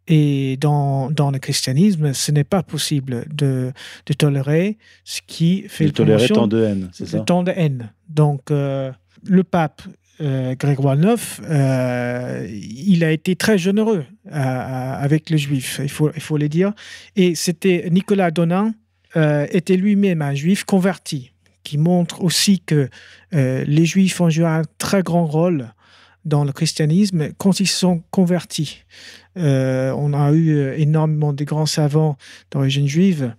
Et 0.09 0.57
dans, 0.57 1.11
dans 1.11 1.31
le 1.31 1.39
christianisme, 1.39 2.13
ce 2.13 2.33
n'est 2.33 2.45
pas 2.45 2.63
possible 2.65 3.27
de, 3.33 3.73
de 4.07 4.13
tolérer 4.13 4.77
ce 5.05 5.21
qui 5.25 5.65
fait 5.69 5.91
tolérait 5.91 6.17
promotion 6.17 6.35
tant 6.35 6.47
de 6.49 6.65
haine, 6.65 6.91
c'est 6.93 7.07
ça? 7.07 7.21
tant 7.21 7.43
de 7.45 7.53
haine. 7.55 7.93
Donc, 8.09 8.51
euh, 8.51 8.91
le 9.25 9.45
pape 9.45 9.83
euh, 10.21 10.55
Grégoire 10.55 10.97
IX, 10.97 11.41
euh, 11.49 12.47
il 12.51 13.05
a 13.05 13.11
été 13.11 13.37
très 13.37 13.57
généreux 13.57 14.05
euh, 14.27 14.33
avec 14.33 15.31
les 15.31 15.39
Juifs, 15.39 15.81
il 15.83 15.89
faut, 15.89 16.11
il 16.15 16.21
faut 16.21 16.37
le 16.37 16.49
dire. 16.49 16.73
Et 17.17 17.35
c'était 17.35 17.89
Nicolas 17.91 18.31
Donin, 18.31 18.75
euh, 19.17 19.47
était 19.51 19.77
lui-même 19.77 20.23
un 20.23 20.35
Juif 20.35 20.65
converti, 20.65 21.30
qui 21.63 21.79
montre 21.79 22.23
aussi 22.23 22.61
que 22.61 22.89
euh, 23.35 23.65
les 23.67 23.87
Juifs 23.87 24.21
ont 24.21 24.31
joué 24.31 24.47
un 24.47 24.63
très 24.79 25.03
grand 25.03 25.27
rôle 25.27 25.73
dans 26.25 26.45
le 26.45 26.53
christianisme 26.53 27.33
quand 27.39 27.61
ils 27.61 27.67
se 27.67 27.79
sont 27.79 28.03
convertis. 28.11 28.85
Euh, 29.37 29.93
on 29.97 30.13
a 30.13 30.33
eu 30.33 30.51
euh, 30.51 30.79
énormément 30.79 31.33
de 31.33 31.45
grands 31.45 31.67
savants 31.67 32.17
d'origine 32.51 32.89
juive 32.89 33.35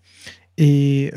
et 0.58 1.12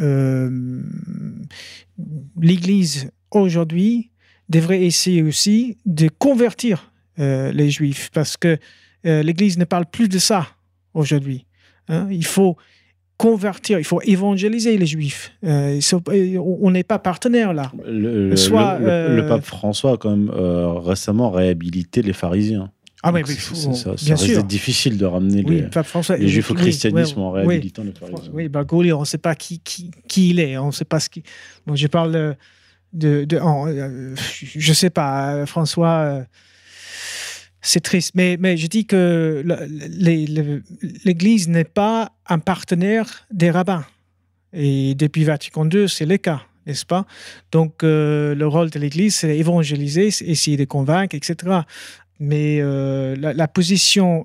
l'Église 2.41 3.11
aujourd'hui 3.31 4.11
devrait 4.49 4.83
essayer 4.83 5.23
aussi 5.23 5.77
de 5.85 6.09
convertir 6.09 6.93
les 7.19 7.71
Juifs 7.71 8.11
parce 8.15 8.39
que 8.39 8.59
l'Église 9.05 9.59
ne 9.59 9.65
parle 9.65 9.85
plus 9.85 10.09
de 10.09 10.19
ça 10.19 10.49
aujourd'hui. 10.95 11.47
hein. 11.89 12.09
Il 12.11 12.25
faut 12.25 12.57
convertir, 13.17 13.79
il 13.79 13.85
faut 13.85 14.01
évangéliser 14.03 14.77
les 14.77 14.87
Juifs. 14.87 15.33
Euh, 15.45 15.81
on 16.61 16.71
n'est 16.71 16.83
pas 16.83 16.99
partenaire 16.99 17.53
là. 17.55 17.71
Le, 17.87 18.35
Soit, 18.37 18.79
le- 18.79 18.87
euh, 18.89 19.17
le 19.17 19.27
pape 19.27 19.45
François 19.45 19.93
a 19.93 19.97
quand 19.97 20.11
même 20.11 20.31
euh, 20.35 20.73
récemment 20.73 21.31
réhabilité 21.31 22.03
les 22.03 22.13
pharisiens. 22.13 22.71
Ah 23.03 23.13
oui, 23.13 23.21
Donc, 23.21 23.29
oui, 23.29 23.35
c'est- 23.39 23.55
faut- 23.67 23.73
ça, 23.75 23.97
ça 23.97 24.05
bien 24.05 24.15
risque 24.17 24.33
sûr. 24.35 24.45
difficile 24.45 24.97
de 24.99 25.05
ramener 25.05 25.45
Oui, 25.47 25.57
les, 25.57 25.61
le 25.63 25.71
pape 25.71 25.87
François. 25.87 26.17
les 26.17 26.27
juifs 26.29 26.51
au 26.51 26.55
oui, 26.55 26.61
christianisme 26.63 27.19
ouais, 27.21 27.25
en 27.27 27.33
oui. 27.35 27.39
réhabilitant 27.47 27.85
les 27.85 27.93
pharisiens. 27.93 28.31
Oui, 28.33 28.49
Bergoglio, 28.49 28.97
on 28.97 29.01
ne 29.01 29.05
sait 29.05 29.19
pas 29.19 29.35
qui, 29.35 29.61
qui, 29.61 29.91
qui 30.09 30.31
il 30.31 30.41
est. 30.41 30.57
On 30.57 30.67
ne 30.69 30.73
sait 30.73 30.87
pas 30.87 31.01
ce 31.01 31.09
qui. 31.11 31.23
Bon, 31.67 31.77
je 31.77 31.87
parle 31.87 32.13
de. 32.13 32.35
de, 32.95 33.25
de- 33.25 33.39
en- 33.39 33.67
je 33.69 34.71
ne 34.71 34.75
sais 34.75 34.91
pas, 34.91 35.45
François. 35.47 36.25
Euh, 37.65 37.69
c'est 37.69 37.81
triste. 37.81 38.13
Mais, 38.15 38.37
mais 38.39 38.57
je 38.57 38.67
dis 38.67 38.87
que 38.87 39.45
l'Église 41.05 41.49
n'est 41.49 41.65
pas 41.65 42.13
un 42.27 42.39
partenaire 42.39 43.27
des 43.31 43.51
rabbins. 43.51 43.85
Et 44.53 44.95
depuis 44.95 45.25
Vatican 45.25 45.69
II, 45.69 45.89
c'est 45.89 46.07
le 46.07 46.17
cas, 46.17 46.43
n'est-ce 46.67 46.87
pas? 46.87 47.07
Donc, 47.51 47.83
euh, 47.83 48.35
le 48.35 48.47
rôle 48.47 48.71
de 48.71 48.79
l'Église, 48.79 49.17
c'est 49.17 49.37
évangéliser, 49.37 50.07
essayer 50.07 50.57
de 50.57 50.65
convaincre, 50.65 51.17
etc. 51.17 51.61
Mais 52.21 52.59
euh, 52.61 53.17
la, 53.17 53.33
la 53.33 53.49
position 53.49 54.25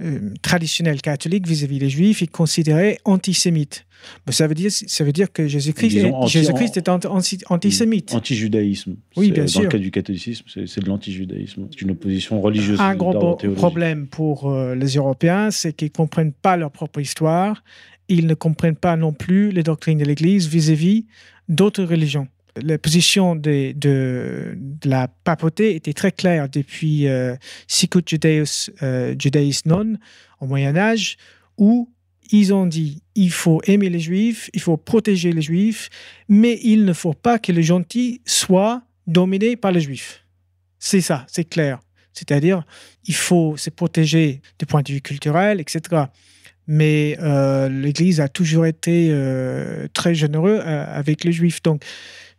euh, 0.00 0.32
traditionnelle 0.42 1.00
catholique 1.00 1.46
vis-à-vis 1.46 1.78
des 1.78 1.90
Juifs 1.90 2.22
est 2.22 2.26
considérée 2.26 2.98
antisémite. 3.04 3.84
Mais 4.26 4.32
ça 4.32 4.46
veut 4.46 4.54
dire, 4.54 4.70
ça 4.72 5.04
veut 5.04 5.12
dire 5.12 5.30
que 5.30 5.46
Jésus-Christ 5.46 5.94
est, 5.96 6.04
anti- 6.10 6.32
Jésus-Christ 6.32 6.76
est 6.78 6.88
anti- 6.88 7.06
anti- 7.06 7.38
antisémite. 7.50 8.14
Anti-judaïsme. 8.14 8.96
Oui, 9.16 9.30
bien 9.30 9.44
Dans 9.44 9.48
sûr. 9.50 9.62
le 9.62 9.68
cas 9.68 9.76
du 9.78 9.90
catholicisme, 9.90 10.44
c'est 10.48 10.80
de 10.82 10.86
l'anti-judaïsme. 10.88 11.66
C'est 11.70 11.82
une 11.82 11.90
opposition 11.90 12.40
religieuse. 12.40 12.80
Un 12.80 12.94
gros 12.96 13.36
problème 13.56 14.06
pour 14.06 14.50
euh, 14.50 14.74
les 14.74 14.94
Européens, 14.94 15.50
c'est 15.50 15.74
qu'ils 15.74 15.88
ne 15.88 15.92
comprennent 15.92 16.32
pas 16.32 16.56
leur 16.56 16.70
propre 16.70 16.98
histoire. 17.00 17.62
Ils 18.08 18.26
ne 18.26 18.34
comprennent 18.34 18.74
pas 18.76 18.96
non 18.96 19.12
plus 19.12 19.50
les 19.52 19.62
doctrines 19.62 19.98
de 19.98 20.04
l'Église 20.04 20.48
vis-à-vis 20.48 21.04
d'autres 21.48 21.84
religions. 21.84 22.26
La 22.56 22.78
position 22.78 23.36
de, 23.36 24.56
la 24.84 25.08
papauté 25.08 25.74
était 25.74 25.92
très 25.92 26.12
claire 26.12 26.48
depuis 26.48 27.06
euh, 27.06 27.36
Sicut 27.66 28.02
Judaeus, 28.06 28.70
euh, 28.82 29.14
Judaeis 29.18 29.60
Non, 29.66 29.94
au 30.40 30.46
Moyen-Âge, 30.46 31.16
où 31.58 31.90
ils 32.32 32.52
ont 32.54 32.66
dit 32.66 33.02
il 33.14 33.30
faut 33.30 33.60
aimer 33.66 33.88
les 33.88 34.00
Juifs, 34.00 34.50
il 34.54 34.60
faut 34.60 34.76
protéger 34.76 35.32
les 35.32 35.42
Juifs, 35.42 35.90
mais 36.28 36.58
il 36.62 36.84
ne 36.84 36.92
faut 36.92 37.14
pas 37.14 37.38
que 37.38 37.52
les 37.52 37.62
gentils 37.62 38.20
soient 38.24 38.82
dominés 39.06 39.56
par 39.56 39.72
les 39.72 39.80
Juifs. 39.80 40.24
C'est 40.78 41.00
ça, 41.00 41.26
c'est 41.28 41.44
clair. 41.44 41.80
C'est-à-dire, 42.12 42.64
il 43.04 43.14
faut 43.14 43.56
se 43.56 43.70
protéger 43.70 44.40
du 44.58 44.66
point 44.66 44.82
de 44.82 44.92
vue 44.92 45.00
culturel, 45.00 45.60
etc. 45.60 46.04
Mais 46.66 47.16
euh, 47.20 47.68
l'Église 47.68 48.20
a 48.20 48.28
toujours 48.28 48.66
été 48.66 49.08
euh, 49.10 49.88
très 49.92 50.14
généreux 50.14 50.60
euh, 50.64 50.84
avec 50.88 51.24
les 51.24 51.32
Juifs. 51.32 51.62
Donc, 51.62 51.82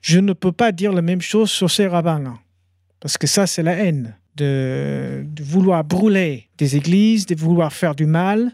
je 0.01 0.19
ne 0.19 0.33
peux 0.33 0.51
pas 0.51 0.71
dire 0.71 0.91
la 0.91 1.01
même 1.01 1.21
chose 1.21 1.49
sur 1.51 1.69
ces 1.69 1.87
rabbins-là. 1.87 2.33
Parce 2.99 3.17
que 3.17 3.27
ça, 3.27 3.47
c'est 3.47 3.63
la 3.63 3.73
haine. 3.73 4.15
De, 4.35 5.25
vouloir 5.41 5.83
brûler 5.83 6.47
des 6.57 6.77
églises, 6.77 7.25
de 7.25 7.35
vouloir 7.35 7.73
faire 7.73 7.95
du 7.95 8.05
mal, 8.05 8.51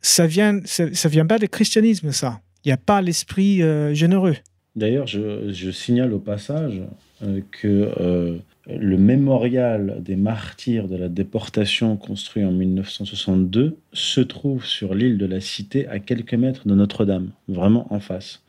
ça 0.00 0.26
vient, 0.26 0.60
ça, 0.64 1.08
vient 1.08 1.26
pas 1.26 1.38
du 1.38 1.48
christianisme, 1.48 2.12
ça. 2.12 2.40
Il 2.64 2.68
n'y 2.68 2.72
a 2.72 2.76
pas 2.76 3.02
l'esprit 3.02 3.62
euh, 3.62 3.92
généreux. 3.92 4.36
D'ailleurs, 4.76 5.06
je, 5.06 5.50
je 5.52 5.70
signale 5.70 6.12
au 6.12 6.20
passage 6.20 6.80
euh, 7.22 7.40
que 7.50 7.92
euh, 8.00 8.38
le 8.66 8.96
mémorial 8.96 9.98
des 10.00 10.16
martyrs 10.16 10.88
de 10.88 10.96
la 10.96 11.08
déportation 11.08 11.96
construit 11.96 12.44
en 12.44 12.52
1962 12.52 13.76
se 13.92 14.20
trouve 14.20 14.64
sur 14.64 14.94
l'île 14.94 15.18
de 15.18 15.26
la 15.26 15.40
Cité 15.40 15.86
à 15.88 15.98
quelques 15.98 16.34
mètres 16.34 16.66
de 16.66 16.74
Notre-Dame, 16.74 17.30
vraiment 17.48 17.92
en 17.92 18.00
face. 18.00 18.42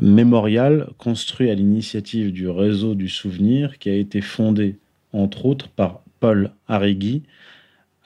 Mémorial 0.00 0.90
construit 0.98 1.50
à 1.50 1.54
l'initiative 1.54 2.32
du 2.32 2.48
réseau 2.48 2.94
du 2.94 3.08
souvenir 3.08 3.78
qui 3.78 3.90
a 3.90 3.94
été 3.94 4.20
fondé 4.20 4.78
entre 5.12 5.46
autres 5.46 5.68
par 5.68 6.00
Paul 6.18 6.50
Arrigui, 6.66 7.22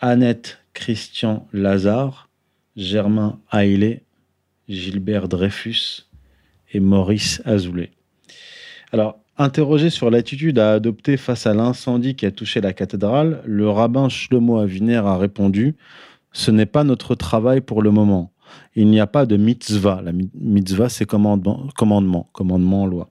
Annette 0.00 0.58
Christian 0.74 1.48
Lazare, 1.52 2.28
Germain 2.76 3.40
Haïlé, 3.50 4.02
Gilbert 4.68 5.28
Dreyfus 5.28 6.06
et 6.72 6.80
Maurice 6.80 7.40
Azoulay. 7.44 7.90
Alors, 8.92 9.18
interrogé 9.38 9.88
sur 9.88 10.10
l'attitude 10.10 10.58
à 10.58 10.72
adopter 10.72 11.16
face 11.16 11.46
à 11.46 11.54
l'incendie 11.54 12.14
qui 12.14 12.26
a 12.26 12.30
touché 12.30 12.60
la 12.60 12.72
cathédrale, 12.72 13.42
le 13.46 13.68
rabbin 13.70 14.08
Shlomo 14.08 14.58
Aviner 14.58 14.96
a 14.96 15.16
répondu 15.16 15.74
Ce 16.32 16.50
n'est 16.50 16.66
pas 16.66 16.84
notre 16.84 17.14
travail 17.14 17.60
pour 17.60 17.82
le 17.82 17.90
moment. 17.90 18.32
Il 18.74 18.88
n'y 18.88 19.00
a 19.00 19.06
pas 19.06 19.26
de 19.26 19.36
mitzvah. 19.36 20.02
La 20.02 20.12
mi- 20.12 20.30
mitzvah, 20.34 20.88
c'est 20.88 21.06
commandement, 21.06 21.66
commandement, 21.76 22.28
commandement, 22.32 22.86
loi. 22.86 23.08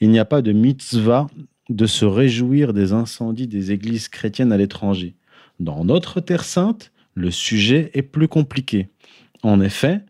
Il 0.00 0.10
n'y 0.10 0.18
a 0.18 0.24
pas 0.24 0.42
de 0.42 0.52
mitzvah 0.52 1.26
de 1.68 1.86
se 1.86 2.04
réjouir 2.04 2.72
des 2.72 2.92
incendies 2.92 3.46
des 3.46 3.72
églises 3.72 4.08
chrétiennes 4.08 4.52
à 4.52 4.56
l'étranger. 4.56 5.14
Dans 5.60 5.84
notre 5.84 6.20
Terre 6.20 6.44
sainte, 6.44 6.92
le 7.14 7.30
sujet 7.30 7.90
est 7.94 8.02
plus 8.02 8.28
compliqué. 8.28 8.88
En 9.42 9.60
effet, 9.60 10.00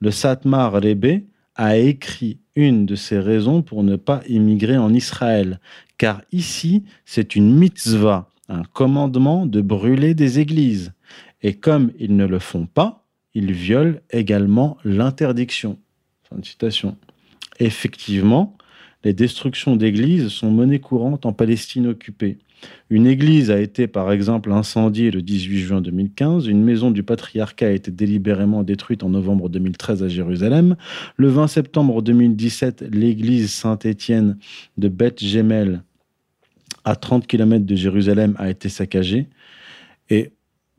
le 0.00 0.10
Satmar 0.10 0.72
Rebbe 0.72 1.22
a 1.54 1.76
écrit 1.78 2.38
une 2.54 2.86
de 2.86 2.94
ses 2.96 3.18
raisons 3.18 3.62
pour 3.62 3.82
ne 3.82 3.96
pas 3.96 4.22
immigrer 4.28 4.76
en 4.76 4.92
Israël, 4.92 5.60
car 5.98 6.22
ici, 6.32 6.84
c'est 7.04 7.36
une 7.36 7.54
mitzvah, 7.54 8.28
un 8.48 8.62
commandement 8.64 9.46
de 9.46 9.60
brûler 9.60 10.14
des 10.14 10.38
églises. 10.38 10.92
Et 11.42 11.54
comme 11.54 11.92
ils 11.98 12.16
ne 12.16 12.26
le 12.26 12.38
font 12.38 12.66
pas, 12.66 13.05
ils 13.36 13.52
violent 13.52 13.98
également 14.10 14.78
l'interdiction. 14.82 15.78
Effectivement, 17.60 18.56
les 19.04 19.12
destructions 19.12 19.76
d'églises 19.76 20.28
sont 20.28 20.50
monnaie 20.50 20.78
courante 20.78 21.26
en 21.26 21.34
Palestine 21.34 21.86
occupée. 21.86 22.38
Une 22.88 23.06
église 23.06 23.50
a 23.50 23.60
été 23.60 23.88
par 23.88 24.10
exemple 24.10 24.50
incendiée 24.50 25.10
le 25.10 25.20
18 25.20 25.58
juin 25.58 25.80
2015, 25.82 26.46
une 26.46 26.64
maison 26.64 26.90
du 26.90 27.02
patriarcat 27.02 27.66
a 27.66 27.72
été 27.72 27.90
délibérément 27.90 28.62
détruite 28.62 29.02
en 29.02 29.10
novembre 29.10 29.50
2013 29.50 30.02
à 30.02 30.08
Jérusalem, 30.08 30.74
le 31.16 31.28
20 31.28 31.46
septembre 31.46 32.00
2017, 32.00 32.86
l'église 32.90 33.52
Saint-Étienne 33.52 34.38
de 34.78 34.88
Beth 34.88 35.22
Gemel, 35.22 35.82
à 36.84 36.96
30 36.96 37.26
km 37.26 37.66
de 37.66 37.76
Jérusalem, 37.76 38.34
a 38.38 38.48
été 38.48 38.70
saccagée. 38.70 39.28
Et 40.08 40.30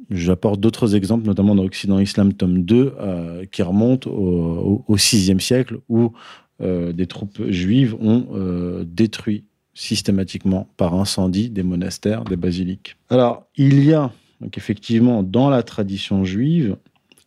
j'apporte 0.09 0.59
d'autres 0.59 0.95
exemples, 0.95 1.25
notamment 1.25 1.55
dans 1.55 1.63
Occident 1.63 1.99
Islam, 1.99 2.33
tome 2.33 2.63
2, 2.63 2.93
euh, 2.99 3.45
qui 3.51 3.61
remonte 3.61 4.07
au, 4.07 4.83
6e 4.89 5.39
siècle, 5.39 5.79
où 5.89 6.11
euh, 6.61 6.93
des 6.93 7.07
troupes 7.07 7.49
juives 7.49 7.95
ont 7.99 8.27
euh, 8.33 8.83
détruit 8.85 9.45
systématiquement 9.73 10.67
par 10.77 10.95
incendie 10.95 11.49
des 11.49 11.63
monastères, 11.63 12.23
des 12.23 12.35
basiliques. 12.35 12.95
Alors, 13.09 13.45
il 13.55 13.83
y 13.83 13.93
a 13.93 14.11
donc 14.41 14.57
effectivement 14.57 15.23
dans 15.23 15.49
la 15.49 15.63
tradition 15.63 16.25
juive, 16.25 16.77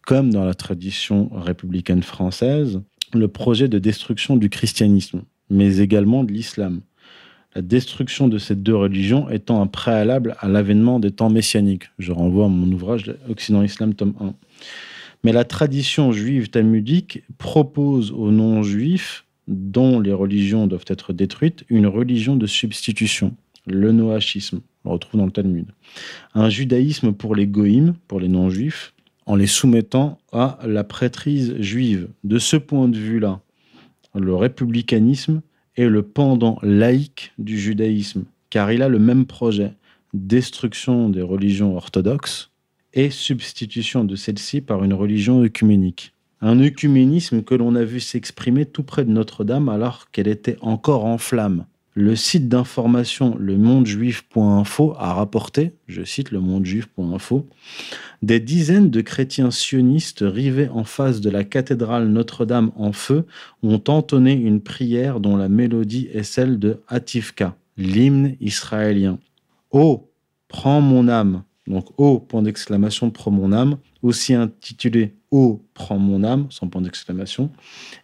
comme 0.07 0.33
dans 0.33 0.45
la 0.45 0.55
tradition 0.55 1.31
républicaine 1.33 2.03
française, 2.03 2.81
le 3.13 3.29
projet 3.29 3.69
de 3.69 3.79
destruction 3.79 4.37
du 4.37 4.49
christianisme, 4.49 5.23
mais 5.49 5.79
également 5.79 6.25
de 6.25 6.33
l'islam. 6.33 6.81
La 7.55 7.63
destruction 7.63 8.29
de 8.29 8.39
ces 8.39 8.55
deux 8.55 8.77
religions 8.77 9.29
étant 9.29 9.61
un 9.61 9.67
préalable 9.67 10.37
à 10.39 10.49
l'avènement 10.49 11.01
des 11.01 11.11
temps 11.11 11.31
messianiques. 11.31 11.91
Je 11.99 12.13
renvoie 12.13 12.47
à 12.47 12.49
mon 12.49 12.71
ouvrage 12.73 13.13
Occident 13.29 13.63
Islam, 13.63 13.95
tome 13.95 14.15
1. 14.21 14.35
Mais 15.25 15.33
la 15.33 15.45
tradition 15.45 16.13
juive 16.13 16.51
talmudique 16.51 17.23
propose 17.39 18.13
aux 18.13 18.31
non-juifs, 18.31 19.25
dont 19.49 19.99
les 19.99 20.13
religions 20.13 20.67
doivent 20.67 20.85
être 20.87 21.13
détruites, 21.13 21.65
une 21.69 21.87
religion 21.87 22.37
de 22.37 22.47
substitution, 22.47 23.35
le 23.67 23.93
noachisme. 23.93 24.61
On 24.85 24.91
le 24.91 24.95
retrouve 24.95 25.19
dans 25.19 25.27
le 25.27 25.33
Talmud. 25.33 25.67
Un 26.35 26.49
judaïsme 26.49 27.13
pour 27.13 27.35
les 27.35 27.47
goïms, 27.47 27.95
pour 28.07 28.21
les 28.21 28.29
non-juifs, 28.29 28.95
en 29.27 29.35
les 29.37 29.47
soumettant 29.47 30.19
à 30.33 30.59
la 30.65 30.85
prêtrise 30.85 31.61
juive. 31.61 32.09
De 32.25 32.39
ce 32.39 32.57
point 32.57 32.89
de 32.89 32.97
vue-là, 32.97 33.41
le 34.15 34.35
républicanisme 34.35 35.43
le 35.89 36.03
pendant 36.03 36.59
laïque 36.63 37.33
du 37.39 37.59
judaïsme, 37.59 38.25
car 38.51 38.73
il 38.73 38.83
a 38.83 38.89
le 38.89 38.99
même 38.99 39.27
projet, 39.27 39.75
destruction 40.15 41.09
des 41.09 41.23
religions 41.23 41.77
orthodoxes 41.77 42.51
et 42.93 43.11
substitution 43.11 44.05
de 44.05 44.17
celles-ci 44.17 44.61
par 44.61 44.85
une 44.85 44.95
religion 44.95 45.43
œcuménique. 45.43 46.13
Un 46.41 46.61
œcuménisme 46.61 47.43
que 47.43 47.55
l'on 47.55 47.75
a 47.75 47.85
vu 47.85 48.01
s'exprimer 48.01 48.67
tout 48.67 48.83
près 48.83 49.05
de 49.05 49.11
Notre-Dame 49.11 49.69
alors 49.69 50.11
qu'elle 50.11 50.29
était 50.29 50.57
encore 50.63 51.05
en 51.05 51.19
flammes. 51.19 51.67
Le 52.01 52.17
site 52.17 52.49
d'information 52.49 53.37
lemondejuif.info 53.39 54.95
a 54.99 55.13
rapporté, 55.13 55.75
je 55.87 56.03
cite 56.03 56.31
lemondejuif.info, 56.31 57.47
des 58.23 58.41
dizaines 58.41 58.89
de 58.89 59.03
chrétiens 59.03 59.51
sionistes 59.51 60.25
rivés 60.27 60.71
en 60.71 60.85
face 60.85 61.21
de 61.21 61.29
la 61.29 61.45
cathédrale 61.45 62.09
Notre-Dame 62.09 62.73
en 62.75 62.95
feu 62.95 63.27
ont 63.63 63.83
entonné 63.87 64.33
une 64.33 64.63
prière 64.63 65.21
dont 65.21 65.37
la 65.37 65.51
mélodie 65.51 66.09
est 66.15 66.23
celle 66.23 66.59
de 66.59 66.81
Hatifka, 66.89 67.55
l'hymne 67.77 68.35
israélien. 68.41 69.19
Oh, 69.71 70.09
prends 70.49 70.81
mon 70.81 71.07
âme, 71.07 71.43
donc 71.67 71.89
oh, 71.99 72.19
point 72.19 72.41
d'exclamation, 72.41 73.11
prends 73.11 73.31
mon 73.31 73.53
âme, 73.53 73.77
aussi 74.03 74.33
intitulé 74.33 75.13
Oh, 75.33 75.63
prends 75.75 75.99
mon 75.99 76.25
âme, 76.25 76.47
sans 76.51 76.67
point 76.67 76.83
d'exclamation, 76.83 77.51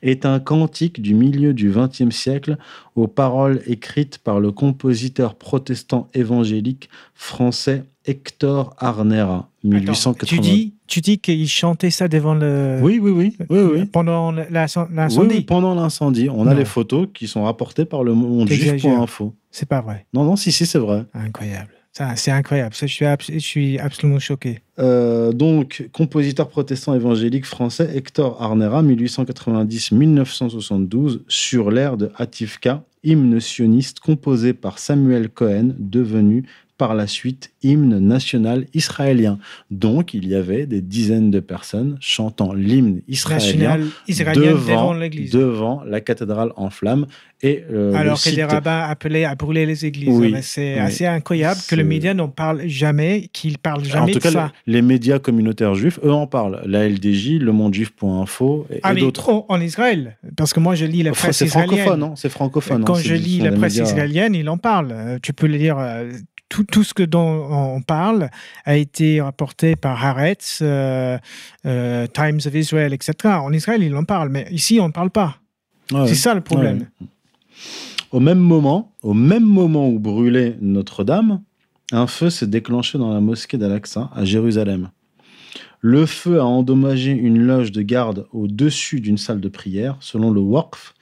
est 0.00 0.24
un 0.24 0.38
cantique 0.38 1.02
du 1.02 1.14
milieu 1.14 1.54
du 1.54 1.72
XXe 1.72 2.14
siècle 2.14 2.56
aux 2.94 3.08
paroles 3.08 3.62
écrites 3.66 4.18
par 4.18 4.38
le 4.38 4.52
compositeur 4.52 5.34
protestant 5.34 6.08
évangélique 6.14 6.88
français 7.14 7.84
Hector 8.04 8.74
Arnera, 8.78 9.50
1880. 9.64 10.26
Tu 10.28 10.38
dis, 10.40 10.74
tu 10.86 11.00
dis 11.00 11.18
qu'il 11.18 11.48
chantait 11.48 11.90
ça 11.90 12.06
devant 12.06 12.34
le. 12.34 12.78
Oui, 12.80 13.00
oui, 13.02 13.10
oui. 13.10 13.36
oui, 13.50 13.58
oui. 13.60 13.84
Pendant 13.86 14.30
l'incendie. 14.30 14.92
Oui, 15.18 15.26
oui, 15.28 15.40
pendant 15.40 15.74
l'incendie. 15.74 16.28
On 16.30 16.46
a 16.46 16.54
les 16.54 16.64
photos 16.64 17.08
qui 17.12 17.26
sont 17.26 17.42
rapportées 17.42 17.84
par 17.84 18.04
le 18.04 18.14
monde 18.14 18.48
juif.info. 18.48 19.34
C'est 19.50 19.68
pas 19.68 19.80
vrai. 19.80 20.06
Non, 20.14 20.24
non, 20.24 20.36
si, 20.36 20.52
si, 20.52 20.66
c'est 20.66 20.78
vrai. 20.78 21.04
Incroyable. 21.14 21.72
C'est 22.16 22.30
incroyable. 22.30 22.74
Je 22.74 23.38
suis 23.38 23.78
absolument 23.78 24.18
choqué. 24.18 24.60
Euh, 24.78 25.32
donc, 25.32 25.88
compositeur 25.92 26.48
protestant 26.48 26.94
évangélique 26.94 27.46
français 27.46 27.90
Hector 27.94 28.42
Arnera, 28.42 28.82
1890-1972, 28.82 31.20
sur 31.26 31.70
l'air 31.70 31.96
de 31.96 32.12
Hatifka, 32.16 32.84
hymne 33.02 33.40
sioniste 33.40 34.00
composé 34.00 34.52
par 34.52 34.78
Samuel 34.78 35.30
Cohen, 35.30 35.70
devenu 35.78 36.44
par 36.78 36.94
la 36.94 37.06
suite 37.06 37.52
hymne 37.62 37.98
national 37.98 38.66
israélien. 38.74 39.38
Donc, 39.70 40.12
il 40.14 40.26
y 40.28 40.34
avait 40.34 40.66
des 40.66 40.80
dizaines 40.82 41.30
de 41.30 41.40
personnes 41.40 41.96
chantant 42.00 42.52
l'hymne 42.52 43.00
israélien 43.08 43.46
National 43.46 43.82
israélien 44.08 44.50
devant, 44.52 44.94
devant, 44.94 45.82
la 45.84 46.00
cathédrale 46.00 46.52
en 46.56 46.70
flammes. 46.70 47.06
Et, 47.42 47.64
euh, 47.70 47.92
Alors 47.94 48.18
que 48.18 48.24
des 48.30 48.36
site- 48.36 48.44
rabbins 48.50 48.80
appelaient 48.80 49.24
à 49.24 49.34
brûler 49.34 49.66
les 49.66 49.84
églises. 49.84 50.08
Oui, 50.10 50.30
Mais 50.32 50.42
C'est 50.42 50.74
oui. 50.74 50.80
assez 50.80 51.06
incroyable 51.06 51.60
que 51.68 51.74
le 51.74 51.82
C'est- 51.82 51.88
média 51.88 52.14
n'en 52.14 52.28
parle 52.28 52.66
jamais, 52.66 53.28
qu'il 53.32 53.58
parle 53.58 53.80
En 53.80 53.84
jamais 53.84 54.12
tout 54.12 54.18
de 54.18 54.22
cas, 54.22 54.30
ça. 54.30 54.52
les, 54.66 54.74
les 54.74 54.82
médias 54.82 55.18
communautaires 55.18 55.74
juifs, 55.74 55.98
eux 56.04 56.12
en 56.12 56.26
parlent. 56.26 56.60
La 56.66 56.86
LDJ, 56.88 57.38
le 57.38 57.52
monde 57.52 57.74
juif.info 57.74 58.66
et, 58.70 58.80
Ah, 58.82 58.92
et 58.94 59.00
d'autres. 59.00 59.28
en, 59.30 59.44
en 59.48 59.60
Israël, 59.60 60.16
parce 60.36 60.52
que 60.52 60.60
moi 60.60 60.74
je 60.74 60.84
lis 60.86 61.02
la 61.02 61.12
presse 61.12 61.36
c'est 61.38 61.46
francophone, 61.46 61.78
israélienne. 61.78 62.00
non 62.00 62.16
C'est 62.16 62.28
francophone. 62.30 62.84
Quand 62.84 62.96
hein, 62.96 63.00
je 63.02 63.08
c'est- 63.14 63.18
lis 63.20 63.38
la 63.40 63.50
des 63.50 63.56
presse 63.58 63.74
médias- 63.74 63.84
israélienne, 63.92 64.34
il 64.34 64.48
en 64.48 64.58
parle. 64.58 64.88
Euh, 64.92 65.18
Tu 65.22 65.32
peux 65.32 65.46
le 65.46 65.56
lire. 65.56 65.78
Tout, 66.48 66.64
tout 66.64 66.84
ce 66.84 66.94
que 66.94 67.02
dont 67.02 67.48
on 67.50 67.82
parle 67.82 68.30
a 68.64 68.76
été 68.76 69.20
rapporté 69.20 69.74
par 69.74 70.04
Haaretz, 70.04 70.60
euh, 70.62 71.18
euh, 71.66 72.06
Times 72.06 72.40
of 72.46 72.54
Israel, 72.54 72.92
etc. 72.92 73.34
En 73.34 73.52
Israël, 73.52 73.82
il 73.82 73.94
en 73.96 74.04
parle, 74.04 74.28
mais 74.28 74.46
ici, 74.52 74.78
on 74.80 74.86
ne 74.88 74.92
parle 74.92 75.10
pas. 75.10 75.38
Ouais. 75.92 76.06
C'est 76.06 76.14
ça 76.14 76.34
le 76.34 76.40
problème. 76.40 76.86
Ouais. 77.00 77.06
Au 78.12 78.20
même 78.20 78.38
moment, 78.38 78.92
au 79.02 79.14
même 79.14 79.44
moment 79.44 79.88
où 79.88 79.98
brûlait 79.98 80.56
Notre-Dame, 80.60 81.42
un 81.92 82.06
feu 82.06 82.30
s'est 82.30 82.46
déclenché 82.46 82.98
dans 82.98 83.12
la 83.12 83.20
mosquée 83.20 83.58
d'Al-Aqsa 83.58 84.10
à 84.14 84.24
Jérusalem. 84.24 84.90
Le 85.80 86.06
feu 86.06 86.40
a 86.40 86.44
endommagé 86.44 87.12
une 87.12 87.38
loge 87.38 87.72
de 87.72 87.82
garde 87.82 88.26
au-dessus 88.32 89.00
d'une 89.00 89.18
salle 89.18 89.40
de 89.40 89.48
prière, 89.48 89.96
selon 90.00 90.30
le 90.30 90.40
Waqf, 90.40 90.94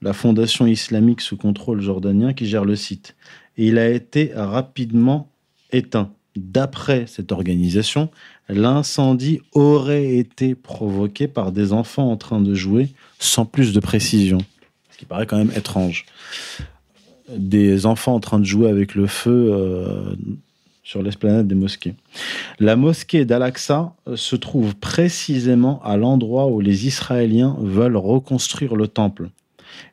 la 0.00 0.12
fondation 0.12 0.66
islamique 0.66 1.20
sous 1.20 1.36
contrôle 1.36 1.80
jordanien 1.80 2.32
qui 2.32 2.46
gère 2.46 2.64
le 2.64 2.76
site. 2.76 3.16
Il 3.58 3.76
a 3.76 3.88
été 3.90 4.30
rapidement 4.34 5.28
éteint. 5.72 6.12
D'après 6.36 7.06
cette 7.08 7.32
organisation, 7.32 8.10
l'incendie 8.48 9.40
aurait 9.52 10.14
été 10.14 10.54
provoqué 10.54 11.26
par 11.26 11.50
des 11.50 11.72
enfants 11.72 12.10
en 12.10 12.16
train 12.16 12.40
de 12.40 12.54
jouer 12.54 12.88
sans 13.18 13.44
plus 13.44 13.72
de 13.72 13.80
précision. 13.80 14.38
Ce 14.92 14.98
qui 14.98 15.04
paraît 15.04 15.26
quand 15.26 15.36
même 15.36 15.52
étrange. 15.56 16.06
Des 17.28 17.84
enfants 17.84 18.14
en 18.14 18.20
train 18.20 18.38
de 18.38 18.44
jouer 18.44 18.70
avec 18.70 18.94
le 18.94 19.08
feu 19.08 19.50
euh, 19.52 20.14
sur 20.84 21.02
l'esplanade 21.02 21.48
des 21.48 21.56
mosquées. 21.56 21.94
La 22.60 22.76
mosquée 22.76 23.24
d'Al-Aqsa 23.24 23.92
euh, 24.06 24.16
se 24.16 24.36
trouve 24.36 24.76
précisément 24.76 25.82
à 25.82 25.96
l'endroit 25.96 26.46
où 26.46 26.60
les 26.60 26.86
Israéliens 26.86 27.56
veulent 27.60 27.96
reconstruire 27.96 28.76
le 28.76 28.86
temple. 28.86 29.30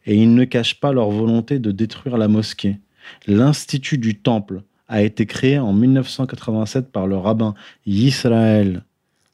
Et 0.05 0.15
ils 0.15 0.33
ne 0.33 0.45
cachent 0.45 0.79
pas 0.79 0.93
leur 0.93 1.09
volonté 1.09 1.57
de 1.57 1.71
détruire 1.71 2.17
la 2.17 2.27
mosquée. 2.27 2.77
L'Institut 3.27 3.97
du 3.97 4.15
Temple 4.15 4.63
a 4.87 5.01
été 5.01 5.25
créé 5.25 5.59
en 5.59 5.73
1987 5.73 6.91
par 6.91 7.07
le 7.07 7.17
rabbin 7.17 7.55
Yisraël 7.85 8.83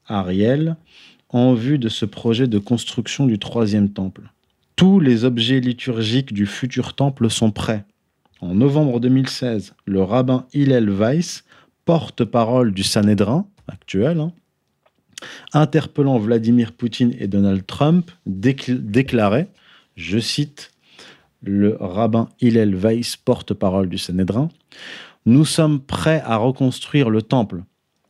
Ariel 0.06 0.78
en 1.30 1.54
vue 1.54 1.78
de 1.78 1.90
ce 1.90 2.06
projet 2.06 2.48
de 2.48 2.60
construction 2.60 3.26
du 3.26 3.40
troisième 3.40 3.90
temple. 3.90 4.32
Tous 4.76 5.00
les 5.00 5.26
objets 5.26 5.60
liturgiques 5.60 6.34
du 6.34 6.46
futur 6.46 6.94
temple 6.94 7.30
sont 7.30 7.52
prêts. 7.52 7.86
En 8.40 8.56
novembre 8.56 9.00
2016, 9.00 9.74
le 9.86 10.02
rabbin 10.02 10.46
Hillel 10.54 10.90
Weiss, 10.90 11.44
porte-parole 11.86 12.74
du 12.74 12.84
Sanhédrin 12.84 13.46
actuel, 13.68 14.20
hein, 14.20 14.32
interpellant 15.54 16.18
Vladimir 16.18 16.72
Poutine 16.72 17.14
et 17.20 17.28
Donald 17.28 17.66
Trump, 17.66 18.12
décl- 18.28 18.80
déclarait, 18.80 19.50
je 19.96 20.18
cite 20.18 20.72
le 21.42 21.78
rabbin 21.80 22.30
Hillel 22.40 22.76
Weiss, 22.76 23.18
porte-parole 23.18 23.90
du 23.90 23.98
Sanhédrin, 23.98 24.50
Nous 25.26 25.46
sommes 25.46 25.80
prêts 25.80 26.22
à 26.26 26.38
reconstruire 26.38 27.10
le 27.10 27.22
temple. 27.22 27.64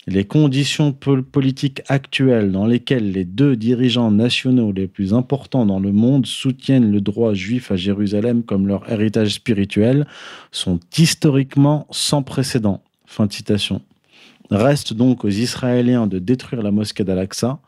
Les 0.08 0.26
conditions 0.26 0.94
pol- 0.94 1.24
politiques 1.24 1.82
actuelles 1.88 2.52
dans 2.52 2.66
lesquelles 2.66 3.12
les 3.12 3.26
deux 3.26 3.56
dirigeants 3.56 4.12
nationaux 4.12 4.72
les 4.72 4.88
plus 4.88 5.14
importants 5.14 5.66
dans 5.66 5.80
le 5.80 5.92
monde 5.92 6.26
soutiennent 6.26 6.92
le 6.92 7.02
droit 7.02 7.34
juif 7.34 7.72
à 7.72 7.76
Jérusalem 7.76 8.44
comme 8.44 8.68
leur 8.68 8.90
héritage 8.92 9.36
spirituel 9.36 10.08
sont 10.52 10.80
historiquement 10.98 11.86
sans 11.92 12.24
précédent. 12.24 12.82
Reste 14.50 14.94
donc 14.94 15.24
aux 15.24 15.30
Israéliens 15.30 16.08
de 16.08 16.18
détruire 16.18 16.64
la 16.64 16.72
mosquée 16.72 17.04
d'Al-Aqsa, 17.04 17.60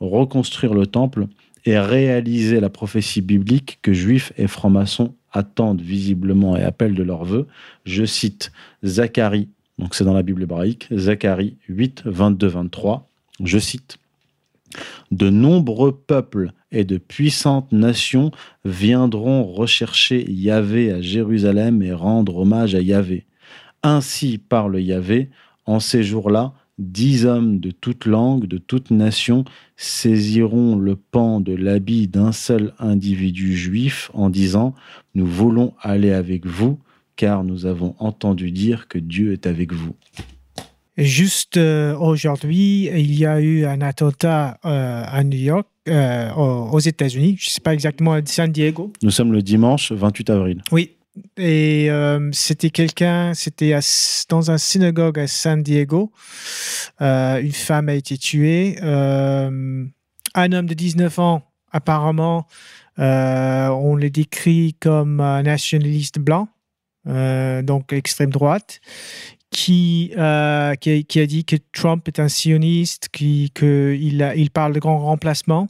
reconstruire 0.00 0.74
le 0.74 0.86
temple 0.86 1.26
et 1.68 1.78
réaliser 1.78 2.60
la 2.60 2.70
prophétie 2.70 3.20
biblique 3.20 3.78
que 3.82 3.92
juifs 3.92 4.32
et 4.38 4.46
francs-maçons 4.46 5.14
attendent 5.32 5.82
visiblement 5.82 6.56
et 6.56 6.62
appellent 6.62 6.94
de 6.94 7.02
leur 7.02 7.26
vœu. 7.26 7.46
Je 7.84 8.06
cite 8.06 8.52
Zacharie, 8.82 9.50
donc 9.78 9.94
c'est 9.94 10.04
dans 10.04 10.14
la 10.14 10.22
Bible 10.22 10.44
hébraïque, 10.44 10.88
Zacharie 10.90 11.58
8, 11.68 12.04
22, 12.06 12.46
23. 12.46 13.06
Je 13.44 13.58
cite 13.58 13.98
De 15.10 15.28
nombreux 15.28 15.94
peuples 15.94 16.52
et 16.72 16.84
de 16.84 16.96
puissantes 16.96 17.70
nations 17.70 18.30
viendront 18.64 19.44
rechercher 19.44 20.24
Yahvé 20.26 20.90
à 20.90 21.02
Jérusalem 21.02 21.82
et 21.82 21.92
rendre 21.92 22.38
hommage 22.38 22.74
à 22.74 22.80
Yahvé. 22.80 23.26
Ainsi 23.82 24.38
parle 24.38 24.80
Yahvé, 24.80 25.28
en 25.66 25.80
ces 25.80 26.02
jours-là, 26.02 26.54
dix 26.78 27.26
hommes 27.26 27.60
de 27.60 27.70
toute 27.70 28.06
langue, 28.06 28.46
de 28.46 28.58
toute 28.58 28.90
nation, 28.90 29.44
saisiront 29.76 30.76
le 30.76 30.96
pan 30.96 31.40
de 31.40 31.54
l'habit 31.54 32.08
d'un 32.08 32.32
seul 32.32 32.72
individu 32.78 33.56
juif 33.56 34.10
en 34.14 34.30
disant 34.30 34.74
Nous 35.14 35.26
voulons 35.26 35.74
aller 35.80 36.12
avec 36.12 36.46
vous, 36.46 36.78
car 37.16 37.44
nous 37.44 37.66
avons 37.66 37.94
entendu 37.98 38.50
dire 38.50 38.88
que 38.88 38.98
Dieu 38.98 39.32
est 39.32 39.46
avec 39.46 39.72
vous. 39.72 39.94
Juste 40.98 41.58
euh, 41.58 41.96
aujourd'hui, 41.96 42.86
il 42.86 43.14
y 43.14 43.24
a 43.24 43.40
eu 43.40 43.64
un 43.64 43.80
attentat 43.82 44.58
euh, 44.64 45.04
à 45.06 45.22
New 45.22 45.38
York, 45.38 45.68
euh, 45.88 46.32
aux 46.34 46.70
aux 46.72 46.80
États-Unis. 46.80 47.36
Je 47.38 47.48
ne 47.48 47.50
sais 47.52 47.60
pas 47.60 47.72
exactement 47.72 48.14
à 48.14 48.20
San 48.26 48.50
Diego. 48.50 48.92
Nous 49.04 49.12
sommes 49.12 49.32
le 49.32 49.40
dimanche 49.40 49.92
28 49.92 50.30
avril. 50.30 50.62
Oui, 50.72 50.96
Et 51.36 51.90
euh, 51.90 52.30
c'était 52.32 52.70
quelqu'un, 52.70 53.34
c'était 53.34 53.78
dans 54.28 54.50
un 54.50 54.58
synagogue 54.58 55.18
à 55.18 55.26
San 55.26 55.62
Diego. 55.62 56.12
Euh, 57.00 57.40
une 57.40 57.52
femme 57.52 57.88
a 57.88 57.94
été 57.94 58.16
tuée. 58.18 58.78
Euh, 58.82 59.84
un 60.34 60.52
homme 60.52 60.66
de 60.66 60.74
19 60.74 61.18
ans, 61.18 61.42
apparemment, 61.72 62.46
on 62.98 63.94
le 63.96 64.10
décrit 64.10 64.74
comme 64.80 65.20
un 65.20 65.42
nationaliste 65.42 66.18
blanc, 66.18 66.48
donc 67.04 67.92
extrême 67.92 68.30
droite, 68.30 68.80
qui, 69.50 70.08
qui, 70.10 70.16
a, 70.16 71.26
dit 71.26 71.44
que 71.46 71.56
Trump 71.72 72.06
est 72.08 72.20
un 72.20 72.28
sioniste, 72.28 73.08
qui, 73.10 73.50
que 73.54 73.96
il, 73.98 74.22
a- 74.22 74.34
il 74.34 74.50
parle 74.50 74.72
de 74.74 74.80
grand 74.80 74.98
remplacement. 74.98 75.68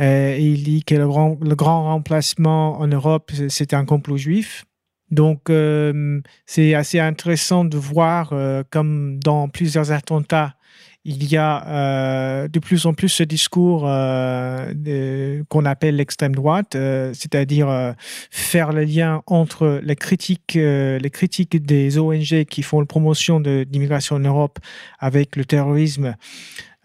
Euh, 0.00 0.36
il 0.38 0.62
dit 0.64 0.84
que 0.84 0.94
le 0.94 1.54
grand, 1.54 1.84
remplacement 1.84 2.78
en 2.80 2.86
Europe, 2.86 3.32
c'est- 3.48 3.74
un 3.74 3.84
complot 3.84 4.16
juif. 4.16 4.64
Donc, 5.10 5.50
euh, 5.50 6.20
c'est 6.46 6.74
assez 6.74 6.98
intéressant 7.00 7.64
de 7.64 7.78
voir, 7.78 8.30
euh, 8.32 8.62
comme 8.70 9.18
dans 9.20 9.48
plusieurs 9.48 9.92
attentats, 9.92 10.54
il 11.08 11.30
y 11.30 11.36
a 11.36 12.48
de 12.48 12.58
plus 12.58 12.84
en 12.84 12.92
plus 12.92 13.08
ce 13.08 13.22
discours 13.22 13.82
qu'on 13.82 15.64
appelle 15.64 15.94
l'extrême 15.94 16.34
droite, 16.34 16.72
c'est-à-dire 17.12 17.94
faire 18.32 18.72
le 18.72 18.82
lien 18.82 19.22
entre 19.28 19.80
les 19.84 19.94
critiques 19.94 20.58
des 20.58 21.98
ONG 21.98 22.44
qui 22.46 22.62
font 22.64 22.80
la 22.80 22.86
promotion 22.86 23.38
de 23.38 23.64
l'immigration 23.70 24.16
en 24.16 24.20
Europe 24.20 24.58
avec 24.98 25.36
le 25.36 25.44
terrorisme. 25.44 26.16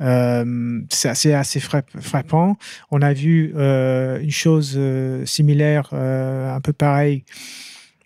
Euh, 0.02 0.82
c'est 0.90 1.10
assez, 1.10 1.34
assez 1.34 1.60
frapp- 1.60 2.00
frappant. 2.00 2.58
On 2.90 3.02
a 3.02 3.14
vu 3.14 3.54
euh, 3.56 4.20
une 4.20 4.32
chose 4.32 4.74
euh, 4.76 5.26
similaire, 5.26 5.94
un 5.94 6.60
peu 6.62 6.74
pareil, 6.74 7.24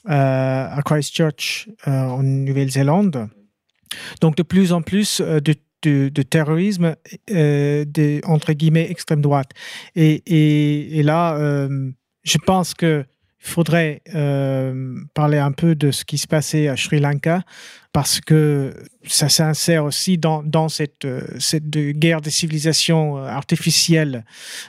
euh, 0.09 0.67
à 0.69 0.81
Christchurch 0.83 1.69
en 1.85 2.21
Nouvelle-Zélande. 2.23 3.29
Donc 4.21 4.35
de 4.35 4.43
plus 4.43 4.73
en 4.73 4.81
plus 4.81 5.21
de, 5.21 6.21
terrorisme 6.23 6.95
de, 7.29 8.21
entre 8.25 8.53
guillemets 8.53 8.89
extrême 8.89 9.21
droite. 9.21 9.51
Et, 9.95 11.01
là, 11.03 11.37
je 12.23 12.37
pense 12.39 12.73
que 12.73 13.05
faudrait 13.47 14.01
euh, 14.13 14.95
parler 15.13 15.37
un 15.37 15.51
peu 15.51 15.75
de 15.75 15.91
ce 15.91 16.05
qui 16.05 16.17
se 16.17 16.27
passait 16.27 16.67
à 16.67 16.75
Sri 16.75 16.99
Lanka 16.99 17.41
parce 17.93 18.19
que 18.19 18.73
ça 19.05 19.29
s'insère 19.29 19.85
aussi 19.85 20.17
dans, 20.17 20.43
dans 20.43 20.67
cette, 20.67 21.05
euh, 21.05 21.21
cette 21.39 21.69
guerre 21.69 22.21
de 22.21 22.29
civilisation 22.29 23.17
euh, 23.17 23.27
artificielle 23.27 24.25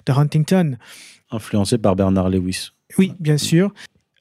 de 0.07 0.13
Huntington. 0.13 0.77
Influencé 1.31 1.79
par 1.79 1.97
Bernard 1.97 2.29
Lewis. 2.29 2.71
Oui, 2.99 3.13
bien 3.19 3.39
sûr. 3.39 3.73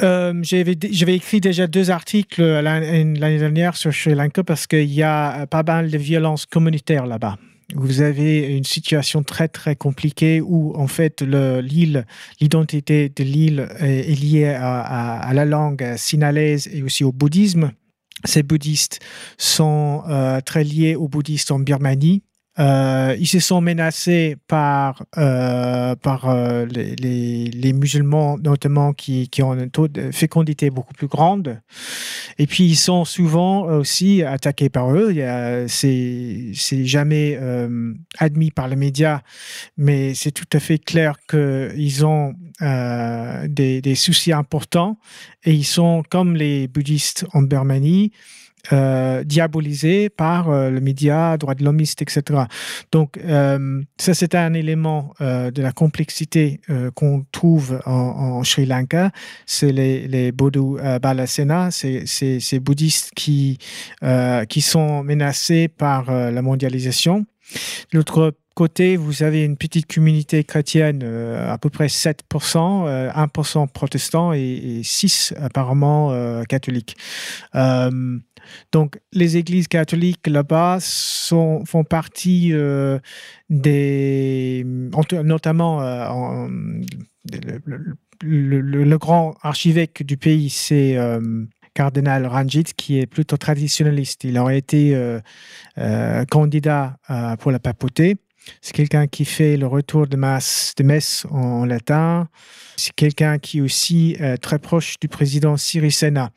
Euh, 0.02 0.34
J'avais 0.42 1.16
écrit 1.16 1.40
déjà 1.40 1.68
deux 1.68 1.92
articles 1.92 2.42
l'année 2.42 3.38
dernière 3.38 3.78
sur 3.78 3.94
Sri 3.94 4.16
Lanka 4.16 4.44
parce 4.44 4.68
qu'il 4.68 4.92
y 4.92 5.04
a 5.04 5.46
pas 5.48 5.64
mal 5.64 5.92
de 5.92 5.98
violences 5.98 6.46
communautaires 6.46 7.06
là-bas. 7.06 7.38
Vous 7.74 8.02
avez 8.02 8.56
une 8.56 8.64
situation 8.64 9.24
très 9.24 9.48
très 9.48 9.76
compliquée 9.76 10.40
où 10.40 10.76
en 10.76 10.88
fait 10.88 11.22
le- 11.22 11.62
l'île, 11.62 12.06
l'identité 12.40 13.10
de 13.10 13.24
l'île 13.24 13.68
est, 13.80 14.14
liée 14.20 14.46
à 14.46 15.32
la 15.34 15.46
langue 15.46 15.96
sinalaise 15.98 16.70
et 16.72 16.84
aussi 16.84 17.04
au 17.04 17.12
bouddhisme. 17.12 17.72
Ces 18.24 18.44
bouddhistes 18.44 19.00
sont 19.38 20.04
euh, 20.08 20.42
très 20.42 20.64
liés 20.64 20.96
aux 20.96 21.08
bouddhistes 21.08 21.52
en 21.52 21.60
Birmanie. 21.60 22.24
Euh, 22.58 23.16
ils 23.20 23.28
se 23.28 23.40
sont 23.40 23.60
menacés 23.60 24.38
par, 24.48 25.04
euh, 25.18 25.96
par 25.96 26.30
euh, 26.30 26.66
les, 26.66 26.96
les- 26.96 27.50
les 27.52 27.74
musulmans, 27.74 28.38
notamment 28.38 28.94
qui, 28.94 29.28
qui 29.28 29.44
ont 29.44 29.52
un 29.52 29.68
taux 29.68 29.88
de 29.90 30.12
fécondité 30.12 30.70
beaucoup 30.70 30.94
plus 30.94 31.08
grande. 31.08 31.60
Et 32.38 32.48
puis, 32.48 32.64
ils 32.66 32.76
sont 32.78 33.04
souvent 33.04 33.64
aussi 33.66 34.24
attaqués 34.24 34.70
par 34.70 34.94
eux. 34.94 35.14
C'est 35.68 36.52
jamais 36.86 37.38
euh, 37.42 37.94
admis 38.20 38.52
par 38.52 38.68
les 38.68 38.76
médias, 38.78 39.22
mais 39.78 40.14
c'est 40.14 40.32
tout 40.32 40.46
à 40.54 40.60
fait 40.60 40.78
clair 40.80 41.18
qu'ils 41.30 42.06
ont 42.06 42.34
euh, 42.62 43.48
des, 43.50 43.82
des 43.82 43.96
soucis 43.96 44.32
importants 44.32 44.98
et 45.44 45.54
ils 45.54 45.66
sont 45.66 46.04
comme 46.10 46.36
les 46.36 46.68
bouddhistes 46.68 47.26
en 47.34 47.42
Birmanie 47.42 48.12
euh, 48.74 49.24
diabolisés 49.24 50.10
par 50.10 50.50
euh, 50.50 50.70
le 50.70 50.80
média, 50.80 51.38
droits 51.38 51.56
de 51.56 51.64
l'homiste, 51.64 52.02
etc. 52.02 52.44
Donc, 52.92 53.18
euh, 53.18 53.82
ça, 53.98 54.14
c'est 54.14 54.36
un 54.36 54.54
élément 54.54 55.14
euh, 55.22 55.52
de 55.52 55.62
la 55.62 55.72
complexité 55.72 56.60
euh, 56.70 56.92
qu'on 56.92 57.26
trouve 57.32 57.80
en, 57.86 57.92
en 57.92 58.44
Sri 58.44 58.66
Lanka. 58.66 59.12
C'est 59.46 59.72
les, 59.72 60.08
les 60.08 60.32
Bodhu 60.32 60.80
euh, 60.80 61.00
Balasena, 61.00 61.72
c'est 61.72 62.06
ces 62.06 62.60
bouddhistes 62.60 63.12
qui, 63.16 63.58
qui 64.50 64.62
sont 64.62 65.04
menacés 65.04 65.68
par 65.68 66.12
la 66.12 66.42
mondialisation. 66.42 67.26
L'autre 67.92 68.34
côté, 68.56 68.96
vous 68.96 69.22
avez 69.22 69.44
une 69.44 69.58
petite 69.58 69.94
communauté 69.94 70.44
chrétienne, 70.44 71.02
euh, 71.04 71.52
à 71.52 71.58
peu 71.58 71.70
près 71.70 71.88
7%, 71.88 72.88
euh, 72.88 73.12
1% 73.12 73.68
protestants 73.68 74.34
et, 74.34 74.40
et 74.40 74.84
6 74.84 75.34
apparemment 75.40 76.12
euh, 76.12 76.44
catholiques. 76.44 76.96
Donc, 78.72 79.00
les 79.14 79.38
églises 79.38 79.68
catholiques 79.68 80.28
là-bas 80.28 80.80
font 80.82 81.84
partie 81.90 82.52
euh, 82.54 83.00
des, 83.50 84.66
en- 84.94 85.24
notamment 85.24 85.82
euh, 85.82 86.08
en- 86.08 86.50
le, 88.22 88.98
grand 88.98 89.36
archevêque 89.42 90.04
du 90.04 90.18
pays, 90.18 90.50
c'est 90.50 90.98
euh, 90.98 91.20
cardinal 91.74 92.26
Ranjit, 92.26 92.64
qui 92.78 93.00
est 93.00 93.06
plutôt 93.08 93.38
traditionnaliste. 93.38 94.24
Il 94.24 94.38
aurait 94.38 94.58
été 94.58 94.98
candidat 96.30 96.98
pour 97.40 97.52
la 97.52 97.60
papauté. 97.60 98.16
C'est 98.62 98.74
quelqu'un 98.74 99.08
qui 99.08 99.26
fait 99.26 99.58
le 99.58 99.68
retour 99.68 100.08
de, 100.08 100.16
masse, 100.16 100.74
de 100.78 100.84
messe 100.84 101.26
en 101.32 101.66
latin. 101.66 102.30
C'est 102.78 102.94
quelqu'un 102.94 103.40
qui 103.40 103.58
est 103.58 103.62
aussi 103.62 104.18
très 104.42 104.60
proche 104.60 104.96
du 105.02 105.08
président 105.08 105.58
Sirisena. 105.58 106.30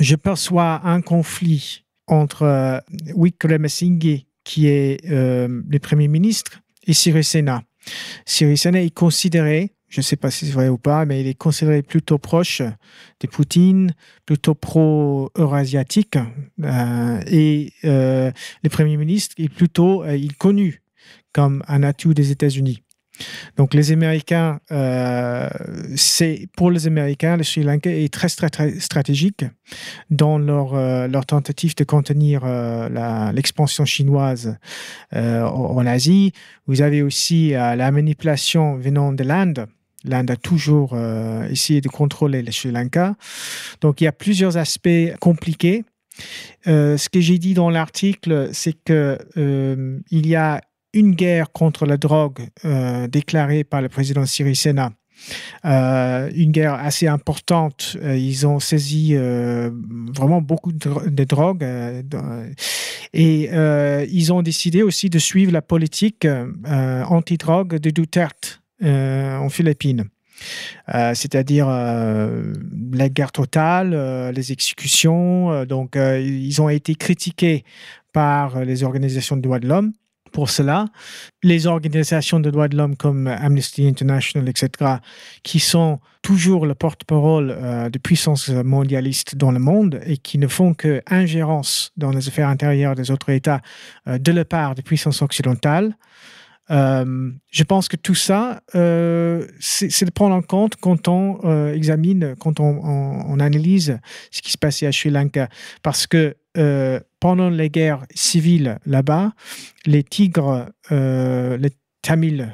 Je 0.00 0.16
perçois 0.16 0.80
un 0.84 1.00
conflit 1.00 1.84
entre 2.06 2.42
euh, 2.42 2.78
Wickremesinghe, 3.14 4.26
qui 4.44 4.68
est 4.68 5.00
euh, 5.10 5.62
le 5.68 5.78
premier 5.78 6.08
ministre, 6.08 6.60
et 6.86 6.92
Sirisena. 6.92 7.62
Sirisena 8.24 8.80
est 8.82 8.94
considéré, 8.94 9.72
je 9.88 10.00
ne 10.00 10.02
sais 10.02 10.16
pas 10.16 10.30
si 10.30 10.46
c'est 10.46 10.52
vrai 10.52 10.68
ou 10.68 10.78
pas, 10.78 11.04
mais 11.04 11.20
il 11.20 11.26
est 11.26 11.34
considéré 11.34 11.82
plutôt 11.82 12.18
proche 12.18 12.60
de 12.60 13.26
Poutine, 13.26 13.94
plutôt 14.24 14.54
pro-eurasiatique. 14.54 16.18
euh, 16.62 17.20
et 17.26 17.72
euh, 17.84 18.30
le 18.62 18.68
Premier 18.68 18.96
ministre 18.96 19.34
est 19.38 19.48
plutôt 19.48 20.04
euh, 20.04 20.16
il 20.16 20.36
connu 20.36 20.82
comme 21.32 21.62
un 21.68 21.82
atout 21.82 22.14
des 22.14 22.30
États-Unis. 22.30 22.82
Donc 23.56 23.74
les 23.74 23.92
Américains, 23.92 24.60
euh, 24.70 25.48
c'est 25.96 26.48
pour 26.56 26.70
les 26.70 26.86
Américains, 26.86 27.36
le 27.36 27.42
Sri 27.42 27.62
Lanka 27.62 27.90
est 27.90 28.12
très, 28.12 28.28
très, 28.28 28.78
stratégique 28.80 29.44
dans 30.10 30.38
leur, 30.38 30.74
euh, 30.74 31.06
leur 31.08 31.26
tentative 31.26 31.74
de 31.76 31.84
contenir 31.84 32.42
euh, 32.44 33.32
l'expansion 33.32 33.84
chinoise 33.84 34.56
en, 35.12 35.86
Asie. 35.86 36.32
Vous 36.66 36.82
avez 36.82 37.02
aussi 37.02 37.50
la 37.50 37.90
manipulation 37.92 38.76
venant 38.76 39.12
de 39.12 39.22
l'Inde. 39.22 39.66
L'Inde 40.04 40.30
a 40.32 40.36
toujours 40.36 40.98
essayé 41.48 41.80
de 41.80 41.88
contrôler 41.88 42.42
le 42.42 42.50
Sri 42.50 42.72
Lanka. 42.72 43.14
Donc 43.80 44.00
il 44.00 44.04
y 44.04 44.06
a 44.08 44.12
plusieurs 44.12 44.56
aspects 44.56 45.14
compliqués. 45.20 45.84
Ce 46.64 47.08
que 47.08 47.20
j'ai 47.20 47.38
dit 47.38 47.54
dans 47.54 47.70
l'article, 47.70 48.50
c'est 48.52 48.74
que 48.84 49.18
il 50.10 50.26
y 50.26 50.34
a 50.34 50.60
une 51.00 51.12
guerre 51.14 51.52
contre 51.52 51.86
la 51.86 51.96
drogue 51.96 52.40
euh, 52.64 53.06
déclarée 53.06 53.64
par 53.64 53.80
le 53.82 53.88
président 53.88 54.24
Sirisena. 54.26 54.92
Euh, 55.64 56.30
une 56.34 56.52
guerre 56.52 56.74
assez 56.74 57.06
importante. 57.06 57.96
Euh, 58.02 58.16
ils 58.16 58.46
ont 58.46 58.60
saisi 58.60 59.12
euh, 59.14 59.70
vraiment 60.14 60.42
beaucoup 60.42 60.72
de, 60.72 60.78
dro- 60.78 61.08
de 61.08 61.24
drogue 61.24 61.64
dans- 62.04 62.44
et 63.14 63.48
ils 64.10 64.32
ont 64.32 64.42
décidé 64.42 64.82
aussi 64.82 65.08
de 65.08 65.18
suivre 65.18 65.52
la 65.52 65.62
politique 65.62 66.26
anti-drogue 67.08 67.76
de 67.76 67.90
Duterte 67.90 68.60
en 68.82 69.48
Philippines. 69.48 70.04
C'est-à-dire 71.14 71.66
la 71.68 73.08
guerre 73.08 73.32
totale, 73.32 73.90
les 74.34 74.52
exécutions. 74.52 75.64
donc, 75.64 75.96
ils 75.96 76.60
ont 76.60 76.68
été 76.68 76.94
critiqués 76.94 77.64
par 78.12 78.64
les 78.64 78.82
organisations 78.82 79.36
de 79.36 79.42
droits 79.42 79.60
de 79.60 79.68
l'homme 79.68 79.92
pour 80.36 80.50
cela. 80.50 80.84
Les 81.42 81.66
organisations 81.66 82.40
de 82.40 82.50
droits 82.50 82.68
de 82.68 82.76
l'homme 82.76 82.94
comme 82.94 83.26
Amnesty 83.26 83.88
International, 83.88 84.46
etc., 84.46 84.96
qui 85.42 85.60
sont 85.60 85.98
toujours 86.20 86.66
le 86.66 86.74
porte-parole 86.74 87.50
euh, 87.50 87.88
de 87.88 87.98
puissances 87.98 88.50
mondialistes 88.50 89.34
dans 89.34 89.50
le 89.50 89.58
monde 89.58 89.98
et 90.04 90.18
qui 90.18 90.36
ne 90.36 90.46
font 90.46 90.74
que 90.74 91.00
ingérence 91.06 91.90
dans 91.96 92.10
les 92.10 92.28
affaires 92.28 92.50
intérieures 92.50 92.94
des 92.94 93.10
autres 93.10 93.30
États 93.30 93.62
euh, 94.08 94.18
de 94.18 94.30
la 94.30 94.44
part 94.44 94.74
des 94.74 94.82
puissances 94.82 95.22
occidentales, 95.22 95.96
Euh, 96.70 97.30
je 97.50 97.64
pense 97.64 97.88
que 97.88 97.96
tout 97.96 98.14
ça, 98.14 98.62
euh, 98.74 99.46
c'est 99.60 100.04
de 100.04 100.10
prendre 100.10 100.34
en 100.34 100.42
compte 100.42 100.76
quand 100.76 101.08
on 101.08 101.38
euh, 101.44 101.72
examine, 101.72 102.34
quand 102.38 102.60
on, 102.60 103.38
analyse 103.38 103.98
ce 104.30 104.40
qui 104.40 104.50
se 104.50 104.58
passait 104.58 104.86
à 104.86 104.92
Sri 104.92 105.10
Lanka. 105.10 105.48
Parce 105.82 106.06
que 106.06 106.34
pendant 107.20 107.50
les 107.50 107.68
guerres 107.68 108.06
civiles 108.14 108.78
là-bas, 108.86 109.32
les 109.84 110.02
tigres, 110.02 110.66
les 110.90 111.70
Tamils 112.00 112.48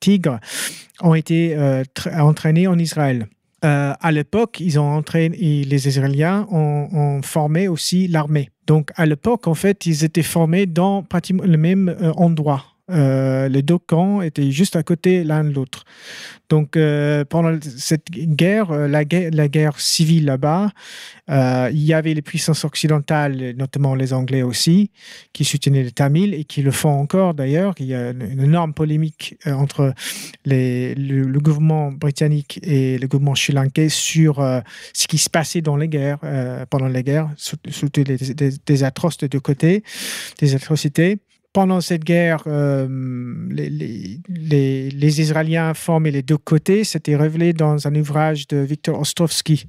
tigres, 0.00 0.40
ont 1.02 1.14
été 1.14 1.82
entraînés 2.18 2.66
en 2.66 2.78
Israël. 2.78 3.28
À 3.60 4.10
l'époque, 4.10 4.58
ils 4.60 4.80
ont 4.80 4.90
entraîné, 4.90 5.64
les 5.64 5.86
Israéliens 5.88 6.46
ont, 6.50 7.20
formé 7.22 7.68
aussi 7.68 8.08
l'armée. 8.08 8.48
Donc, 8.66 8.90
à 8.96 9.04
l'époque, 9.04 9.46
en 9.48 9.54
fait, 9.54 9.84
ils 9.84 10.02
étaient 10.02 10.22
formés 10.22 10.64
dans 10.64 11.02
pratiquement 11.02 11.44
le 11.44 11.58
même 11.58 11.94
endroit. 12.16 12.71
Euh, 12.92 13.48
les 13.48 13.62
deux 13.62 13.78
camps 13.78 14.22
étaient 14.22 14.50
juste 14.50 14.76
à 14.76 14.82
côté 14.82 15.24
l'un 15.24 15.44
de 15.44 15.50
l'autre. 15.50 15.84
Donc, 16.48 16.76
euh, 16.76 17.24
pendant 17.24 17.58
cette 17.62 18.10
guerre, 18.10 18.70
euh, 18.70 18.86
la 18.86 19.04
guerre, 19.06 19.30
la 19.32 19.48
guerre 19.48 19.80
civile 19.80 20.26
là-bas, 20.26 20.70
il 21.28 21.82
y 21.82 21.94
avait 21.94 22.12
les 22.12 22.20
puissances 22.20 22.64
occidentales, 22.64 23.54
notamment 23.56 23.94
les 23.94 24.12
Anglais 24.12 24.42
aussi, 24.42 24.90
qui 25.32 25.44
soutenaient 25.44 25.82
les 25.82 25.92
Tamils 25.92 26.34
et 26.34 26.44
qui 26.44 26.60
le 26.60 26.70
font 26.70 26.90
encore 26.90 27.32
d'ailleurs. 27.32 27.74
Il 27.78 27.86
y 27.86 27.94
a 27.94 28.10
une, 28.10 28.42
énorme 28.42 28.74
polémique 28.74 29.36
entre 29.46 29.94
le, 30.44 31.38
gouvernement 31.38 31.90
britannique 31.90 32.60
et 32.62 32.98
le 32.98 33.08
gouvernement 33.08 33.34
sri-lankais 33.34 33.88
sur 33.88 34.36
ce 34.92 35.06
qui 35.06 35.16
se 35.16 35.30
passait 35.30 35.62
dans 35.62 35.76
les 35.76 35.88
guerres, 35.88 36.18
pendant 36.68 36.88
les 36.88 37.02
guerres, 37.02 37.30
surtout 37.36 38.02
des, 38.02 38.16
des, 38.16 38.50
des 38.66 38.84
atrocités 38.84 39.28
de 39.28 39.38
côté, 39.38 39.82
des 40.38 40.54
atrocités 40.54 41.18
pendant 41.52 41.80
cette 41.80 42.04
guerre, 42.04 42.44
euh, 42.46 42.88
les, 43.50 45.20
Israéliens 45.20 45.74
formaient 45.74 46.10
les 46.10 46.22
deux 46.22 46.38
côtés. 46.38 46.84
C'était 46.84 47.16
révélé 47.16 47.52
dans 47.52 47.86
un 47.86 47.94
ouvrage 47.94 48.46
de 48.48 48.58
Victor 48.58 48.98
Ostrovsky. 48.98 49.66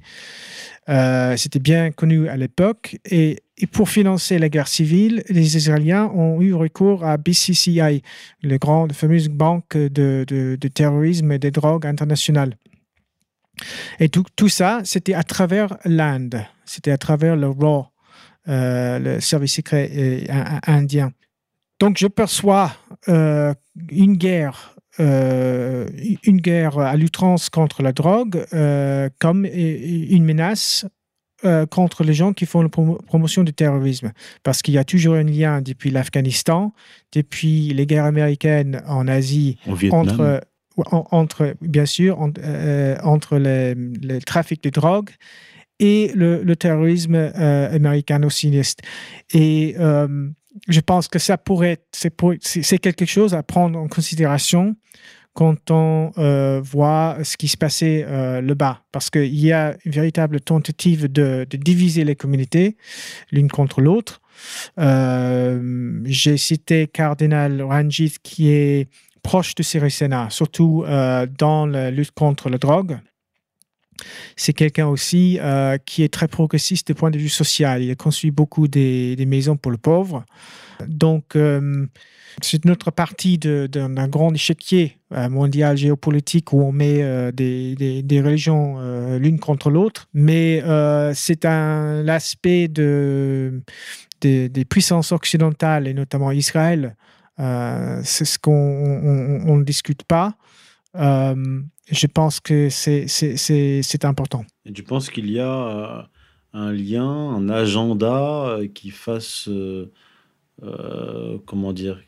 Euh, 0.88 1.36
C'était 1.36 1.58
bien 1.58 1.90
connu 1.90 2.28
à 2.28 2.36
l'époque. 2.36 2.96
Et, 3.10 3.40
pour 3.70 3.88
financer 3.88 4.38
la 4.38 4.48
guerre 4.48 4.66
civile, 4.66 5.22
les 5.28 5.56
Israéliens 5.56 6.06
ont 6.06 6.40
eu 6.40 6.54
recours 6.54 7.04
à 7.04 7.16
BCCI, 7.16 8.02
la 8.42 8.58
grande 8.58 8.92
fameuse 8.92 9.28
banque 9.28 9.76
de, 9.76 10.56
terrorisme 10.74 11.30
et 11.30 11.38
des 11.38 11.52
drogues 11.52 11.86
internationales. 11.86 12.56
Et 14.00 14.08
tout, 14.08 14.48
ça, 14.48 14.80
c'était 14.82 15.14
à 15.14 15.22
travers 15.22 15.76
l'Inde. 15.84 16.44
C'était 16.64 16.90
à 16.90 16.98
travers 16.98 17.36
le 17.36 17.48
RAW, 17.48 17.86
euh, 18.48 18.98
le 18.98 19.20
service 19.20 19.54
secret 19.54 20.26
indien. 20.66 21.12
Donc 21.84 21.98
je 21.98 22.06
perçois 22.06 22.72
euh, 23.10 23.52
une 23.90 24.16
guerre, 24.16 24.74
euh, 25.00 25.86
une 26.22 26.40
guerre 26.40 26.78
à 26.78 26.96
l'outrance 26.96 27.50
contre 27.50 27.82
la 27.82 27.92
drogue 27.92 28.42
euh, 28.54 29.10
comme 29.20 29.44
une 29.44 30.24
menace 30.24 30.86
contre 31.70 32.04
les 32.04 32.14
gens 32.14 32.32
qui 32.32 32.46
font 32.46 32.62
la 32.62 32.70
prom 32.70 32.96
promotion 33.06 33.44
du 33.44 33.52
terrorisme. 33.52 34.12
Parce 34.42 34.62
qu'il 34.62 34.72
y 34.72 34.78
a 34.78 34.84
toujours 34.84 35.16
un 35.16 35.24
lien 35.24 35.60
depuis 35.60 35.90
l'Afghanistan, 35.90 36.72
depuis 37.12 37.68
les 37.74 37.84
guerres 37.84 38.06
américaines 38.06 38.82
en 38.86 39.06
Asie, 39.06 39.58
entre, 39.90 40.40
entre, 40.78 41.54
bien 41.60 41.84
sûr, 41.84 42.18
en, 42.18 42.30
euh, 42.38 42.96
entre 43.02 43.36
le 43.36 44.20
trafic 44.20 44.62
de 44.62 44.70
drogue 44.70 45.10
et 45.80 46.12
le, 46.14 46.42
le 46.42 46.56
terrorisme 46.56 47.14
euh, 47.14 47.74
américano-sioniste. 47.74 48.80
Et 49.32 49.74
euh, 49.78 50.28
je 50.68 50.80
pense 50.80 51.08
que 51.08 51.18
ça 51.18 51.38
pourrait, 51.38 51.78
c'est 51.92 52.78
quelque 52.78 53.06
chose 53.06 53.34
à 53.34 53.42
prendre 53.42 53.78
en 53.78 53.88
considération 53.88 54.76
quand 55.34 55.70
on 55.72 56.12
euh, 56.16 56.60
voit 56.62 57.18
ce 57.24 57.36
qui 57.36 57.48
se 57.48 57.56
passait 57.56 58.04
euh, 58.06 58.40
le 58.40 58.54
bas, 58.54 58.82
parce 58.92 59.10
qu'il 59.10 59.34
y 59.34 59.52
a 59.52 59.76
une 59.84 59.92
véritable 59.92 60.40
tentative 60.40 61.10
de, 61.10 61.44
diviser 61.50 62.04
les 62.04 62.14
communautés 62.14 62.76
l'une 63.32 63.50
contre 63.50 63.80
l'autre. 63.80 64.20
Euh, 64.78 66.00
J'ai 66.04 66.36
cité 66.36 66.86
Cardinal 66.86 67.62
Ranjit 67.62 68.14
qui 68.22 68.50
est 68.50 68.88
proche 69.22 69.56
de 69.56 69.64
Sirisena, 69.64 70.28
surtout 70.30 70.84
euh, 70.86 71.26
dans 71.38 71.66
la 71.66 71.90
lutte 71.90 72.12
contre 72.12 72.48
la 72.48 72.58
drogue 72.58 72.98
c'est 74.36 74.52
quelqu'un 74.52 74.86
aussi 74.86 75.38
euh, 75.40 75.78
qui 75.84 76.02
est 76.02 76.12
très 76.12 76.28
progressiste 76.28 76.86
du 76.88 76.94
point 76.94 77.10
de 77.10 77.18
vue 77.18 77.28
social. 77.28 77.82
Il 77.82 77.90
a 77.90 77.94
construit 77.94 78.30
beaucoup 78.30 78.68
des, 78.68 79.16
maisons 79.26 79.56
pour 79.56 79.72
le 79.72 79.78
pauvre. 79.78 80.24
Donc, 80.86 81.36
euh, 81.36 81.86
c'est 82.42 82.64
notre 82.64 82.90
partie 82.90 83.38
d'un 83.38 84.08
grand 84.08 84.34
échiquier 84.34 84.98
euh, 85.12 85.28
mondial 85.28 85.76
géopolitique 85.76 86.52
où 86.52 86.62
on 86.62 86.72
met 86.72 87.02
euh, 87.02 87.30
des, 87.32 88.22
religions 88.24 88.78
l'une 89.18 89.38
contre 89.38 89.70
l'autre, 89.70 90.08
mais 90.14 90.62
c'est 91.14 91.44
un 91.44 92.02
l'aspect 92.02 92.68
de, 92.68 93.62
de, 94.20 94.48
des 94.48 94.64
puissances 94.64 95.12
occidentales 95.12 95.86
et 95.86 95.94
notamment 95.94 96.32
Israël. 96.32 96.96
C'est 97.38 98.24
ce 98.24 98.38
qu'on 98.38 99.56
ne 99.56 99.64
discute 99.64 100.04
pas. 100.04 100.34
Euh, 100.96 101.62
je 101.90 102.06
pense 102.06 102.40
que 102.40 102.68
c'est 102.70 104.04
important. 104.04 104.44
Et 104.64 104.72
tu 104.72 104.82
penses 104.82 105.10
qu'il 105.10 105.30
y 105.30 105.40
a 105.40 105.52
euh, 105.52 106.02
un 106.52 106.72
lien, 106.72 107.04
un 107.04 107.48
agenda 107.48 108.46
euh, 108.46 108.68
qui 108.72 108.90
fasse, 108.90 109.48
euh, 109.48 109.88
comment 111.46 111.72
dire, 111.72 112.00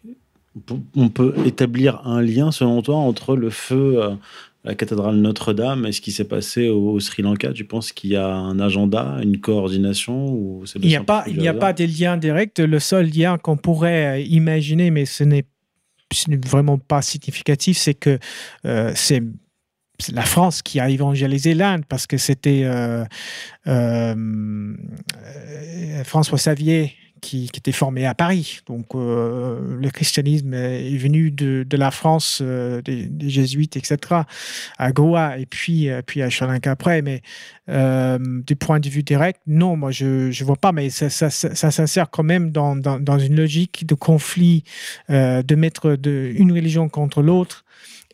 on 0.95 1.11
peut 1.11 1.35
établir 1.45 2.07
un 2.07 2.23
lien, 2.23 2.51
selon 2.51 2.81
toi, 2.81 2.97
entre 2.97 3.37
le 3.37 3.51
feu 3.51 4.01
à 4.01 4.19
la 4.65 4.75
cathédrale 4.75 5.17
Notre-Dame 5.17 5.85
et 5.85 5.93
ce 5.93 6.01
qui 6.01 6.13
s'est 6.13 6.25
passé 6.25 6.69
au, 6.69 6.93
au, 6.93 7.01
Sri 7.01 7.23
Lanka? 7.23 7.53
Tu 7.53 7.67
penses 7.67 7.93
qu'il 7.93 8.11
y 8.11 8.17
a 8.17 8.35
un 8.35 8.59
agenda, 8.59 9.19
une 9.23 9.39
coordination 9.39 10.33
ou 10.33 10.65
Il 10.77 10.89
n'y 10.89 10.97
a, 10.97 11.05
pas, 11.05 11.25
il 11.27 11.43
y 11.43 11.49
a 11.49 11.55
pas 11.55 11.75
de 11.75 11.85
lien 11.85 12.17
direct. 12.17 12.59
Le 12.61 12.79
seul 12.79 13.11
lien 13.11 13.37
qu'on 13.37 13.59
pourrait 13.59 14.25
imaginer, 14.25 14.91
mais 14.91 15.05
ce 15.05 15.25
n'est 15.25 15.45
vraiment 16.45 16.79
pas 16.79 17.03
significatif, 17.03 17.79
c'est 17.79 17.95
que 17.95 18.19
euh, 18.65 18.93
c'est 18.95 19.23
la 20.13 20.23
France 20.23 20.63
qui 20.63 20.79
a 20.81 20.89
évangélisé 20.91 21.55
l'Inde 21.55 21.85
parce 21.89 22.07
que 22.07 22.19
c'était 22.19 22.63
euh, 22.65 23.05
euh, 23.67 24.75
François 26.05 26.39
Xavier 26.39 26.95
qui, 27.27 27.51
était 27.57 27.73
formé 27.73 28.07
à 28.07 28.15
Paris. 28.15 28.61
Donc 28.67 28.95
euh, 28.95 29.77
le 29.81 29.91
christianisme 29.91 30.55
est 30.55 30.97
venu 30.97 31.31
de, 31.31 31.65
de 31.69 31.77
la 31.77 31.91
France, 31.91 32.41
euh, 32.41 32.81
des, 32.83 33.09
jésuites, 33.29 33.77
etc., 33.77 34.23
à 34.79 34.93
Goa 34.93 35.39
et 35.39 35.47
puis, 35.47 35.89
euh, 35.89 36.03
puis 36.07 36.23
à 36.23 36.31
Chalinka 36.31 36.71
après. 36.71 37.03
Mais 37.03 37.23
du 37.69 38.57
point 38.57 38.79
de 38.79 38.89
vue 38.89 39.03
direct, 39.03 39.41
non, 39.47 39.77
moi 39.77 39.91
je 39.91 40.29
ne 40.29 40.45
vois 40.45 40.57
pas, 40.57 40.71
mais 40.71 40.89
ça, 40.89 41.11
ça, 41.11 41.31
ça, 41.31 41.71
s'insère 41.71 42.11
quand 42.11 42.23
même 42.23 42.53
dans, 42.53 42.77
dans, 42.77 43.19
une 43.19 43.35
logique 43.35 43.87
de 43.87 43.95
conflit, 43.97 44.63
de 45.09 45.55
mettre 45.57 45.97
de, 45.97 46.33
une 46.37 46.53
religion 46.53 46.89
contre 46.89 47.23
l'autre 47.23 47.65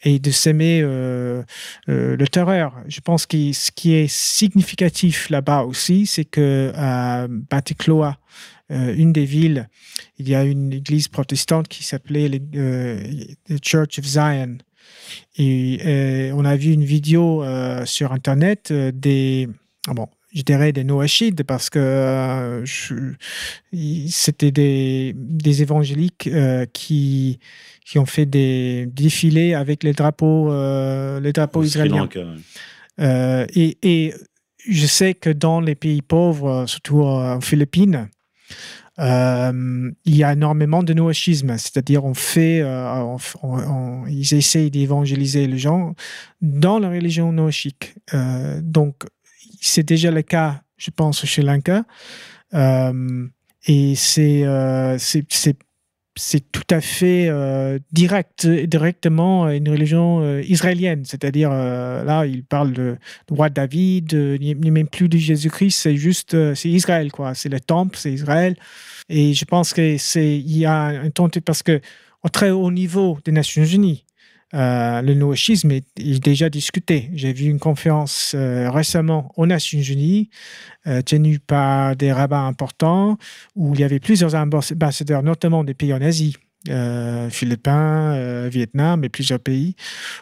et 0.05 0.19
de 0.19 0.31
s'aimer 0.31 0.81
le 0.81 2.25
terreur. 2.31 2.75
Je 2.89 3.01
pense 3.01 3.27
que 3.27 3.53
ce 3.53 3.71
qui 3.71 3.93
est 3.93 4.09
significatif 4.09 5.29
là-bas 5.29 5.65
aussi, 5.65 6.07
c'est 6.07 6.25
que 6.25 6.73
à 6.75 7.27
Batikloa, 7.29 8.17
euh, 8.73 8.95
une 8.97 9.13
des 9.13 9.25
villes, 9.25 9.69
il 10.19 10.29
y 10.29 10.35
a 10.35 10.45
une 10.45 10.73
église 10.73 11.09
protestante 11.09 11.69
qui 11.69 11.85
s'appelait 11.85 12.31
euh, 12.57 13.03
the 13.49 13.63
Church 13.63 13.99
of 13.99 14.05
Zion. 14.05 14.59
Et 15.37 15.81
euh, 15.85 16.33
on 16.35 16.45
a 16.45 16.57
vu 16.57 16.73
une 16.73 16.85
vidéo 16.85 17.45
sur 17.85 18.13
Internet 18.13 18.73
des... 18.73 19.49
Ah 19.89 19.95
bon, 19.95 20.09
je 20.35 20.43
dirais 20.43 20.73
des 20.73 20.85
noachides 20.85 21.43
parce 21.43 21.69
que 21.69 21.79
euh, 21.79 22.65
c'était 24.09 24.51
des, 24.51 25.13
des 25.17 25.63
évangéliques 25.63 26.27
euh, 26.29 26.65
qui, 26.73 27.39
qui 27.85 27.99
ont 27.99 28.07
fait 28.07 28.27
des 28.27 28.87
défilés 28.87 29.55
avec 29.55 29.83
les 29.83 29.93
drapeaux, 29.93 30.51
euh, 30.51 31.21
les 31.21 31.33
drapeaux 31.33 31.63
israéliens. 31.63 32.09
Et, 32.99 33.79
et 33.83 34.15
je 34.69 34.87
sais 34.87 35.15
que 35.15 35.31
dans 35.31 35.61
les 35.61 35.75
pays 35.75 36.03
pauvres, 36.03 36.65
surtout 36.67 37.03
en 37.03 37.41
Philippines, 37.41 38.09
euh, 38.99 39.91
il 40.05 40.17
y 40.17 40.23
a 40.23 40.33
énormément 40.33 40.83
de 40.83 40.93
noachisme, 40.93 41.57
c'est-à-dire 41.57 42.05
on 42.05 42.15
fait, 42.15 42.61
euh, 42.63 43.17
ils 44.09 44.35
essayent 44.35 44.71
d'évangéliser 44.71 45.47
les 45.47 45.59
gens 45.59 45.95
dans 46.43 46.79
la 46.79 46.91
religion 46.91 47.33
noachique. 47.33 47.95
Euh, 48.13 48.61
donc 48.63 49.05
c'est 49.61 49.85
déjà 49.85 50.11
le 50.11 50.23
cas, 50.23 50.63
je 50.77 50.91
pense, 50.91 51.25
chez 51.25 51.43
Lanka. 51.43 51.85
Euh, 52.55 53.27
et 53.67 53.95
c'est 53.95 54.45
euh, 54.45 54.99
c'est 56.15 56.53
tout 56.53 56.67
à 56.71 56.81
fait 56.81 57.29
euh, 57.29 57.79
direct, 57.91 58.47
directement 58.47 59.49
une 59.49 59.69
religion 59.69 60.21
euh, 60.21 60.43
israélienne. 60.43 61.05
C'est-à-dire, 61.05 61.51
euh, 61.53 62.05
là, 62.05 62.27
il 62.27 62.45
parle 62.45 62.73
de, 62.73 62.97
roi 63.31 63.49
David, 63.49 64.15
a 64.15 64.71
même 64.71 64.89
plus 64.89 65.09
de 65.09 65.17
Jésus-Christ, 65.17 65.79
c'est 65.79 65.97
juste, 65.97 66.35
euh, 66.35 66.55
c'est 66.55 66.69
Israël, 66.69 67.11
quoi. 67.11 67.35
C'est 67.35 67.49
le 67.49 67.61
temple, 67.61 67.97
c'est 67.99 68.13
Israël. 68.13 68.57
Et 69.09 69.33
je 69.33 69.45
pense 69.45 69.73
que 69.73 69.97
c'est, 69.97 70.39
y 70.39 70.67
a 70.67 70.85
un 70.85 71.11
temps, 71.11 71.29
parce 71.45 71.63
que 71.63 71.81
au 72.23 72.29
très 72.29 72.51
haut 72.51 72.71
niveau 72.71 73.19
des 73.25 73.33
Nations 73.33 73.65
Unies. 73.65 74.05
Euh, 74.55 75.01
le 75.01 75.15
noachisme 75.15 75.71
est, 75.71 75.85
déjà 76.23 76.51
discuté. 76.51 77.11
J'ai 77.15 77.33
vu 77.33 77.47
une 77.47 77.59
conférence 77.59 78.33
euh, 78.35 78.71
récemment 78.71 79.33
aux 79.37 79.47
Nations 79.47 79.81
Unies 79.81 80.29
euh, 80.87 81.01
tenue 81.01 81.39
par 81.39 81.97
des 81.97 82.13
rabbins 82.13 82.47
importants 82.47 83.17
où 83.57 83.75
il 83.75 83.81
y 83.81 83.85
avait 83.85 84.01
plusieurs 84.01 84.35
ambassadeurs, 84.35 85.23
notamment 85.23 85.65
des 85.65 85.75
pays 85.75 85.95
en 85.95 86.03
Asie, 86.03 86.37
Philippines, 87.31 88.49
Vietnam 88.49 89.03
et 89.03 89.09
plusieurs 89.09 89.41
pays, 89.41 89.75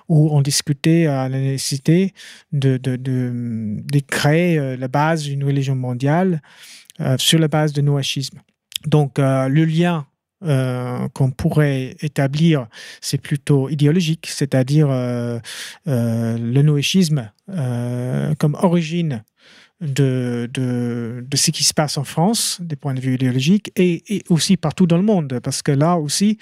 où 0.08 0.34
on 0.34 0.40
discutait 0.40 1.04
à 1.04 1.28
la 1.28 1.38
nécessité 1.38 2.14
de, 2.52 2.78
de, 2.78 4.00
créer 4.08 4.76
la 4.78 4.88
base 4.88 5.24
d'une 5.24 5.44
religion 5.44 5.76
mondiale 5.76 6.40
sur 7.18 7.38
la 7.38 7.48
base 7.48 7.74
de 7.74 7.82
noachisme. 7.82 8.38
Donc, 8.86 9.18
le 9.18 9.64
lien 9.66 10.06
euh, 10.42 11.06
qu'on 11.12 11.30
pourrait 11.30 11.96
établir, 12.00 12.66
c'est 13.02 13.20
plutôt 13.20 13.68
idéologique, 13.68 14.26
c'est-à-dire 14.26 14.88
euh, 14.90 15.38
euh, 15.86 16.38
le 16.38 16.62
noéchisme 16.62 17.30
comme 18.38 18.56
origine 18.62 19.22
de, 19.82 20.48
de, 20.54 21.22
de, 21.28 21.36
ce 21.36 21.50
qui 21.50 21.64
se 21.64 21.74
passe 21.74 21.98
en 21.98 22.04
France, 22.04 22.58
des 22.62 22.76
points 22.76 22.94
de 22.94 23.00
vue 23.00 23.16
idéologiques, 23.16 23.70
et, 23.76 24.22
aussi 24.30 24.56
partout 24.56 24.86
dans 24.86 24.96
le 24.96 25.02
monde, 25.02 25.40
parce 25.42 25.60
que 25.60 25.72
là 25.72 25.96
aussi, 25.96 26.38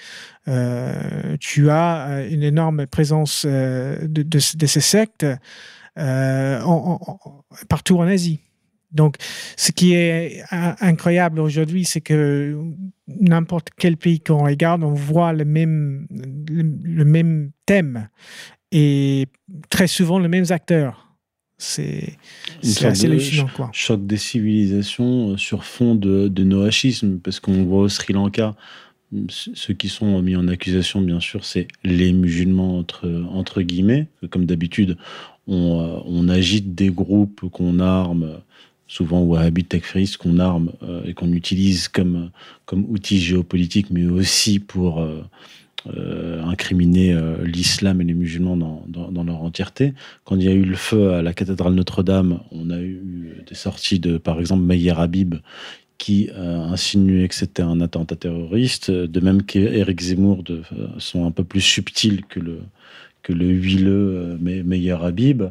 tu 1.39 1.69
as 1.69 2.25
une 2.29 2.43
énorme 2.43 2.85
présence 2.85 3.45
de, 3.45 3.99
de, 4.07 4.39
ces 4.39 4.81
sectes 4.81 5.25
partout 7.67 7.97
en 7.97 8.07
Asie. 8.07 8.39
Donc, 8.91 9.15
ce 9.55 9.71
qui 9.71 9.93
est 9.93 10.43
incroyable 10.51 11.39
aujourd'hui, 11.39 11.85
c'est 11.85 12.01
que 12.01 12.57
n'importe 13.07 13.69
quel 13.77 13.97
pays 13.97 14.19
qu'on 14.19 14.43
regarde, 14.43 14.83
on 14.83 14.93
voit 14.93 15.33
le 15.33 15.45
même, 15.45 16.07
le, 16.09 17.05
même 17.05 17.51
thème 17.65 18.09
et 18.71 19.27
très 19.69 19.87
souvent 19.87 20.19
les 20.19 20.27
mêmes 20.27 20.45
acteurs. 20.49 21.15
C'est 21.57 22.17
assez 22.63 23.05
hallucinant. 23.05 23.49
Quoi. 23.53 23.69
Choc 23.73 24.07
des 24.07 24.17
civilisations 24.17 25.31
euh, 25.31 25.37
sur 25.37 25.65
fond 25.65 25.93
de, 25.93 26.29
de 26.29 26.43
noachisme, 26.45 27.19
parce 27.19 27.41
qu'on 27.41 27.63
voit 27.65 27.81
au 27.81 27.89
Sri 27.89 28.13
Lanka, 28.13 28.55
ceux 29.27 29.73
qui 29.73 29.89
sont 29.89 30.21
mis 30.21 30.35
en 30.35 30.47
accusation, 30.47 31.01
bien 31.01 31.19
sûr, 31.19 31.43
c'est 31.43 31.67
les 31.83 32.13
musulmans, 32.13 32.77
entre, 32.77 33.25
entre 33.29 33.61
guillemets. 33.61 34.07
Comme 34.29 34.45
d'habitude, 34.45 34.97
on, 35.47 35.81
euh, 35.81 35.99
on, 36.05 36.29
agite 36.29 36.75
des 36.75 36.89
groupes 36.89 37.49
qu'on 37.49 37.79
arme 37.79 38.39
souvent 38.89 39.21
wahhabite 39.21 39.69
takfiristes 39.69 40.17
qu'on 40.17 40.39
arme 40.39 40.73
euh, 40.83 41.03
et 41.05 41.13
qu'on 41.13 41.31
utilise 41.31 41.87
comme, 41.87 42.31
comme 42.65 42.85
outil 42.89 43.19
géopolitique, 43.19 43.91
mais 43.91 44.07
aussi 44.07 44.59
pour 44.59 44.99
euh, 44.99 45.21
euh, 45.95 46.43
incriminer 46.43 47.15
l'islam 47.43 48.01
et 48.01 48.03
les 48.03 48.15
musulmans 48.15 48.57
dans, 48.57 48.83
dans, 48.87 49.23
leur 49.23 49.43
entièreté. 49.43 49.93
Quand 50.25 50.35
il 50.35 50.43
y 50.43 50.47
a 50.49 50.53
eu 50.53 50.63
le 50.63 50.75
feu 50.75 51.13
à 51.13 51.21
la 51.21 51.33
cathédrale 51.33 51.73
Notre-Dame, 51.73 52.41
on 52.51 52.71
a 52.71 52.79
eu 52.79 53.43
des 53.47 53.55
sorties 53.55 53.99
de, 53.99 54.17
par 54.17 54.39
exemple, 54.39 54.63
Meyer 54.63 54.95
Habib, 54.97 55.35
qui 55.97 56.29
insinuait 56.33 57.27
que 57.27 57.35
c'était 57.35 57.61
un 57.61 57.81
attentat 57.81 58.15
terroriste, 58.15 58.89
de 58.89 59.19
même 59.19 59.43
qu'Éric 59.43 60.01
Zemmour 60.01 60.43
de, 60.43 60.63
sont 60.97 61.25
un 61.25 61.31
peu 61.31 61.43
plus 61.43 61.61
subtils 61.61 62.25
que 62.25 62.39
le, 62.39 62.59
que 63.21 63.33
le 63.33 63.45
huileux 63.45 64.37
Meyer 64.41 64.97
Habib. 65.01 65.43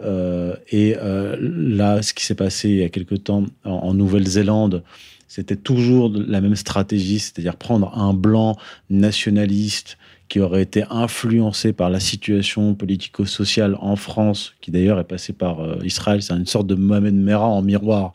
Euh, 0.00 0.54
et 0.70 0.96
euh, 0.96 1.36
là, 1.40 2.02
ce 2.02 2.12
qui 2.12 2.24
s'est 2.24 2.34
passé 2.34 2.68
il 2.68 2.76
y 2.76 2.84
a 2.84 2.88
quelque 2.88 3.14
temps 3.14 3.44
en, 3.64 3.94
Nouvelle-Zélande, 3.94 4.82
c'était 5.26 5.56
toujours 5.56 6.10
la 6.14 6.40
même 6.40 6.56
stratégie, 6.56 7.18
c'est-à-dire 7.18 7.56
prendre 7.56 7.96
un 7.98 8.14
blanc 8.14 8.56
nationaliste 8.90 9.98
qui 10.28 10.40
aurait 10.40 10.62
été 10.62 10.84
influencé 10.90 11.72
par 11.72 11.88
la 11.88 12.00
situation 12.00 12.74
politico-sociale 12.74 13.76
en 13.80 13.96
France, 13.96 14.54
qui 14.60 14.70
d'ailleurs 14.70 15.00
est 15.00 15.04
passé 15.04 15.32
par 15.32 15.60
euh, 15.60 15.78
Israël. 15.84 16.22
C'est 16.22 16.34
une 16.34 16.46
sorte 16.46 16.66
de 16.66 16.74
Mohamed 16.74 17.14
Merah 17.14 17.48
en 17.48 17.62
miroir 17.62 18.12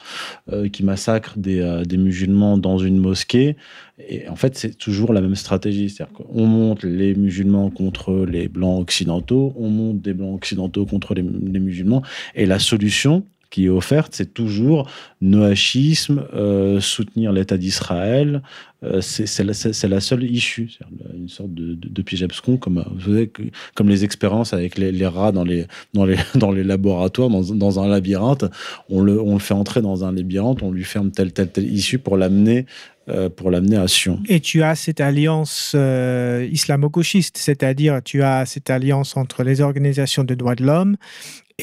qui 0.71 0.83
massacre 0.83 1.33
des, 1.37 1.97
musulmans 1.97 2.57
dans 2.57 2.77
une 2.77 2.97
mosquée. 2.97 3.55
Et 3.99 4.27
en 4.27 4.35
fait, 4.35 4.57
c'est 4.57 4.75
toujours 4.77 5.13
la 5.13 5.21
même 5.21 5.35
stratégie. 5.35 5.89
C'est-à-dire 5.89 6.13
qu'on 6.13 6.45
monte 6.45 6.83
les 6.83 7.13
musulmans 7.15 7.69
contre 7.69 8.25
les 8.25 8.47
blancs 8.47 8.81
occidentaux, 8.81 9.53
on 9.55 9.69
monte 9.69 10.01
des 10.01 10.13
blancs 10.13 10.35
occidentaux 10.35 10.85
contre 10.85 11.13
les, 11.13 11.21
les 11.21 11.59
musulmans. 11.59 12.01
Et 12.35 12.45
la 12.45 12.59
solution, 12.59 13.23
qui 13.53 13.67
est 13.67 13.69
offerte, 13.69 14.15
c'est 14.15 14.33
toujours 14.33 14.89
noachisme, 15.21 16.25
euh, 16.33 16.79
soutenir 16.79 17.31
l'État 17.31 17.55
d'Israël. 17.55 18.41
Euh, 18.83 18.99
c'est 18.99 19.43
la, 19.43 19.99
seule 20.01 20.23
issue, 20.23 20.71
une 21.15 21.29
sorte 21.29 21.53
de, 21.53 21.75
de, 21.75 21.87
de 21.87 22.01
piège 22.01 22.23
abscon, 22.23 22.57
comme, 22.57 22.83
vous 22.95 23.13
savez, 23.13 23.31
comme 23.75 23.89
les 23.89 24.03
expériences 24.03 24.53
avec 24.53 24.79
les, 24.79 25.05
rats 25.05 25.31
dans 25.31 25.43
les, 25.43 25.67
dans 25.93 26.05
les, 26.05 26.63
laboratoires, 26.63 27.29
dans, 27.29 27.79
un 27.79 27.87
labyrinthe. 27.87 28.45
On 28.89 29.01
le, 29.01 29.21
fait 29.37 29.53
entrer 29.53 29.83
dans 29.83 30.03
un 30.03 30.11
labyrinthe, 30.11 30.63
on 30.63 30.71
lui 30.71 30.83
ferme 30.83 31.11
telle, 31.11 31.31
telle, 31.31 31.51
telle 31.51 31.71
issue 31.71 31.99
pour 31.99 32.17
l'amener 32.17 32.65
euh, 33.09 33.29
pour 33.29 33.51
l'amener 33.51 33.75
à 33.75 33.85
Sion. 33.89 34.21
Et 34.29 34.39
tu 34.39 34.63
as 34.63 34.75
cette 34.75 35.01
alliance 35.01 35.73
euh, 35.75 36.47
islamo-gauchiste, 36.49 37.37
c'est-à-dire 37.37 37.99
tu 38.01 38.23
as 38.23 38.45
cette 38.45 38.69
alliance 38.69 39.17
entre 39.17 39.43
les 39.43 39.59
organisations 39.59 40.23
de 40.23 40.33
droits 40.35 40.55
de 40.55 40.63
l'homme 40.63 40.95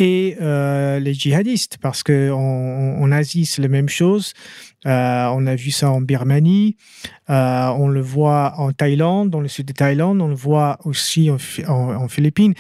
et 0.01 0.37
euh, 0.41 0.99
les 0.99 1.13
djihadistes, 1.13 1.77
parce 1.81 2.03
qu'en 2.03 2.33
en, 2.33 3.13
Asie, 3.13 3.45
c'est 3.45 3.61
la 3.63 3.69
même 3.69 3.89
chose. 3.89 4.33
Euh, 4.87 5.27
on 5.35 5.47
a 5.47 5.55
vu 5.57 5.71
ça 5.71 5.91
en 5.91 6.01
Birmanie, 6.01 6.79
euh, 7.29 7.67
on 7.77 7.89
le 7.89 8.01
voit 8.01 8.55
en 8.57 8.73
Thaïlande, 8.73 9.29
dans 9.29 9.43
le 9.43 9.49
sud 9.49 9.67
de 9.67 9.75
Thaïlande, 9.75 10.23
on 10.23 10.29
le 10.29 10.35
voit 10.35 10.79
aussi 10.85 11.31
en, 11.31 12.09
Philippines. 12.09 12.55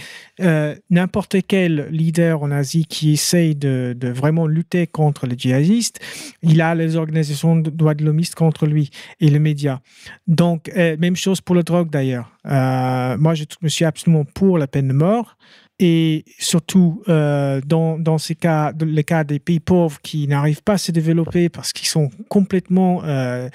N'importe 0.90 1.36
quel 1.48 1.88
leader 1.90 2.42
en 2.42 2.50
Asie 2.50 2.84
qui 2.84 3.12
essaye 3.12 3.54
de, 3.54 3.96
vraiment 4.14 4.46
lutter 4.46 4.86
contre 4.86 5.26
les 5.26 5.38
djihadistes, 5.38 5.98
il 6.42 6.60
a 6.60 6.74
les 6.74 6.96
organisations 6.96 7.56
de 7.56 7.70
droits 7.70 7.94
de 7.94 8.04
l'homme 8.04 8.20
contre 8.36 8.66
lui 8.66 8.90
et 9.20 9.30
les 9.30 9.38
médias. 9.38 9.78
Donc, 10.26 10.70
même 10.76 11.16
chose 11.16 11.40
pour 11.40 11.54
le 11.54 11.62
drogue 11.62 11.88
d'ailleurs. 11.88 12.30
moi, 12.44 13.34
je 13.34 13.44
me 13.62 13.68
suis 13.68 13.86
absolument 13.86 14.26
pour 14.26 14.58
la 14.58 14.66
peine 14.66 14.88
de 14.88 14.92
mort 14.92 15.38
et 15.82 16.26
surtout 16.38 17.02
euh, 17.08 17.62
dans, 17.64 17.98
dans 17.98 18.18
ces 18.18 18.34
cas, 18.34 18.70
les 18.78 19.02
cas 19.02 19.24
des 19.24 19.38
pays 19.38 19.60
pauvres 19.60 19.98
qui 20.02 20.28
n'arrivent 20.28 20.62
pas 20.62 20.74
à 20.74 20.78
se 20.78 20.92
développer 20.92 21.48
parce 21.48 21.72
qu'ils 21.72 21.88
sont 21.88 22.10
complètement 22.28 23.02
euh, 23.04 23.48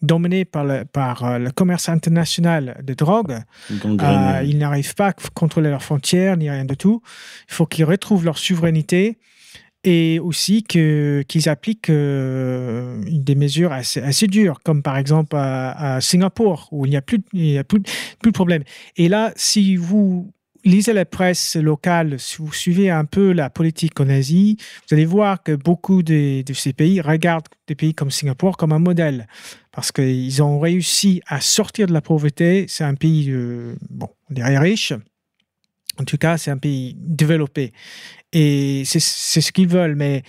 dominés 0.00 0.46
par 0.46 0.64
le, 0.64 0.86
par 0.86 1.24
euh, 1.24 1.38
le 1.38 1.50
commerce 1.50 1.90
international 1.90 2.80
de 2.82 2.94
drogue. 2.94 3.40
ils 3.68 4.56
n'arrivent 4.56 4.94
pas 4.94 5.08
à 5.08 5.12
contrôler 5.34 5.68
leurs 5.68 5.82
frontières 5.82 6.38
ni 6.38 6.48
rien 6.48 6.64
de 6.64 6.74
tout. 6.74 7.02
Il 7.50 7.52
faut 7.52 7.66
qu'ils 7.66 7.84
retrouvent 7.84 8.24
leur 8.24 8.38
souveraineté 8.38 9.18
et 9.84 10.18
aussi 10.18 10.62
que, 10.62 11.22
qu'ils 11.28 11.50
appliquent 11.50 11.90
des 11.90 13.34
mesures 13.36 13.72
assez, 13.72 14.00
assez, 14.00 14.26
dures, 14.26 14.60
comme 14.64 14.82
par 14.82 14.96
exemple 14.96 15.36
à, 15.36 16.00
Singapour, 16.00 16.68
où 16.72 16.86
il 16.86 16.90
n'y 16.90 16.96
a, 16.96 17.02
plus, 17.02 17.20
il 17.34 17.52
y 17.52 17.58
a 17.58 17.64
plus, 17.64 17.82
plus 17.82 18.32
de 18.32 18.34
problème. 18.34 18.64
Et 18.96 19.08
là, 19.08 19.32
si 19.36 19.76
vous 19.76 20.32
lisez 20.66 20.92
la 20.92 21.04
presse 21.04 21.56
locale, 21.56 22.18
si 22.18 22.38
vous 22.38 22.52
suivez 22.52 22.90
un 22.90 23.04
peu 23.04 23.32
la 23.32 23.48
politique 23.50 23.98
en 24.00 24.08
Asie, 24.08 24.56
vous 24.88 24.94
allez 24.94 25.06
voir 25.06 25.42
que 25.42 25.52
beaucoup 25.52 26.02
de, 26.02 26.42
ces 26.52 26.72
pays 26.72 27.00
regardent 27.00 27.46
des 27.66 27.74
pays 27.74 27.94
comme 27.94 28.10
Singapour 28.10 28.56
comme 28.56 28.72
un 28.72 28.78
modèle 28.78 29.26
parce 29.72 29.92
qu'ils 29.92 30.42
ont 30.42 30.58
réussi 30.58 31.22
à 31.26 31.40
sortir 31.40 31.86
de 31.86 31.92
la 31.92 32.00
pauvreté. 32.00 32.66
C'est 32.68 32.84
un 32.84 32.94
pays, 32.94 33.30
euh, 33.30 33.76
bon, 33.90 34.08
on 34.30 34.34
dirait 34.34 34.58
riche. 34.58 34.92
En 35.98 36.04
tout 36.04 36.18
cas, 36.18 36.38
c'est 36.38 36.50
un 36.50 36.58
pays 36.58 36.94
développé. 36.98 37.72
Et 38.32 38.82
c'est 38.84 39.00
ce 39.00 39.52
qu'ils 39.52 39.68
veulent. 39.68 39.96
Mais 39.96 40.22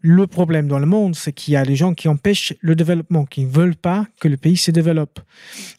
le 0.00 0.26
problème 0.26 0.68
dans 0.68 0.78
le 0.78 0.86
monde, 0.86 1.16
c'est 1.16 1.32
qu'il 1.32 1.54
y 1.54 1.56
a 1.56 1.64
des 1.64 1.76
gens 1.76 1.94
qui 1.94 2.08
empêchent 2.08 2.54
le 2.60 2.76
développement, 2.76 3.24
qui 3.24 3.44
ne 3.44 3.50
veulent 3.50 3.76
pas 3.76 4.06
que 4.20 4.28
le 4.28 4.36
pays 4.36 4.56
se 4.56 4.70
développe. 4.70 5.20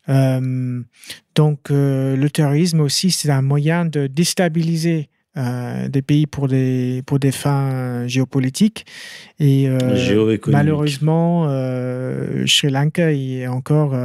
Euh, 0.09 0.81
donc, 1.35 1.71
euh, 1.71 2.15
le 2.15 2.29
terrorisme 2.29 2.81
aussi, 2.81 3.11
c'est 3.11 3.29
un 3.29 3.41
moyen 3.41 3.85
de 3.85 4.07
déstabiliser 4.07 5.09
euh, 5.37 5.87
des 5.87 6.01
pays 6.01 6.25
pour 6.25 6.47
des, 6.47 7.01
pour 7.05 7.19
des 7.19 7.31
fins 7.31 8.07
géopolitiques. 8.07 8.85
Et 9.39 9.69
malheureusement, 10.47 11.47
Sri 12.45 12.69
Lanka 12.69 13.13
est 13.13 13.47
encore 13.47 13.95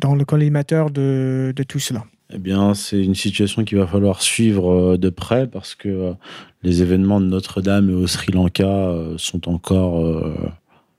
dans 0.00 0.14
le 0.14 0.24
collimateur 0.24 0.90
de, 0.90 1.52
de 1.54 1.62
tout 1.64 1.80
cela. 1.80 2.04
Eh 2.34 2.38
bien, 2.38 2.72
c'est 2.74 3.02
une 3.02 3.14
situation 3.14 3.64
qu'il 3.64 3.78
va 3.78 3.86
falloir 3.86 4.22
suivre 4.22 4.96
de 4.96 5.10
près 5.10 5.46
parce 5.46 5.74
que 5.74 6.14
les 6.62 6.80
événements 6.80 7.20
de 7.20 7.26
Notre-Dame 7.26 7.90
et 7.90 7.94
au 7.94 8.06
Sri 8.06 8.32
Lanka 8.32 8.64
euh, 8.64 9.18
sont 9.18 9.48
encore 9.48 10.04
euh, 10.04 10.34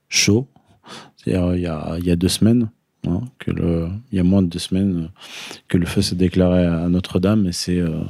chauds. 0.10 0.48
C'est-à-dire, 1.18 1.56
il 1.56 1.62
y, 2.06 2.12
a, 2.12 2.16
deux 2.16 2.28
semaines, 2.28 2.70
hein, 3.08 3.22
il 3.48 3.90
y 4.12 4.20
a 4.20 4.24
moins 4.24 4.42
de 4.42 4.48
deux 4.48 4.60
semaines 4.60 5.10
que 5.70 5.78
le 5.78 5.86
feu 5.86 6.02
s'est 6.02 6.16
déclaré 6.16 6.66
à 6.66 6.90
Notre-Dame, 6.90 7.48
et 7.48 7.54
c'est 7.54 7.80
euh, 7.80 8.02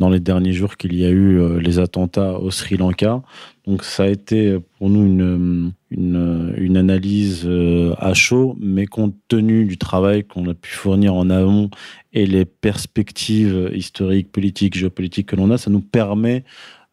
dans 0.00 0.10
les 0.10 0.18
derniers 0.18 0.52
jours 0.52 0.76
qu'il 0.76 0.94
y 0.96 1.04
a 1.04 1.10
eu 1.10 1.38
euh, 1.38 1.60
les 1.60 1.78
attentats 1.78 2.40
au 2.40 2.50
Sri 2.50 2.76
Lanka. 2.76 3.22
Donc 3.66 3.84
ça 3.84 4.02
a 4.02 4.08
été 4.08 4.58
pour 4.78 4.90
nous 4.90 5.06
une, 5.06 5.72
une, 5.96 6.76
analyse 6.76 7.44
euh, 7.46 7.94
à 7.98 8.14
chaud, 8.14 8.56
mais 8.60 8.86
compte 8.86 9.14
tenu 9.28 9.64
du 9.64 9.78
travail 9.78 10.24
qu'on 10.24 10.48
a 10.48 10.54
pu 10.54 10.70
fournir 10.70 11.14
en 11.14 11.30
amont 11.30 11.70
et 12.12 12.26
les 12.26 12.44
perspectives 12.44 13.70
historiques, 13.74 14.30
politiques, 14.30 14.76
géopolitiques 14.76 15.28
que 15.28 15.36
l'on 15.36 15.50
a, 15.50 15.58
ça 15.58 15.70
nous 15.70 15.80
permet, 15.80 16.44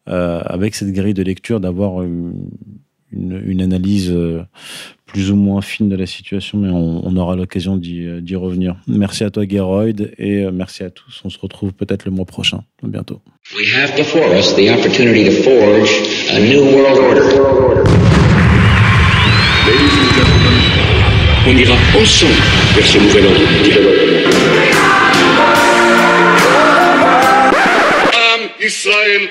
euh, 0.08 0.40
avec 0.44 0.74
cette 0.74 0.92
grille 0.92 1.14
de 1.14 1.22
lecture, 1.22 1.60
d'avoir 1.60 2.02
une, 2.02 2.50
analyse 3.60 4.10
euh, 4.10 4.42
plus 5.06 5.30
ou 5.30 5.36
moins 5.36 5.62
fine 5.62 5.88
de 5.88 5.96
la 5.96 6.06
situation, 6.06 6.58
mais 6.58 6.70
on, 6.70 7.16
aura 7.16 7.36
l'occasion 7.36 7.76
d'y 7.76 8.34
revenir. 8.34 8.76
Merci 8.88 9.22
à 9.22 9.30
toi, 9.30 9.44
Geroyd, 9.48 10.12
et 10.18 10.50
merci 10.50 10.82
à 10.82 10.90
tous. 10.90 11.22
On 11.24 11.30
se 11.30 11.38
retrouve 11.38 11.72
peut-être 11.72 12.06
le 12.06 12.10
mois 12.10 12.24
prochain. 12.24 12.64
À 12.82 12.88
bientôt. 12.88 13.20
We 13.56 13.68
have 13.76 13.96
before 13.96 14.34
us 14.36 14.54
the 14.56 14.70
opportunity 14.70 15.24
to 15.24 15.42
forge 15.42 15.90
a 16.30 16.40
new 16.40 16.64
world 16.64 16.98
order. 16.98 18.33
On 21.46 21.56
ira 21.56 21.74
ensemble 22.00 22.32
vers 22.74 22.86
ce 22.86 22.98
nouvel 22.98 23.26
ordre. 23.26 23.40
Am 28.12 28.48
Israël. 28.60 29.28